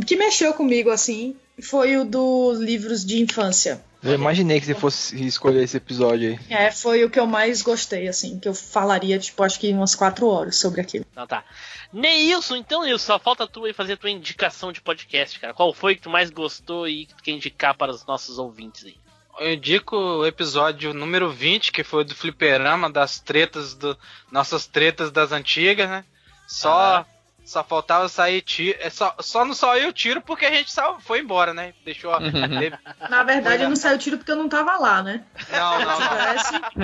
[0.06, 3.82] que mexeu comigo, assim, foi o dos livros de infância.
[4.02, 6.38] Eu imaginei que você fosse escolher esse episódio aí.
[6.50, 9.94] É, foi o que eu mais gostei, assim, que eu falaria, tipo, acho que umas
[9.94, 11.06] quatro horas sobre aquilo.
[11.10, 11.44] Então tá.
[11.92, 15.54] Neilson, então, Neilson, só falta tu aí fazer a tua indicação de podcast, cara.
[15.54, 18.84] Qual foi que tu mais gostou e que tu quer indicar para os nossos ouvintes
[18.84, 18.96] aí?
[19.38, 23.98] Eu indico o episódio número 20, que foi do Fliperama, das tretas do.
[24.30, 26.04] Nossas tretas das antigas, né?
[26.46, 27.04] Só.
[27.44, 28.78] Só faltava sair tiro.
[28.80, 31.74] É só, só não saiu tiro porque a gente só foi embora, né?
[31.84, 32.12] Deixou.
[32.22, 32.78] teve-
[33.10, 35.24] Na verdade, eu não saiu tiro porque eu não tava lá, né?
[35.50, 36.08] Não, não, Se não.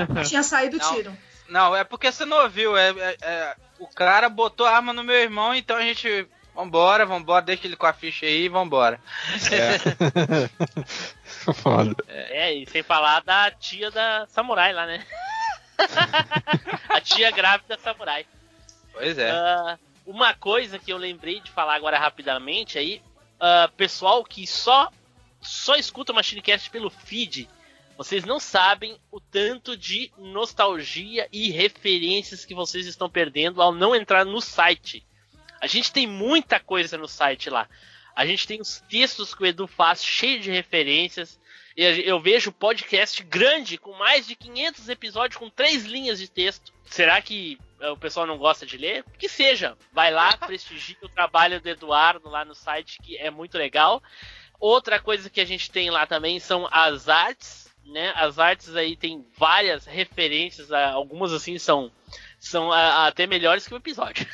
[0.06, 0.94] tivesse, tinha saído Não.
[0.94, 1.16] tiro.
[1.48, 2.76] Não, é porque você não ouviu.
[2.76, 6.26] É, é- é- o cara botou a arma no meu irmão, então a gente.
[6.58, 9.00] Vambora, vambora, deixa ele com a ficha aí e vambora.
[11.54, 11.94] Foda.
[12.08, 15.06] É, e sem falar da tia da samurai lá, né?
[16.90, 18.26] a tia grávida samurai.
[18.92, 19.30] Pois é.
[19.30, 23.00] Ah, uma coisa que eu lembrei de falar agora rapidamente aí,
[23.38, 24.90] ah, pessoal que só
[25.40, 27.48] só escuta o Machinecast pelo feed,
[27.96, 33.94] vocês não sabem o tanto de nostalgia e referências que vocês estão perdendo ao não
[33.94, 35.06] entrar no site.
[35.60, 37.68] A gente tem muita coisa no site lá.
[38.14, 41.38] A gente tem os textos que o Edu faz, cheio de referências.
[41.76, 46.72] E Eu vejo podcast grande, com mais de 500 episódios, com três linhas de texto.
[46.84, 49.04] Será que eh, o pessoal não gosta de ler?
[49.16, 49.76] Que seja.
[49.92, 54.02] Vai lá, prestigie o trabalho do Eduardo lá no site, que é muito legal.
[54.58, 58.12] Outra coisa que a gente tem lá também são as artes, né?
[58.16, 61.92] As artes aí tem várias referências, algumas assim são,
[62.38, 64.26] são a- até melhores que o episódio.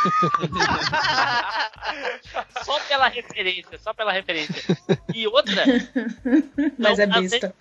[2.64, 4.76] só pela referência, só pela referência.
[5.14, 5.64] E outra,
[6.78, 7.54] Mas é Não, a- besta.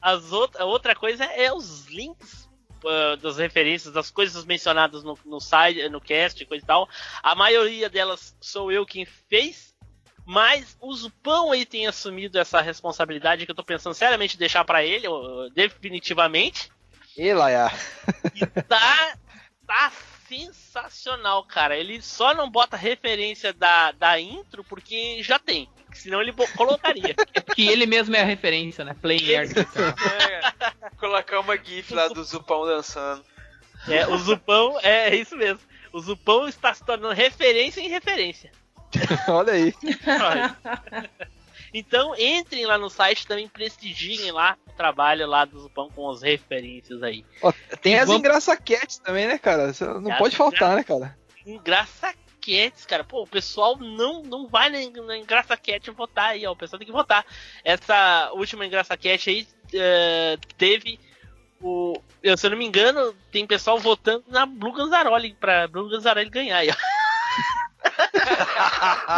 [0.00, 2.48] as outra, outra coisa é os links
[2.84, 6.88] ah, das referências, das coisas mencionadas no, no site, no cast, coisa e tal.
[7.22, 9.74] A maioria delas sou eu quem fez.
[10.28, 14.64] Mas o Zupão aí tem assumido essa responsabilidade que eu tô pensando seriamente em deixar
[14.64, 15.06] pra ele,
[15.54, 16.68] definitivamente.
[17.16, 17.72] E Laia.
[18.68, 19.16] Tá,
[19.66, 19.92] tá
[20.28, 21.76] sensacional, cara.
[21.76, 25.68] Ele só não bota referência da, da intro porque já tem.
[25.94, 27.14] Senão ele colocaria.
[27.54, 28.94] Que ele mesmo é a referência, né?
[29.00, 29.48] Player.
[29.50, 33.24] É, colocar uma gif lá do Zupão dançando.
[33.88, 35.60] É, o Zupão é, é isso mesmo.
[35.90, 38.52] O Zupão está se tornando referência em referência.
[39.28, 39.74] Olha aí.
[41.78, 46.22] Então entrem lá no site também, prestigiem lá o trabalho lá do Zupão com as
[46.22, 47.22] referências aí.
[47.42, 49.72] Ó, tem as Vamos- engraçaquetes também, né, cara?
[49.74, 51.14] Você Não As pode faltar, né, cara?
[51.44, 53.04] Engraçaquetes, cara.
[53.04, 56.52] Pô, o pessoal não, não vai na, na Engraçaquete votar aí, ó.
[56.52, 57.26] O pessoal tem que votar.
[57.62, 60.98] Essa última Engraçaquete aí eh, teve
[61.60, 62.00] o.
[62.22, 66.30] eu, Se eu não me engano, tem pessoal votando na Blue Ganzaroli pra Blue Ganzaroli
[66.30, 66.74] ganhar aí, ó.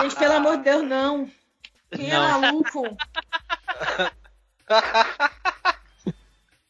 [0.02, 1.30] Gente, pelo amor de Deus, não.
[1.94, 2.40] Quem é Não.
[2.40, 2.96] maluco?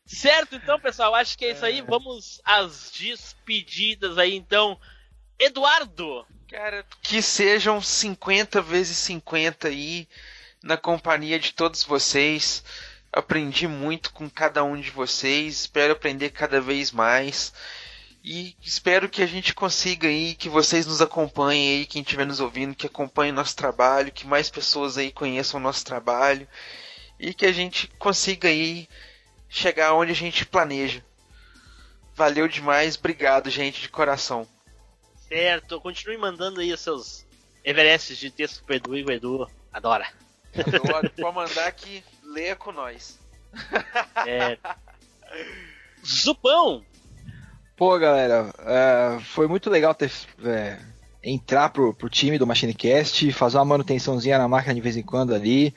[0.07, 1.82] Certo, então, pessoal, acho que é isso aí.
[1.82, 4.81] Vamos às despedidas aí, então.
[5.39, 6.27] Eduardo!
[6.49, 10.09] Cara, que sejam 50 vezes 50 aí,
[10.62, 12.65] na companhia de todos vocês.
[13.12, 17.53] Aprendi muito com cada um de vocês, espero aprender cada vez mais.
[18.23, 22.40] E espero que a gente consiga aí, que vocês nos acompanhem aí, quem estiver nos
[22.40, 26.47] ouvindo, que acompanhe nosso trabalho, que mais pessoas aí conheçam o nosso trabalho
[27.19, 28.89] e que a gente consiga aí
[29.49, 31.03] chegar onde a gente planeja.
[32.15, 34.47] Valeu demais, obrigado, gente, de coração.
[35.28, 37.27] Certo, continue mandando aí os seus
[37.65, 40.09] Everestes de texto pro Edu e o Edu adora.
[40.57, 43.19] Adoro, pode mandar que leia com nós.
[44.27, 44.59] É.
[46.05, 46.85] Zupão!
[47.79, 50.11] Pô, galera, é, foi muito legal ter
[50.45, 50.79] é,
[51.23, 55.33] entrar pro, pro time do MachineCast, fazer uma manutençãozinha na máquina de vez em quando
[55.33, 55.73] ali.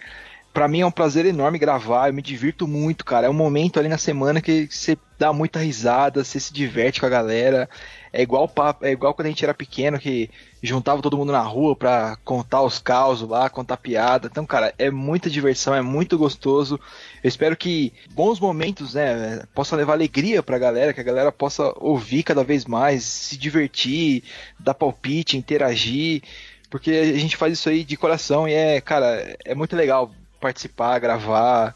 [0.52, 3.28] Pra mim é um prazer enorme gravar, eu me divirto muito, cara.
[3.28, 7.06] É um momento ali na semana que você dá muita risada, você se diverte com
[7.06, 7.69] a galera.
[8.11, 10.28] É igual papo, é igual quando a gente era pequeno que
[10.61, 14.27] juntava todo mundo na rua pra contar os causos lá, contar piada.
[14.31, 16.79] Então, cara, é muita diversão, é muito gostoso.
[17.23, 21.73] Eu espero que bons momentos, né, possam levar alegria pra galera, que a galera possa
[21.77, 24.23] ouvir cada vez mais, se divertir,
[24.59, 26.21] dar palpite, interagir,
[26.69, 30.99] porque a gente faz isso aí de coração e é, cara, é muito legal participar,
[30.99, 31.75] gravar.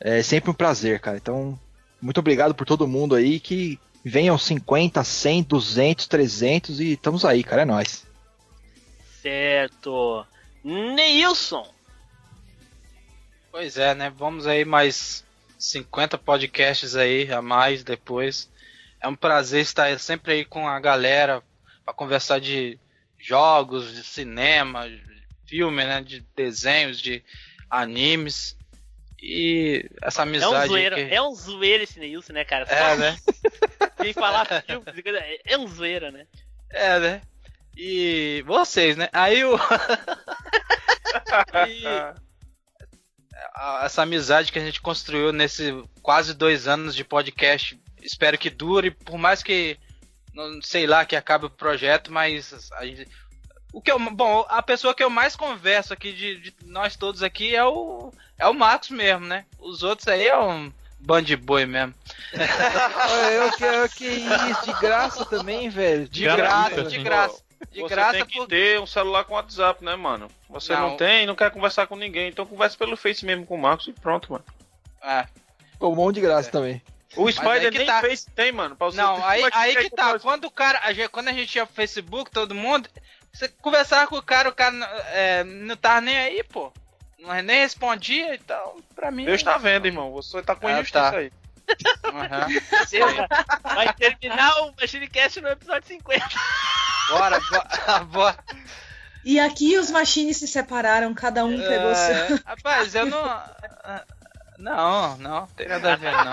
[0.00, 1.16] É sempre um prazer, cara.
[1.16, 1.58] Então,
[2.00, 7.42] muito obrigado por todo mundo aí que venham 50, 100, 200, 300 e estamos aí,
[7.42, 8.07] cara, é nóis.
[9.22, 10.26] Certo.
[10.64, 11.66] Neilson!
[13.50, 14.10] Pois é, né?
[14.10, 15.24] Vamos aí mais
[15.58, 18.50] 50 podcasts aí a mais depois.
[19.00, 21.42] É um prazer estar sempre aí com a galera
[21.84, 22.78] para conversar de
[23.18, 25.02] jogos, de cinema, de
[25.46, 26.00] filme, né?
[26.02, 27.22] De desenhos, de
[27.70, 28.56] animes.
[29.20, 30.68] E essa É um amizade.
[30.68, 31.14] zoeiro, que...
[31.14, 32.64] é um zoeiro esse Neilson, né, cara?
[32.68, 33.16] É, né?
[34.00, 36.26] Quem falar filme, é- é um zoeiro, né?
[36.70, 37.22] É, né?
[37.80, 39.08] E vocês, né?
[39.12, 39.56] Aí o.
[41.68, 41.84] E
[43.84, 45.72] essa amizade que a gente construiu nesse
[46.02, 49.78] quase dois anos de podcast, espero que dure, por mais que
[50.34, 53.08] não sei lá que acabe o projeto, mas a gente-
[53.72, 57.22] o que eu, bom, a pessoa que eu mais converso aqui de, de nós todos
[57.22, 59.44] aqui é o é o Marcos mesmo, né?
[59.58, 61.94] Os outros aí é um bando de boi mesmo.
[63.32, 66.08] eu, que, eu, que isso, de graça também, velho.
[66.08, 67.42] De graça, de graça.
[67.70, 70.28] De Você graça tem que ter um celular com WhatsApp, né, mano?
[70.48, 70.96] Você não, Não.
[70.96, 73.92] tem, não quer conversar com ninguém, então conversa pelo Face mesmo com o Marcos e
[73.92, 74.44] pronto, mano.
[75.02, 75.26] É.
[75.80, 76.80] Um monte de graça também.
[77.16, 78.00] O Spider que nem tá.
[78.00, 78.76] Face tem, mano.
[78.76, 80.18] Pra você Não, aí, é aí quer que tá.
[80.18, 80.80] Quando o cara.
[80.84, 82.88] a gente- Quando a gente ia pro Facebook, todo mundo.
[83.32, 84.74] Você conversava com o cara, o cara
[85.12, 86.72] é, não tava nem aí, pô.
[87.18, 89.24] Não nem respondia, então, pra mim.
[89.24, 90.12] Deus tá vendo, irmão.
[90.12, 91.16] Você tá com Ah, injustiça tá.
[91.18, 91.32] aí.
[92.04, 92.46] Aham.
[93.74, 96.26] Vai terminar o Machinecast no episódio 50.
[97.10, 98.38] Bora, bora, bora.
[99.24, 101.94] E aqui os machines se separaram, cada um pegou É,
[102.26, 102.40] seu.
[102.46, 103.24] Rapaz, eu não.
[103.24, 104.04] ah,
[104.58, 106.32] Não, não, tem nada a ver, não.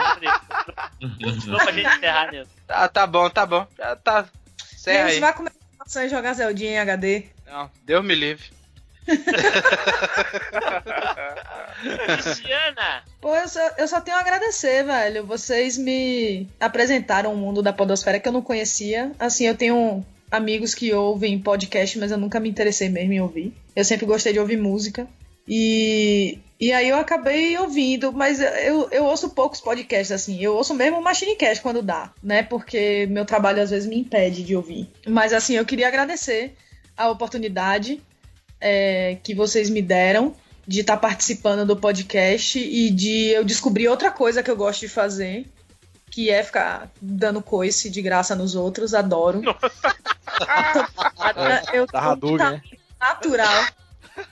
[1.45, 2.49] Vamos pra gente encerrar, Nilson.
[2.67, 3.67] Tá, tá bom, tá bom.
[3.77, 4.25] Já tá.
[4.73, 5.19] Encerra Eles aí.
[5.19, 7.25] vai começar a jogar Zeldinha em HD.
[7.45, 8.45] Não, Deus me livre.
[12.05, 13.03] Cristiana!
[13.21, 15.25] Pô, eu só, eu só tenho a agradecer, velho.
[15.25, 19.11] Vocês me apresentaram o mundo da podosfera que eu não conhecia.
[19.19, 23.53] Assim, eu tenho amigos que ouvem podcast, mas eu nunca me interessei mesmo em ouvir.
[23.75, 25.07] Eu sempre gostei de ouvir música.
[25.47, 30.41] E, e aí eu acabei ouvindo, mas eu, eu ouço poucos podcasts, assim.
[30.41, 32.43] Eu ouço mesmo o Machinecast quando dá, né?
[32.43, 34.89] Porque meu trabalho às vezes me impede de ouvir.
[35.07, 36.55] Mas assim, eu queria agradecer
[36.97, 38.01] a oportunidade.
[38.67, 40.35] É, que vocês me deram
[40.67, 44.87] de estar participando do podcast e de eu descobrir outra coisa que eu gosto de
[44.87, 45.45] fazer,
[46.09, 48.95] que é ficar dando coice de graça nos outros.
[48.95, 49.43] Adoro.
[51.73, 52.61] eu Da Hadouken, né?
[52.99, 53.65] natural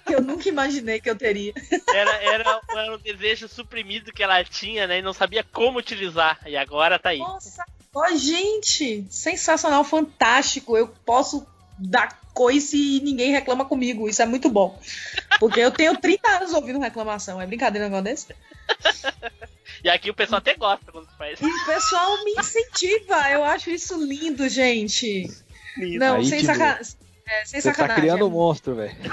[0.08, 1.54] que eu nunca imaginei que eu teria.
[1.94, 4.98] Era, era, era um desejo suprimido que ela tinha, né?
[4.98, 6.40] E não sabia como utilizar.
[6.48, 7.20] E agora tá aí.
[7.20, 10.76] Nossa, ó, gente, sensacional, fantástico.
[10.76, 11.46] Eu posso
[11.78, 14.08] dar coice e ninguém reclama comigo.
[14.10, 14.80] Isso é muito bom.
[15.40, 17.40] Porque eu tenho 30 anos ouvindo reclamação.
[17.42, 18.36] É brincadeira um negócio desse?
[19.84, 21.40] E aqui o pessoal até gosta quando faz.
[21.42, 23.30] E o pessoal me incentiva.
[23.30, 25.30] Eu acho isso lindo, gente.
[26.00, 26.80] Não, Aí, sem, tipo, saca...
[27.28, 28.04] é, sem Você tá sacanagem.
[28.04, 28.96] criando um monstro, velho.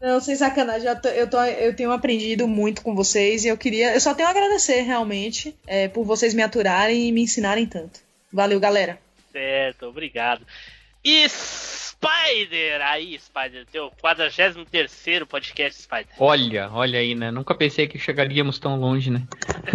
[0.00, 3.56] Não, sem sacanagem, eu, tô- eu, tô- eu tenho aprendido muito com vocês e eu
[3.56, 3.94] queria.
[3.94, 8.00] Eu só tenho a agradecer realmente é, por vocês me aturarem e me ensinarem tanto.
[8.32, 8.98] Valeu, galera.
[9.34, 10.46] Certo, obrigado.
[11.04, 12.80] E Spider!
[12.82, 16.14] Aí, Spider, teu 43 podcast, Spider.
[16.20, 17.32] Olha, olha aí, né?
[17.32, 19.26] Nunca pensei que chegaríamos tão longe, né?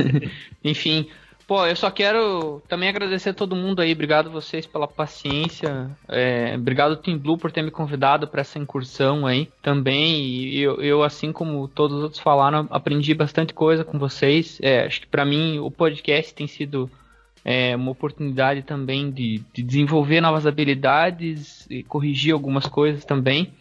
[0.63, 1.09] Enfim,
[1.45, 3.91] pô, eu só quero também agradecer a todo mundo aí.
[3.91, 5.91] Obrigado vocês pela paciência.
[6.07, 10.21] É, obrigado Team Blue por ter me convidado para essa incursão aí também.
[10.21, 14.57] E eu, eu, assim como todos os outros falaram, aprendi bastante coisa com vocês.
[14.61, 16.89] É, acho que para mim o podcast tem sido
[17.43, 23.53] é, uma oportunidade também de, de desenvolver novas habilidades e corrigir algumas coisas também.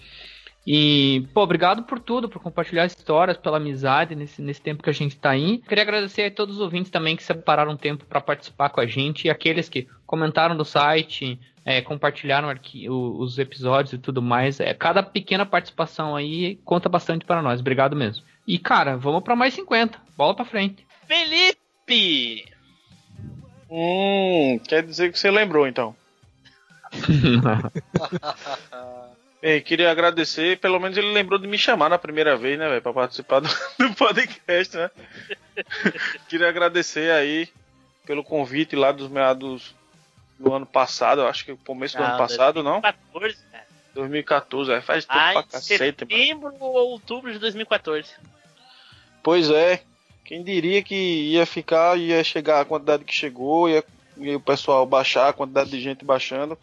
[0.71, 4.93] E, pô, obrigado por tudo, por compartilhar histórias, pela amizade nesse, nesse tempo que a
[4.93, 5.63] gente tá aí.
[5.67, 9.25] Queria agradecer a todos os ouvintes também que separaram tempo para participar com a gente
[9.25, 12.49] e aqueles que comentaram do site, é, compartilharam
[12.87, 14.61] os episódios e tudo mais.
[14.61, 17.61] É, cada pequena participação aí conta bastante para nós.
[17.61, 18.23] Obrigado mesmo.
[18.47, 19.99] E, cara, vamos para mais 50.
[20.19, 20.87] Bola pra frente.
[21.07, 22.58] Felipe!
[23.71, 25.95] Hum, quer dizer que você lembrou então.
[29.41, 32.83] Bem, queria agradecer, pelo menos ele lembrou de me chamar na primeira vez, né, velho,
[32.83, 34.91] pra participar do, do podcast, né?
[36.29, 37.49] queria agradecer aí
[38.05, 39.75] pelo convite lá dos meados
[40.39, 42.81] do ano passado, eu acho que o começo do Não, ano passado, não?
[43.13, 43.65] 2014, cara.
[43.95, 45.95] 2014, é, faz tempo Ah, pra cacete, mano.
[46.11, 48.11] setembro ou outubro de 2014.
[49.23, 49.83] Pois é,
[50.29, 53.83] quem diria que ia ficar, ia chegar a quantidade que chegou, ia,
[54.19, 56.59] ia o pessoal baixar, a quantidade de gente baixando,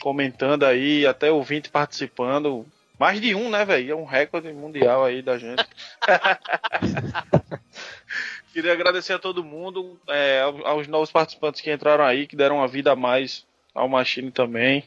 [0.00, 2.64] comentando aí, até ouvinte participando.
[2.98, 3.92] Mais de um, né, velho?
[3.92, 5.62] É um recorde mundial aí da gente.
[8.54, 12.56] Queria agradecer a todo mundo, é, ao- aos novos participantes que entraram aí, que deram
[12.56, 13.44] uma vida a mais
[13.74, 14.84] ao Machine também.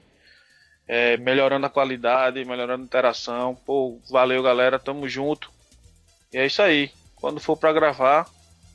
[0.87, 3.53] É, melhorando a qualidade, melhorando a interação.
[3.67, 5.51] Pô, valeu galera, tamo junto.
[6.33, 6.89] E é isso aí.
[7.19, 8.29] Quando for pra gravar,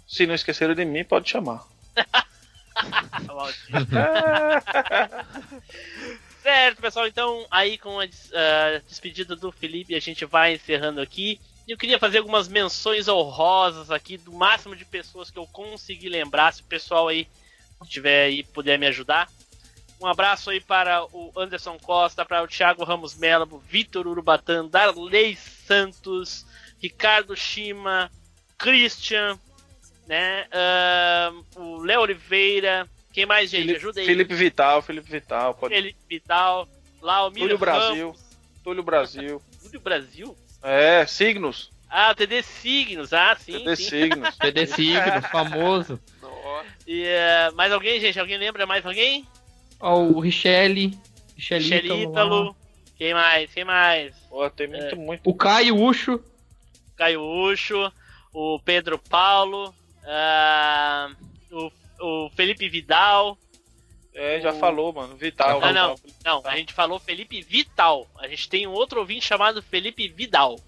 [0.07, 1.65] se não esqueceram de mim, pode chamar.
[6.43, 7.07] certo, pessoal.
[7.07, 11.41] Então, aí com a a despedida do Felipe, a gente vai encerrando aqui.
[11.67, 16.53] Eu queria fazer algumas menções honrosas aqui, do máximo de pessoas que eu consegui lembrar.
[16.53, 17.27] Se o pessoal aí
[17.87, 19.31] tiver aí puder me ajudar.
[20.01, 25.37] Um abraço aí para o Anderson Costa, para o Thiago Ramos Melo, Vitor Urubatan, Darley
[25.37, 26.47] Santos,
[26.79, 28.11] Ricardo Shima,
[28.59, 29.39] Christian,
[30.07, 30.47] né?
[30.53, 32.89] ahn, o Léo Oliveira.
[33.13, 33.63] Quem mais, gente?
[33.63, 34.07] Felipe, Ajuda aí.
[34.07, 35.75] Felipe Vital, Felipe Vital, pode.
[35.75, 36.69] Felipe Vital,
[37.01, 38.15] lá o Túlio Brasil.
[38.63, 39.43] Túlio Brasil.
[39.63, 40.37] Túlio Brasil?
[40.63, 41.71] É, signos.
[41.89, 43.61] Ah, o TD Signos, ah, sim.
[43.61, 43.89] TD sim.
[43.89, 44.35] Signos.
[44.39, 46.01] TD Signos, famoso.
[46.85, 48.19] E, eh, mais alguém, gente?
[48.19, 49.25] Alguém lembra mais alguém?
[49.79, 50.99] Ó, o Richelle.
[51.37, 52.57] Richelle Michel Ítalo.
[52.97, 53.53] Quem mais?
[53.53, 54.13] Quem mais?
[54.29, 55.21] Pô, tem muito, muito.
[55.25, 56.21] O Caio Ucho.
[56.97, 57.93] Caio Ucho,
[58.35, 59.73] o Pedro Paulo,
[60.05, 61.11] ah,
[61.51, 61.71] o,
[62.01, 63.39] o Felipe Vidal.
[64.13, 65.17] É, já falou, mano.
[65.17, 65.61] Vital.
[65.63, 65.95] Ah, não,
[66.25, 68.07] não, a gente falou Felipe Vital.
[68.19, 70.59] A gente tem um outro ouvinte chamado Felipe Vidal.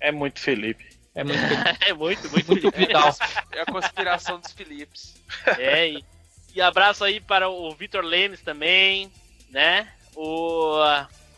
[0.00, 0.86] É muito Felipe.
[1.14, 1.38] É muito
[1.86, 2.70] é muito, muito.
[2.70, 3.14] Vidal.
[3.52, 5.16] É a conspiração dos Philips.
[5.58, 6.04] É, e,
[6.54, 9.10] e abraço aí para o Vitor Lemes também,
[9.50, 9.92] né?
[10.14, 10.78] O,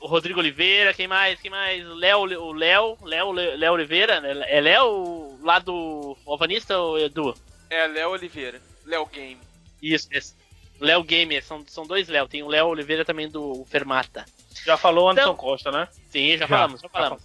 [0.00, 1.40] o Rodrigo Oliveira, quem mais?
[1.40, 1.86] Quem mais?
[1.86, 4.44] O Léo, o Léo, Léo, Léo Oliveira, né?
[4.48, 7.34] É Léo lá do Alvanista ou Edu?
[7.68, 8.60] É Léo Oliveira.
[8.86, 9.38] Léo Game.
[9.82, 10.34] Isso, esse.
[10.80, 12.26] Léo Gamer, são, são dois Léo.
[12.28, 14.24] Tem o Léo Oliveira também do Fermata.
[14.64, 15.86] Já falou o Anderson Então- Costa, né?
[16.10, 17.22] Sim, já, Já, falamos, já já falamos.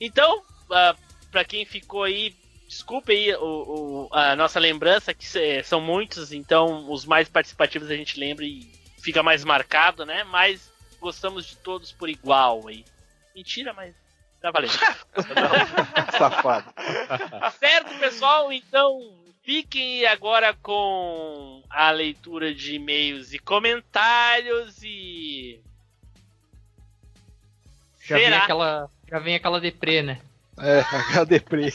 [0.00, 0.96] Então, ah,
[1.30, 2.34] pra quem ficou aí,
[2.68, 7.90] desculpe aí o, o- a nossa lembrança, que cê- são muitos, então os mais participativos
[7.90, 8.70] a gente lembra e
[9.02, 10.24] fica mais marcado, né?
[10.24, 10.71] Mas
[11.02, 12.84] gostamos de todos por igual aí.
[13.34, 13.94] Mentira, mas
[14.40, 14.72] tá valendo.
[16.16, 16.72] Safado.
[17.58, 18.52] certo, pessoal?
[18.52, 25.60] Então, fiquem agora com a leitura de e-mails e comentários e
[28.00, 30.20] Já vem aquela, já vem aquela deprê, né?
[30.58, 31.72] É, aquela deprê.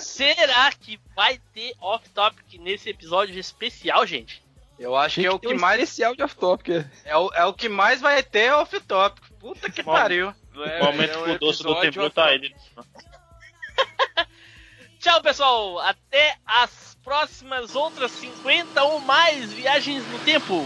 [0.00, 4.42] Será que vai ter off-topic nesse episódio especial, gente?
[4.78, 5.82] Eu acho que é o que mais.
[5.82, 6.86] especial de off-topic.
[7.04, 9.24] É o, é o que mais vai ter off-topic.
[9.40, 10.32] Puta que pariu.
[10.54, 12.54] É, O momento é que o doce do templo tá aí.
[15.00, 15.78] Tchau, pessoal.
[15.80, 20.64] Até as próximas outras 50 ou mais viagens no tempo.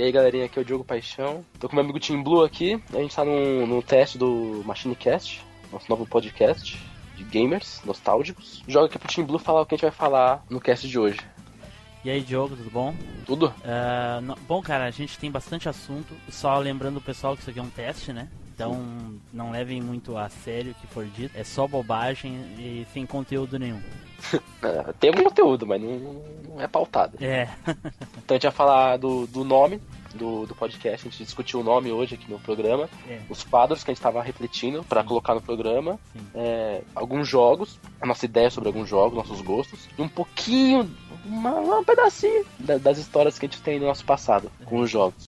[0.00, 1.44] E aí galerinha, aqui é o Diogo Paixão.
[1.58, 2.82] Tô com meu amigo Tim Blue aqui.
[2.94, 6.80] A gente tá no, no teste do MachineCast, nosso novo podcast
[7.18, 8.62] de gamers nostálgicos.
[8.66, 10.98] Joga aqui pro Tim Blue falar o que a gente vai falar no cast de
[10.98, 11.18] hoje.
[12.02, 12.94] E aí, Diogo, tudo bom?
[13.26, 13.52] Tudo?
[13.62, 16.14] Ah, no- bom, cara, a gente tem bastante assunto.
[16.30, 18.26] Só lembrando o pessoal que isso aqui é um teste, né?
[18.60, 21.32] Então não levem muito a sério o que for dito.
[21.34, 23.80] É só bobagem e sem conteúdo nenhum.
[24.62, 27.16] É, tem conteúdo, mas não, não é pautado.
[27.24, 27.48] É.
[28.22, 29.80] Então a gente vai falar do, do nome
[30.14, 31.08] do, do podcast.
[31.08, 32.86] A gente discutiu o nome hoje aqui no programa.
[33.08, 33.20] É.
[33.30, 35.98] Os quadros que a gente tava refletindo pra colocar no programa.
[36.34, 39.88] É, alguns jogos, a nossa ideia sobre alguns jogos, nossos gostos.
[39.98, 40.88] E um pouquinho,
[41.24, 44.90] uma- um pedacinho da- das histórias que a gente tem no nosso passado com os
[44.90, 45.24] jogos.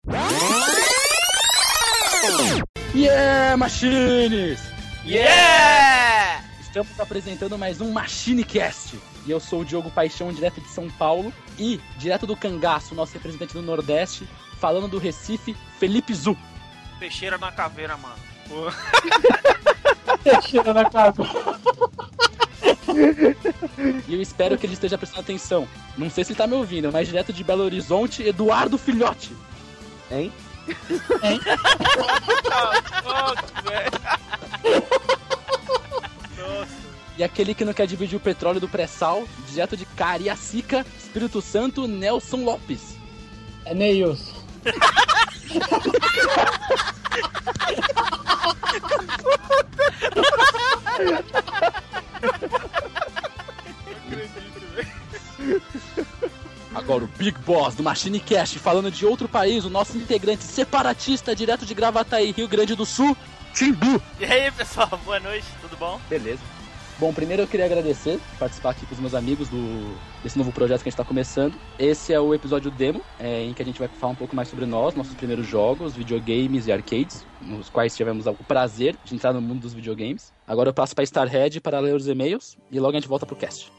[2.95, 4.61] Yeah, Machines!
[5.05, 6.45] Yeah!
[6.61, 8.97] Estamos apresentando mais um MachineCast.
[9.27, 11.33] E eu sou o Diogo Paixão, direto de São Paulo.
[11.59, 14.29] E, direto do Cangaço, nosso representante do Nordeste,
[14.61, 16.39] falando do Recife, Felipe Zu.
[17.01, 18.15] Peixeira na caveira, mano.
[20.23, 21.25] Teixeira na casa.
[24.07, 25.67] E eu espero que ele esteja prestando atenção.
[25.99, 29.33] Não sei se ele tá me ouvindo, mas direto de Belo Horizonte, Eduardo Filhote.
[30.09, 30.33] Hein?
[31.23, 31.41] Hein?
[37.17, 41.87] E aquele que não quer dividir o petróleo do pré-sal, direto de Cariacica, Espírito Santo,
[41.87, 42.97] Nelson Lopes.
[43.65, 44.33] É Neils.
[56.93, 61.35] Agora o Big Boss do Machine Cast falando de outro país, o nosso integrante separatista
[61.35, 63.17] direto de Gravataí, Rio Grande do Sul,
[63.55, 63.99] Timbu.
[64.21, 65.99] E aí, pessoal, boa noite, tudo bom?
[66.07, 66.43] Beleza.
[66.99, 70.83] Bom, primeiro eu queria agradecer participar aqui com os meus amigos do, desse novo projeto
[70.83, 71.55] que a gente está começando.
[71.79, 74.49] Esse é o episódio demo, é, em que a gente vai falar um pouco mais
[74.49, 79.33] sobre nós, nossos primeiros jogos, videogames e arcades, nos quais tivemos o prazer de entrar
[79.33, 80.31] no mundo dos videogames.
[80.47, 83.35] Agora eu passo para Starhead para ler os e-mails e logo a gente volta pro
[83.35, 83.73] cast.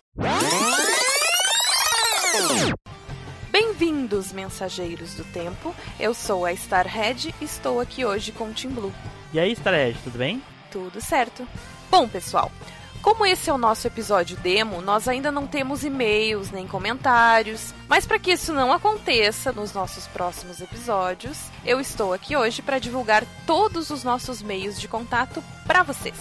[3.53, 5.75] Bem-vindos, mensageiros do tempo.
[5.99, 8.91] Eu sou a Starhead e estou aqui hoje com o Tim Blue.
[9.31, 10.41] E aí, Starhead, tudo bem?
[10.71, 11.47] Tudo certo.
[11.87, 12.51] Bom, pessoal,
[12.99, 18.07] como esse é o nosso episódio demo, nós ainda não temos e-mails nem comentários, mas
[18.07, 23.23] para que isso não aconteça nos nossos próximos episódios, eu estou aqui hoje para divulgar
[23.45, 26.17] todos os nossos meios de contato para vocês.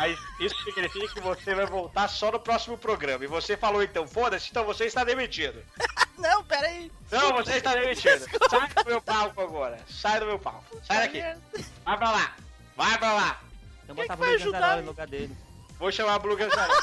[0.00, 3.22] Mas isso significa que você vai voltar só no próximo programa.
[3.22, 5.62] E você falou então, foda-se, então você está demitido.
[6.16, 6.90] Não, peraí.
[7.10, 8.26] Não, você está demitido.
[8.48, 9.78] Sai do meu palco agora.
[9.86, 10.80] Sai do meu palco.
[10.84, 11.64] Sai daqui.
[11.84, 12.34] Vai pra lá.
[12.74, 13.40] Vai pra lá.
[13.84, 14.80] Então Quem botava que o hein?
[14.80, 15.36] no lugar dele.
[15.78, 16.80] Vou chamar a Blue Ganzaroli.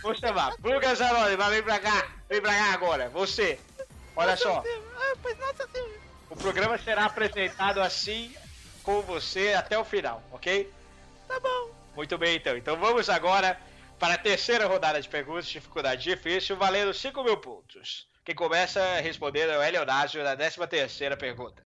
[0.00, 0.54] Vou chamar.
[0.58, 2.08] Blue Ganzaroli, vai vir pra cá.
[2.30, 3.10] Vem pra cá agora.
[3.10, 3.60] Você.
[4.16, 4.64] Olha só.
[6.30, 8.34] O programa será apresentado assim
[8.82, 10.72] com você até o final, ok?
[11.28, 11.79] Tá bom.
[11.96, 12.56] Muito bem, então.
[12.56, 13.58] Então vamos agora
[13.98, 18.06] para a terceira rodada de perguntas de dificuldade difícil, valendo 5 mil pontos.
[18.24, 21.62] Quem começa respondendo é o Elionásio na 13 terceira pergunta.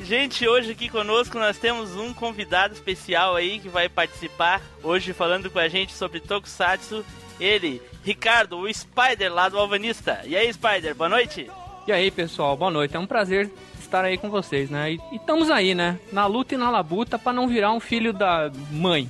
[0.00, 5.50] Gente, hoje aqui conosco nós temos um convidado especial aí que vai participar hoje falando
[5.50, 7.04] com a gente sobre Tokusatsu.
[7.40, 10.22] Ele, Ricardo, o Spider lá do Alvanista.
[10.24, 11.50] E aí, Spider, boa noite.
[11.86, 12.96] E aí, pessoal, boa noite.
[12.96, 13.50] É um prazer
[13.94, 14.92] estar aí com vocês, né?
[14.92, 16.00] E e estamos aí, né?
[16.10, 19.08] Na luta e na labuta pra não virar um filho da mãe.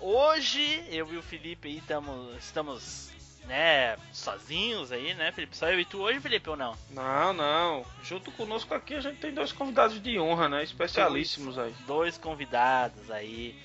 [0.00, 3.10] Hoje eu e o Felipe aí tamo, estamos,
[3.46, 5.56] né, sozinhos aí, né, Felipe?
[5.56, 6.76] Só eu e tu hoje, Felipe, ou não?
[6.90, 7.86] Não, não.
[8.02, 10.62] Junto conosco aqui a gente tem dois convidados de honra, né?
[10.62, 11.74] Especialíssimos aí.
[11.86, 13.56] Dois convidados aí.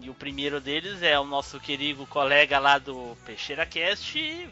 [0.00, 4.48] E o primeiro deles é o nosso querido colega lá do Peixeira Cast,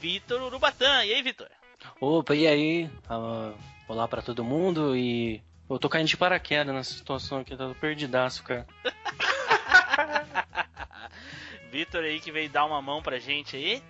[0.00, 1.04] Vitor Urubatã.
[1.04, 1.48] E aí, Vitor?
[2.00, 2.90] Opa, e aí?
[3.08, 3.52] Ah,
[3.88, 5.42] olá pra todo mundo e.
[5.68, 8.66] Eu tô caindo de paraquedas nessa situação aqui, tá perdidaço, cara.
[11.72, 13.82] Vitor aí que veio dar uma mão pra gente aí.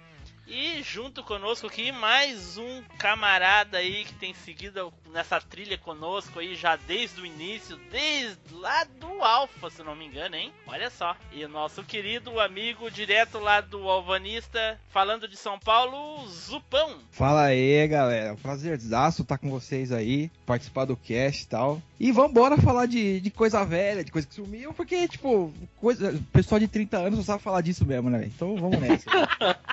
[0.46, 6.54] E junto conosco aqui, mais um camarada aí que tem seguido nessa trilha conosco aí
[6.54, 10.52] já desde o início, desde lá do Alpha, se não me engano, hein?
[10.66, 11.16] Olha só.
[11.32, 16.98] E o nosso querido amigo direto lá do Alvanista, falando de São Paulo, Zupão.
[17.10, 18.36] Fala aí, galera.
[18.36, 21.82] Prazerzaço estar com vocês aí, participar do cast e tal.
[21.98, 26.58] E vambora falar de, de coisa velha, de coisa que sumiu, porque, tipo, coisa, pessoal
[26.58, 28.24] de 30 anos não sabe falar disso mesmo, né?
[28.26, 29.06] Então vamos nessa.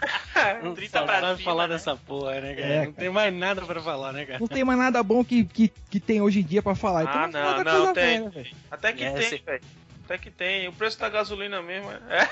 [0.73, 1.73] 30 Só pra sabe cima, falar né?
[1.73, 2.67] dessa porra, né, cara?
[2.67, 4.39] É, não tem mais nada pra falar, né, cara?
[4.39, 7.03] Não tem mais nada bom que, que, que tem hoje em dia pra falar.
[7.03, 8.29] Então Ah, falar não, não, coisa tem.
[8.29, 8.51] velha.
[8.71, 9.63] Até que É, tem, velho.
[10.05, 10.67] Até que tem.
[10.67, 12.29] O preço da gasolina mesmo é.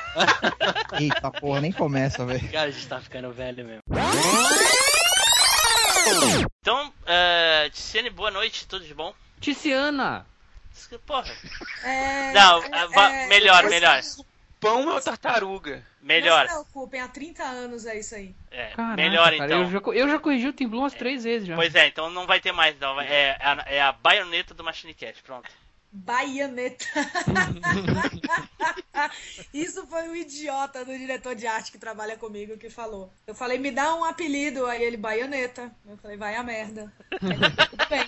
[1.01, 2.51] Eita porra, nem começa, velho.
[2.51, 3.81] Cara, a gente tá ficando velho mesmo.
[6.61, 9.13] Então, uh, Tiziane, boa noite, tudo de bom?
[9.39, 10.25] Ticiana!
[11.05, 11.31] Porra.
[11.83, 14.01] É, Não, é, é, melhor, é- melhor.
[14.61, 15.83] Pão é o tartaruga.
[16.03, 16.45] Melhor.
[16.45, 18.35] Não se preocupem, há 30 anos é isso aí.
[18.51, 19.63] É, Caraca, melhor cara, então.
[19.63, 21.55] Eu já, eu já corrigi o Tim Blue umas três vezes já.
[21.55, 23.01] Pois é, então não vai ter mais, não.
[23.01, 25.49] É, a, é a baioneta do Machine Cat, pronto.
[25.91, 26.85] Baianeta.
[29.53, 33.11] Isso foi um idiota do diretor de arte que trabalha comigo que falou.
[33.27, 34.65] Eu falei, me dá um apelido.
[34.67, 35.69] Aí ele, Baianeta.
[35.85, 36.93] Eu falei, vai a merda.
[37.11, 38.07] Aí ele, Tudo bem.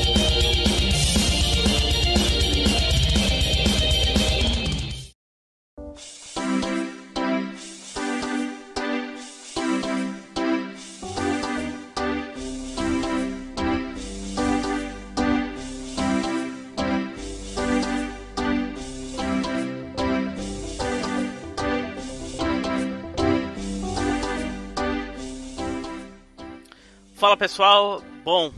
[27.21, 28.51] Fala pessoal, bom,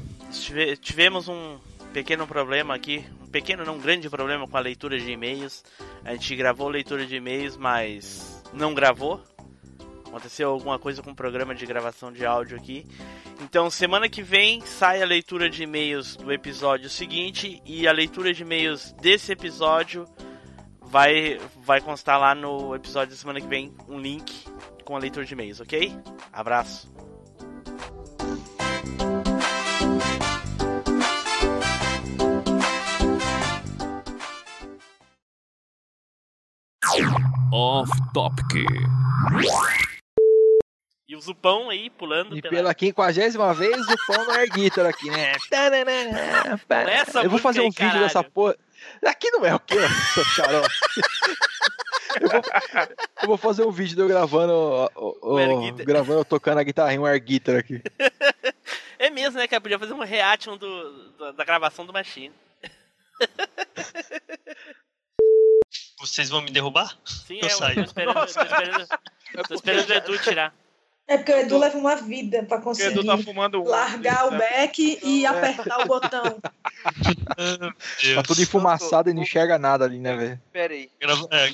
[0.80, 1.60] tivemos um
[1.92, 5.66] pequeno problema aqui, um pequeno não um grande problema com a leitura de e-mails.
[6.06, 9.22] A gente gravou leitura de e-mails, mas não gravou.
[10.08, 12.88] Aconteceu alguma coisa com o programa de gravação de áudio aqui.
[13.42, 18.34] Então, semana que vem sai a leitura de e-mails do episódio seguinte e a leitura
[18.34, 20.08] de e-mails desse episódio
[20.80, 24.46] vai vai constar lá no episódio da semana que vem um link
[24.86, 25.94] com a leitura de e-mails, ok?
[26.32, 26.93] Abraço.
[37.52, 38.66] Off Topic.
[41.08, 42.54] E o Zupão aí pulando E pela...
[42.56, 45.34] pela quinquagésima vez, o pão no Airguitar aqui, né?
[46.90, 48.56] Essa Eu vou fazer um aí, vídeo dessa porra.
[49.06, 49.76] Aqui não é o quê,
[50.14, 50.70] seu xarope?
[52.22, 52.42] eu, vou,
[53.22, 54.90] eu vou fazer um vídeo de eu gravando, ó,
[55.22, 55.86] O Airguitar.
[55.86, 57.82] gravando eu tocando a guitarrinha, um air guitar aqui.
[59.00, 59.60] É mesmo, né, cara?
[59.60, 62.32] Podia fazer um reaction do, do- da gravação do Machine.
[66.00, 66.98] Vocês vão me derrubar?
[67.06, 67.76] Sim, Eu é, eu saio.
[67.76, 68.88] tô esperando, tô esperando,
[69.48, 70.54] tô esperando o Edu tirar.
[71.06, 73.66] É porque o Edu leva uma vida pra Porque o conseguir Edu tá fumando um.
[73.66, 76.42] largar o back e apertar o botão.
[78.16, 80.42] Tá tudo enfumaçado e não enxerga nada ali, né, velho?
[80.52, 80.90] Pera aí.
[81.00, 81.50] Grava- é,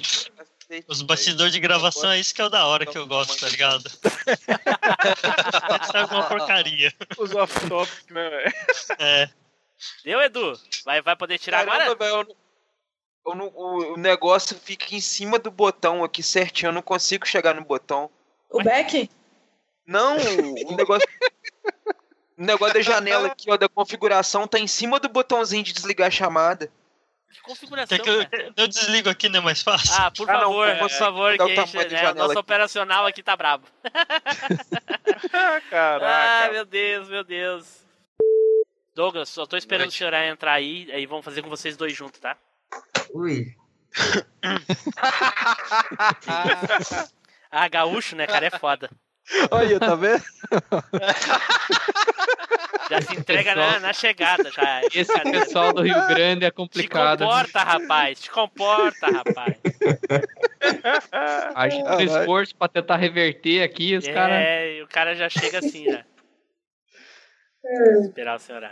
[0.87, 3.49] os bastidores de gravação é isso que é o da hora que eu gosto, tá
[3.49, 3.89] ligado?
[5.91, 6.93] Sai alguma porcaria.
[7.17, 8.53] Os off-topic, né, velho?
[8.99, 9.29] É.
[10.03, 10.59] Deu, Edu?
[10.85, 12.27] Vai, vai poder tirar Caramba, agora?
[12.29, 12.35] eu
[13.35, 16.81] não- eu não- o, o negócio fica em cima do botão aqui certinho, eu não
[16.81, 18.09] consigo chegar no botão.
[18.49, 19.09] O back?
[19.85, 21.07] Não, o negócio.
[22.37, 26.07] O negócio da janela aqui, ó, da configuração, tá em cima do botãozinho de desligar
[26.07, 26.71] a chamada.
[27.31, 28.53] Que configuração, Quer que eu, cara?
[28.55, 29.93] eu desligo aqui, não é mais fácil?
[29.99, 32.39] Ah, por Ah, não, favor, é, por favor, dá o que da né, nosso aqui.
[32.39, 33.67] operacional aqui tá brabo.
[35.69, 36.45] Caraca.
[36.47, 37.79] Ah, meu Deus, meu Deus.
[38.95, 42.19] Douglas, só tô esperando o senhor entrar aí, aí vamos fazer com vocês dois juntos,
[42.19, 42.35] tá?
[43.13, 43.55] Ui.
[47.51, 48.91] Ah, gaúcho, né, cara, é foda.
[49.49, 50.23] Olha, tá vendo?
[52.89, 54.81] Já se entrega Pessoal- na, na chegada, já.
[54.93, 57.23] Esse pessoal do Rio Grande é Te complicado.
[57.23, 59.55] comporta, rapaz, te comporta, rapaz.
[61.55, 64.37] A gente fez esforço pra tentar reverter aqui, os caras.
[64.45, 66.05] É, e o cara já chega assim, já.
[68.01, 68.63] Esperar o senhor.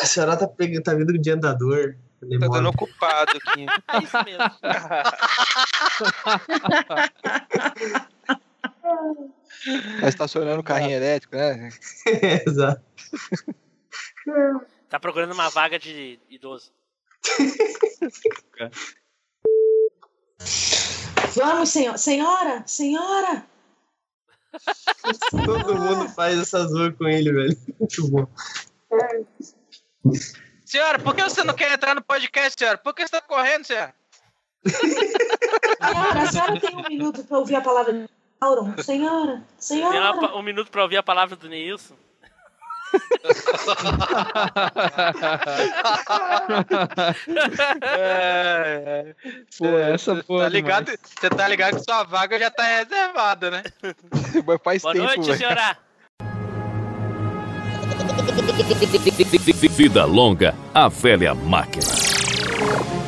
[0.00, 1.96] A senhora tá, pegando, tá vindo de andador.
[2.20, 3.66] Tá dando ocupado aqui.
[3.88, 4.50] É isso mesmo.
[10.00, 11.68] Tá estacionando o carrinho elétrico, né?
[12.46, 12.82] Exato.
[14.88, 16.72] Tá procurando uma vaga de idoso.
[21.34, 21.98] Vamos, senhor.
[21.98, 23.46] Senhora, senhora.
[25.44, 27.56] Todo mundo faz essa zoa com ele, velho.
[27.78, 28.26] Muito bom.
[30.64, 32.78] Senhora, por que você não quer entrar no podcast, senhora?
[32.78, 33.94] Por que você tá correndo, senhora?
[34.66, 38.08] Senhora, a senhora tem um minuto pra ouvir a palavra de
[38.38, 38.74] Sauron?
[38.82, 40.12] Senhora, Tem senhora.
[40.12, 41.94] uma- um minuto pra ouvir a palavra do Neilson.
[47.82, 49.14] É,
[49.58, 50.92] Pô, essa Você porra tá ligado?
[51.02, 53.62] Você tá ligado que sua vaga já tá reservada, né?
[54.62, 55.38] Faz Boa tempo, noite, velho.
[55.38, 55.76] senhora.
[59.76, 63.01] Vida longa, a velha máquina.